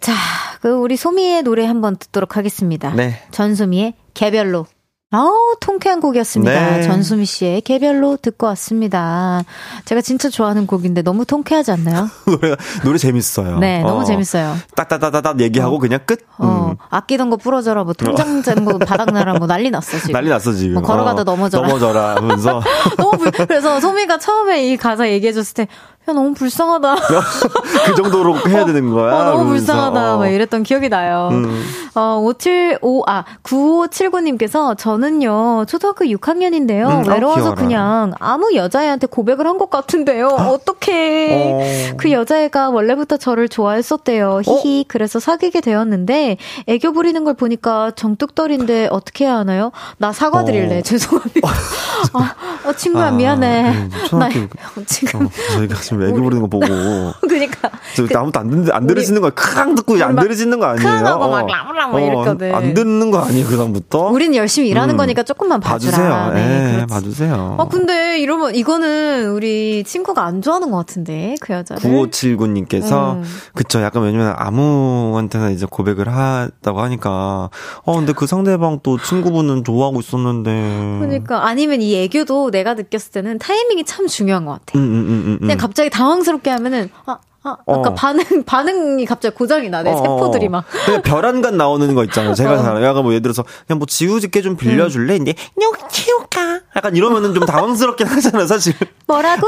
[0.00, 0.12] 자,
[0.60, 2.92] 그 우리 소미의 노래 한번 듣도록 하겠습니다.
[2.94, 3.22] 네.
[3.30, 4.66] 전소미의 개별로.
[5.10, 6.76] 아우, 통쾌한 곡이었습니다.
[6.76, 6.82] 네.
[6.82, 9.42] 전수미 씨의 개별로 듣고 왔습니다.
[9.86, 12.10] 제가 진짜 좋아하는 곡인데 너무 통쾌하지 않나요?
[12.28, 12.54] 노래
[12.84, 13.58] 노래 재밌어요.
[13.58, 14.54] 네, 너무 어, 재밌어요.
[14.76, 16.20] 따따따따따 얘기하고 그냥 끝.
[16.36, 16.76] 어, 음.
[16.90, 20.12] 아끼던 거 부러져라, 뭐 통장 짜는 거 바닥나라, 뭐 난리 났어, 지금.
[20.12, 20.74] 난리 났어 지금.
[20.74, 21.66] 뭐 걸어가다 어, 넘어져라.
[21.66, 22.60] 넘어져라 하면서
[22.98, 25.68] 너무 불, 그래서 소미가 처음에 이 가사 얘기해줬을 때,
[26.08, 26.94] 야, 너무 불쌍하다.
[27.86, 29.12] 그 정도로 해야 되는 거야.
[29.14, 29.72] 어, 너무 그러면서.
[29.72, 30.14] 불쌍하다.
[30.14, 30.18] 어.
[30.18, 31.28] 막 이랬던 기억이 나요.
[31.32, 31.62] 음.
[31.94, 36.86] 어, 575, 아, 9579님께서 저는요, 초등학교 6학년인데요.
[36.86, 37.54] 음, 아, 외로워서 귀여워라.
[37.60, 40.28] 그냥 아무 여자애한테 고백을 한 것 같은데요.
[40.28, 41.92] 어떡해.
[41.92, 41.96] 어.
[41.96, 44.42] 그 여자애가 원래부터 저를 좋아했었대요.
[44.44, 44.84] 히히.
[44.86, 46.36] 그래서 사귀게 되었는데,
[46.68, 49.72] 애교 부리는 걸 보니까 정뚝떨인데 어떻게 해야 하나요?
[49.96, 50.78] 나 사과드릴래.
[50.78, 50.82] 어.
[50.82, 51.48] 죄송합니다.
[52.14, 52.34] 아,
[52.68, 53.88] 어, 친구야, 아, 미안해.
[53.90, 54.38] 그 초등학교-
[54.78, 56.66] 나 지금, 어, 저희가 지금 애교 부르는 거 보고
[57.28, 57.70] 그니까.
[57.94, 59.30] 저 아무도 안, 듣, 안 들으시는 거야.
[59.30, 60.88] 크앙 듣고 안막 들으시는 거 아니에요?
[60.88, 61.68] 크앙하고 막 어.
[61.88, 62.54] 막 이랬거든.
[62.54, 64.08] 안 듣는 거 아니에요, 그 다음부터?
[64.08, 64.96] 우리는 열심히 일하는 음.
[64.96, 65.92] 거니까 조금만 봐주라.
[65.92, 66.32] 봐주세요.
[66.34, 66.86] 네, 예, 그렇지.
[66.86, 67.56] 봐주세요.
[67.58, 71.82] 아, 근데 이러면 이거는 우리 친구가 안 좋아하는 것 같은데, 그 여자를.
[71.82, 73.24] 9579님께서, 음.
[73.54, 77.50] 그쵸, 약간 왜냐면 아무한테나 이제 고백을 하다고 하니까,
[77.84, 80.98] 어, 근데 그 상대방 또 친구분은 좋아하고 있었는데.
[81.00, 84.78] 그러니까 아니면 이 애교도 내가 느꼈을 때는 타이밍이 참 중요한 것 같아.
[84.78, 85.38] 음, 음, 음, 음.
[85.40, 87.94] 그냥 갑자기 당황스럽게 하면은 아, 아, 아까 어.
[87.94, 89.94] 반응, 반응이 갑자기 고장이 나네.
[89.96, 90.64] 세포들이 막.
[90.84, 92.34] 그냥 별안간 나오는 거 있잖아요.
[92.34, 92.62] 제가 어.
[92.62, 95.14] 잘 약간 뭐 예를 들어서 그냥 뭐 지우집게 좀 빌려줄래?
[95.14, 95.24] 음.
[95.24, 96.60] 근데 여기 키울까?
[96.76, 98.74] 약간 이러면은 좀 당황스럽긴 하잖아요, 사실.
[99.06, 99.46] 뭐라고?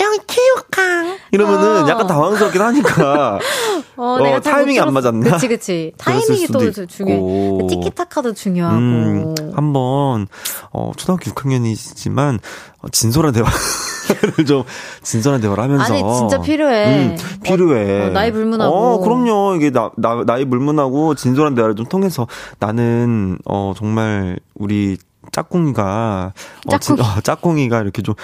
[0.00, 1.16] 여기 키울까?
[1.32, 1.88] 이러면은 어.
[1.88, 3.38] 약간 당황스럽긴 하니까.
[3.96, 4.92] 어, 어, 내가 잘 타이밍이 못 안.
[4.94, 5.32] 맞았나?
[5.32, 5.92] 그치, 그치.
[5.98, 6.86] 타이밍이 또 있고.
[6.86, 7.66] 중요해.
[7.68, 8.76] 티키타카도 중요하고.
[8.76, 10.26] 음, 한 번
[10.72, 12.38] 어 초등학교 6학년이지만
[12.82, 13.56] 어, 진솔한 대화를
[14.46, 14.64] 좀
[15.02, 16.86] 진솔한 대화를 하면서 아니, 진짜 필요해.
[16.86, 18.02] 음, 필요해.
[18.02, 18.74] 어, 어, 나이 불문하고.
[18.74, 19.56] 어, 그럼요.
[19.56, 22.26] 이게 나, 나 나이 불문하고 진솔한 대화를 좀 통해서
[22.58, 24.98] 나는 어 정말 우리
[25.32, 26.32] 짝꿍이가
[26.66, 27.00] 어, 진- 짝꿍이.
[27.18, 28.14] 어, 짝꿍이가 이렇게 좀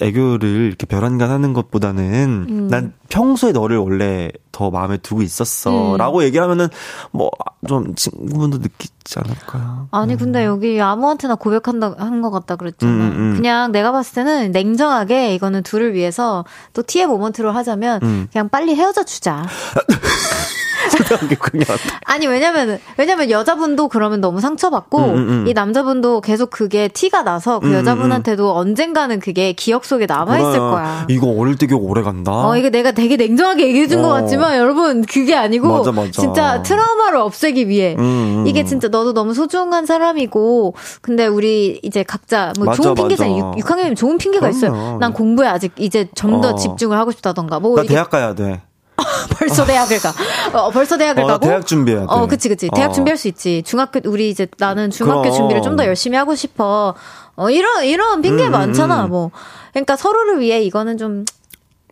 [0.00, 2.68] 애교를 이렇게 별안간 하는 것보다는 음.
[2.68, 5.92] 난 평소에 너를 원래 더 마음에 두고 있었어.
[5.92, 5.96] 음.
[5.96, 6.68] 라고 얘기를 하면은
[7.12, 7.30] 뭐
[7.66, 9.88] 좀 친구분도 느끼지 않을까요?
[9.90, 12.92] 아니 근데 여기 아무한테나 고백한다 한 것 같다 그랬잖아.
[12.92, 13.32] 음, 음, 음.
[13.36, 18.28] 그냥 내가 봤을 때는 냉정하게 이거는 둘을 위해서 또 티의 모먼트로 하자면 음.
[18.30, 19.46] 그냥 빨리 헤어져 주자.
[20.90, 21.66] 초등학교 6학년.
[22.04, 25.44] 아니 왜냐면 왜냐면 여자분도 그러면 너무 상처받고 음, 음, 음.
[25.48, 30.58] 이 남자분도 계속 그게 티가 나서 그 음, 여자분한테도 언젠가는 그게 기억 속에 남아 있을
[30.58, 31.06] 거야.
[31.08, 32.32] 이거 어릴 때 기억 오래 간다.
[32.32, 34.12] 어, 이게 내가 되게 냉정하게 얘기해 준 것 어.
[34.14, 36.10] 같지만, 여러분, 그게 아니고, 맞아, 맞아.
[36.10, 38.02] 진짜 트라우마를 없애기 위해, 음,
[38.42, 38.46] 음.
[38.46, 43.30] 이게 진짜 너도 너무 소중한 사람이고, 근데 우리 이제 각자, 뭐 맞아, 좋은 핑계잖아.
[43.30, 43.58] 맞아.
[43.58, 44.56] 6, 학년이면 좋은 핑계가 그럼요.
[44.56, 44.98] 있어요.
[45.00, 46.54] 난 공부에 아직 이제 좀더 어.
[46.54, 48.60] 집중을 하고 싶다던가, 뭐, 나 대학 가야 돼.
[49.38, 50.12] 벌써 대학을 가.
[50.52, 51.46] 어, 벌써 대학을 어, 나 가고.
[51.46, 52.06] 대학 준비해야 돼.
[52.08, 52.68] 어, 그치, 그치.
[52.74, 52.92] 대학 어.
[52.92, 53.62] 준비할 수 있지.
[53.64, 55.34] 중학교, 우리 이제 나는 중학교 그럼.
[55.36, 56.94] 준비를 좀 더 열심히 하고 싶어.
[57.36, 59.10] 어, 이런, 이런 핑계 음, 많잖아, 음.
[59.10, 59.30] 뭐.
[59.72, 61.24] 그러니까 서로를 위해 이거는 좀,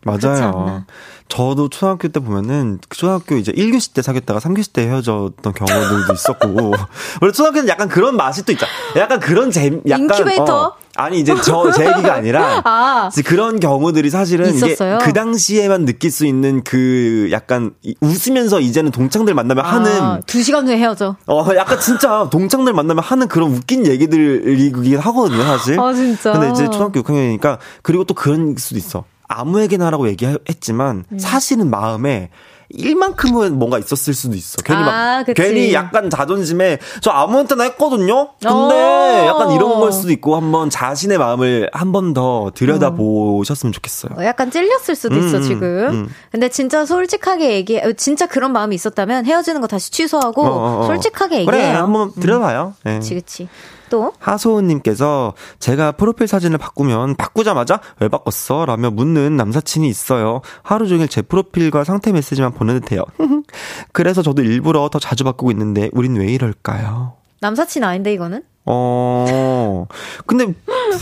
[0.05, 0.85] 맞아요.
[1.29, 6.47] 저도 초등학교 때 보면은 그 초등학교 이제 1교시 때 사귀었다가 3교시 때 헤어졌던 경우들도 있었고
[7.21, 8.71] 원래 초등학교는 약간 그런 맛이 또 있잖아.
[8.97, 10.61] 약간 그런 재 약간 인큐베이터?
[10.65, 13.09] 어, 아니 이제 저 제 얘기가 아니라 아.
[13.11, 14.95] 이제 그런 경우들이 사실은 있었어요?
[14.97, 20.19] 이게 그 당시에만 느낄 수 있는 그 약간 이- 웃으면서 이제는 동창들 만나면 하는 아,
[20.27, 21.15] 두 시간 후에 헤어져.
[21.27, 25.79] 어, 약간 진짜 동창들 만나면 하는 그런 웃긴 얘기들이긴 하거든요, 사실.
[25.79, 26.31] 아, 진짜.
[26.33, 29.03] 근데 이제 초등학교 6학년이니까 그리고 또 그런 수도 있어.
[29.27, 31.17] 아무에게나 하라고 얘기했지만 음.
[31.19, 32.29] 사실은 마음에
[32.73, 34.57] 일만큼은 뭔가 있었을 수도 있어.
[34.63, 35.41] 괜히 아, 막 그치.
[35.41, 38.29] 괜히 약간 자존심에 저 아무한테나 했거든요.
[38.41, 39.25] 근데 어.
[39.27, 44.13] 약간 이런 걸 수도 있고 한번 자신의 마음을 한 번 더 들여다 보셨으면 좋겠어요.
[44.17, 45.67] 어, 약간 찔렸을 수도 있어, 음, 지금.
[45.91, 46.09] 음.
[46.31, 50.79] 근데 진짜 솔직하게 얘기해, 어, 진짜 그런 마음이 있었다면 헤어지는 거 다시 취소하고, 어, 어,
[50.81, 50.85] 어.
[50.87, 51.45] 솔직하게 얘기해요.
[51.51, 52.73] 그래, 한번 들여봐요.
[52.87, 52.95] 예.
[52.95, 53.47] 그치, 그치.
[53.93, 54.11] 또?
[54.17, 58.65] 하소은님께서 제가 프로필 사진을 바꾸면 바꾸자마자 왜 바꿨어?
[58.65, 60.41] 라며 묻는 남사친이 있어요.
[60.63, 63.03] 하루 종일 제 프로필과 상태 메시지만 보내도 돼요.
[63.93, 67.13] 그래서 저도 일부러 더 자주 바꾸고 있는데 우린 왜 이럴까요?
[67.41, 68.41] 남사친 아닌데, 이거는?
[68.65, 69.85] 어,
[70.25, 70.51] 근데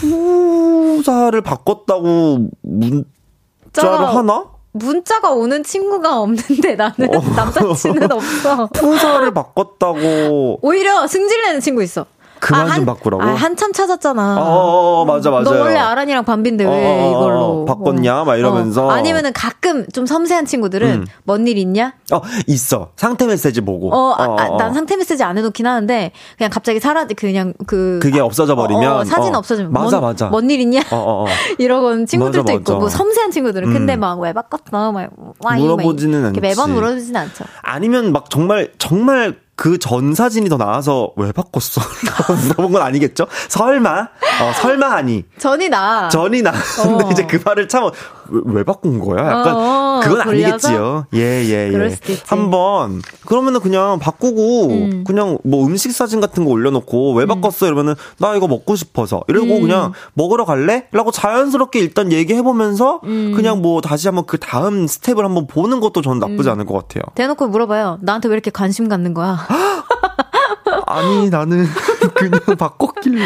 [0.02, 4.48] 후사를 바꿨다고 문자를 하나?
[4.74, 7.22] 문자가 오는 친구가 없는데 나는 어.
[7.36, 8.70] 남사친은 없어.
[8.76, 12.06] 후사를 바꿨다고 오히려 승질내는 친구 있어.
[12.42, 13.24] 그만 좀 한- 바꾸라고?
[13.24, 14.42] 아, 한참 찾았잖아.
[14.42, 15.44] 어, 어, 어, 맞아, 맞아요.
[15.44, 18.24] 너 원래 아란이랑 반빈데 왜 어, 어, 어, 이걸로 바꿨냐?
[18.24, 18.88] 막 이러면서.
[18.88, 18.92] 어.
[18.92, 21.06] 아니면은 가끔 좀 섬세한 친구들은 음.
[21.24, 21.94] 뭔일 있냐?
[22.12, 22.90] 어, 있어.
[22.96, 23.94] 상태 메시지 보고.
[23.94, 24.58] 어, 아, 어, 아, 어.
[24.58, 28.92] 난 상태 메시지 안 해놓긴 하는데 그냥 갑자기 사라지 그냥 그 그게 없어져 버리면.
[28.92, 29.38] 어, 어, 사진 어.
[29.38, 30.28] 없어지면 맞아, 뭔, 맞아.
[30.28, 30.82] 뭔 일 있냐?
[30.92, 31.28] 어, 어, 어.
[31.60, 32.80] 이러고는 친구들도 맞아, 있고 맞아.
[32.80, 34.00] 뭐 섬세한 친구들은 근데 음.
[34.00, 34.92] 막왜 바꿨어?
[34.92, 35.10] 막
[35.44, 36.42] 와, 이, 막 물어보지는 이렇게 않지.
[36.42, 37.46] 매번 물어보지는 않죠.
[37.62, 41.82] 아니면 막 정말, 정말 그 전 사진이 더 나아서 왜 바꿨어?
[42.48, 43.28] 물어본 건 아니겠죠?
[43.50, 44.00] 설마?
[44.00, 45.24] 어, 설마 아니.
[45.38, 46.10] 전이 나.
[46.10, 46.52] 전이 나.
[46.82, 47.10] 근데 어.
[47.12, 47.90] 이제 그 말을 참,
[48.30, 49.24] 왜, 왜 바꾼 거야?
[49.26, 50.30] 약간, 어, 그건 돌려서?
[50.30, 51.06] 아니겠지요.
[51.14, 51.98] 예, 예, 예.
[52.28, 55.04] 한번, 그러면은 그냥 바꾸고, 음.
[55.06, 57.68] 그냥 뭐 음식 사진 같은 거 올려놓고, 왜 바꿨어?
[57.68, 59.22] 이러면은, 나 이거 먹고 싶어서.
[59.28, 59.62] 이러고 음.
[59.62, 60.88] 그냥, 먹으러 갈래?
[60.92, 63.34] 라고 자연스럽게 일단 얘기해보면서, 음.
[63.36, 66.54] 그냥 뭐 다시 한번 그 다음 스텝을 한번 보는 것도 저는 나쁘지 음.
[66.54, 67.04] 않을 것 같아요.
[67.16, 68.00] 대놓고 물어봐요.
[68.02, 69.41] 나한테 왜 이렇게 관심 갖는 거야?
[70.88, 71.66] 아니, 나는
[72.16, 73.26] 그냥 바꿨길래.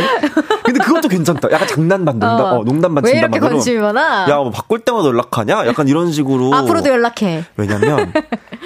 [0.63, 1.51] 근데 그것도 괜찮다.
[1.51, 3.39] 약간 장난 반, 농담, 어, 농담반, 왜 이렇게.
[3.39, 4.27] 관심이 많아?
[4.29, 5.65] 야, 뭐 바꿀 때마다 연락하냐?
[5.67, 6.53] 약간 이런 식으로.
[6.53, 7.45] 앞으로도 연락해.
[7.57, 8.13] 왜냐면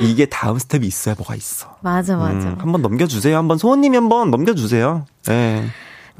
[0.01, 1.75] 이게 다음 스텝이 있어야 뭐가 있어.
[1.81, 2.31] 맞아, 맞아.
[2.33, 3.37] 음, 한번 넘겨주세요.
[3.37, 5.05] 한번 소원님이 한번 넘겨주세요.
[5.27, 5.65] 네.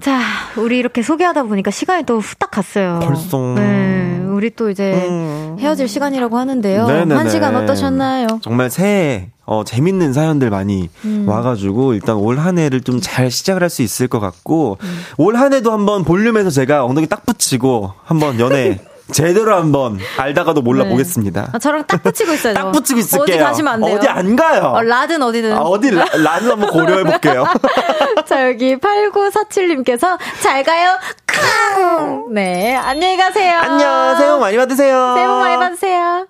[0.01, 0.19] 자,
[0.57, 2.99] 우리 이렇게 소개하다 보니까 시간이 또 후딱 갔어요.
[3.03, 3.53] 벌써.
[3.55, 5.58] 네, 우리 또 이제 음.
[5.60, 6.88] 헤어질 시간이라고 하는데요.
[6.88, 7.14] 네네네.
[7.16, 8.40] 한 시간 어떠셨나요?
[8.42, 11.26] 정말 새해 어, 재밌는 사연들 많이 음.
[11.28, 15.00] 와가지고 일단 올 한 해를 좀 잘 시작을 할 수 있을 것 같고 음.
[15.18, 18.80] 올한 해도 한번 볼륨에서 제가 엉덩이 딱 붙이고 한번 연애
[19.11, 20.90] 제대로 한번 알다가도 몰라 네.
[20.90, 21.49] 보겠습니다.
[21.53, 22.53] 아, 저랑 딱 붙이고 있어요.
[22.53, 23.36] 딱 붙이고 있을게요.
[23.36, 23.95] 어디 가시면 안 돼요.
[23.98, 24.61] 어디 안 가요.
[24.76, 25.53] 어, 라든 어디든.
[25.53, 27.45] 아, 어디 라, 라는 한번 고려해 볼게요.
[28.26, 30.98] 자, 여기 8947님께서 잘 가요.
[31.26, 32.34] 캉!
[32.34, 33.57] 네, 안녕히 가세요.
[33.57, 34.15] 안녕.
[34.18, 35.14] 새해 복 많이 받으세요.
[35.15, 36.27] 새해 복 많이 받으세요.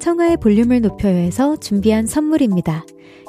[0.00, 2.84] 청하의 볼륨을 높여요에서 준비한 선물입니다.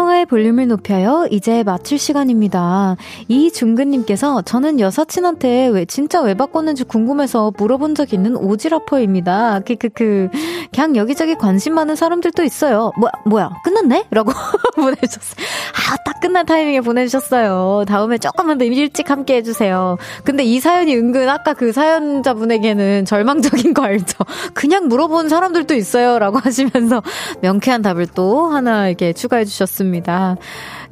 [0.00, 1.26] 청하의 볼륨을 높여요.
[1.30, 2.96] 이제 마칠 시간입니다.
[3.28, 9.60] 이중근님께서 저는 여사친한테 왜 진짜 왜 바꿨는지 궁금해서 물어본 적 있는 오지라퍼입니다.
[9.60, 10.30] 크크크.
[10.72, 12.92] 그냥 여기저기 관심 많은 사람들도 있어요.
[12.98, 14.06] 뭐야, 뭐야, 끝났네?
[14.10, 14.32] 라고
[14.74, 15.46] 보내주셨어요.
[15.74, 17.84] 아, 딱 끝난 타이밍에 보내주셨어요.
[17.86, 19.98] 다음에 조금만 더 일찍 함께 해주세요.
[20.24, 24.24] 근데 이 사연이 은근 아까 그 사연자분에게는 절망적인 거 알죠?
[24.54, 26.18] 그냥 물어본 사람들도 있어요.
[26.18, 27.02] 라고 하시면서
[27.42, 29.89] 명쾌한 답을 또 하나 이렇게 추가해 주셨습니다.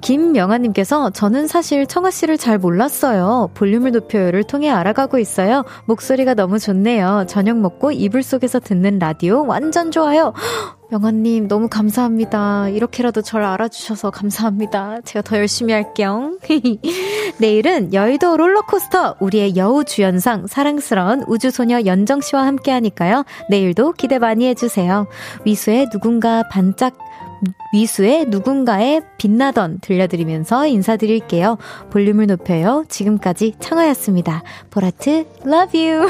[0.00, 3.50] 김명아님께서 저는 사실 청아 씨를 잘 몰랐어요.
[3.54, 5.64] 볼륨을 높여요를 통해 알아가고 있어요.
[5.86, 7.24] 목소리가 너무 좋네요.
[7.28, 10.32] 저녁 먹고 이불 속에서 듣는 라디오 완전 좋아요.
[10.90, 12.70] 명아님 너무 감사합니다.
[12.70, 15.02] 이렇게라도 절 알아주셔서 감사합니다.
[15.04, 16.38] 제가 더 열심히 할게요.
[17.38, 23.24] 내일은 여의도 롤러코스터 우리의 여우 주연상 사랑스러운 우주소녀 연정 씨와 함께 하니까요.
[23.50, 25.06] 내일도 기대 많이 해주세요.
[25.44, 26.96] 위수의 누군가 반짝
[27.72, 31.58] 위수의 누군가의 빛나던 들려드리면서 인사드릴게요.
[31.90, 32.84] 볼륨을 높여요.
[32.88, 34.42] 지금까지 청하였습니다.
[34.70, 36.08] 보라트, love you!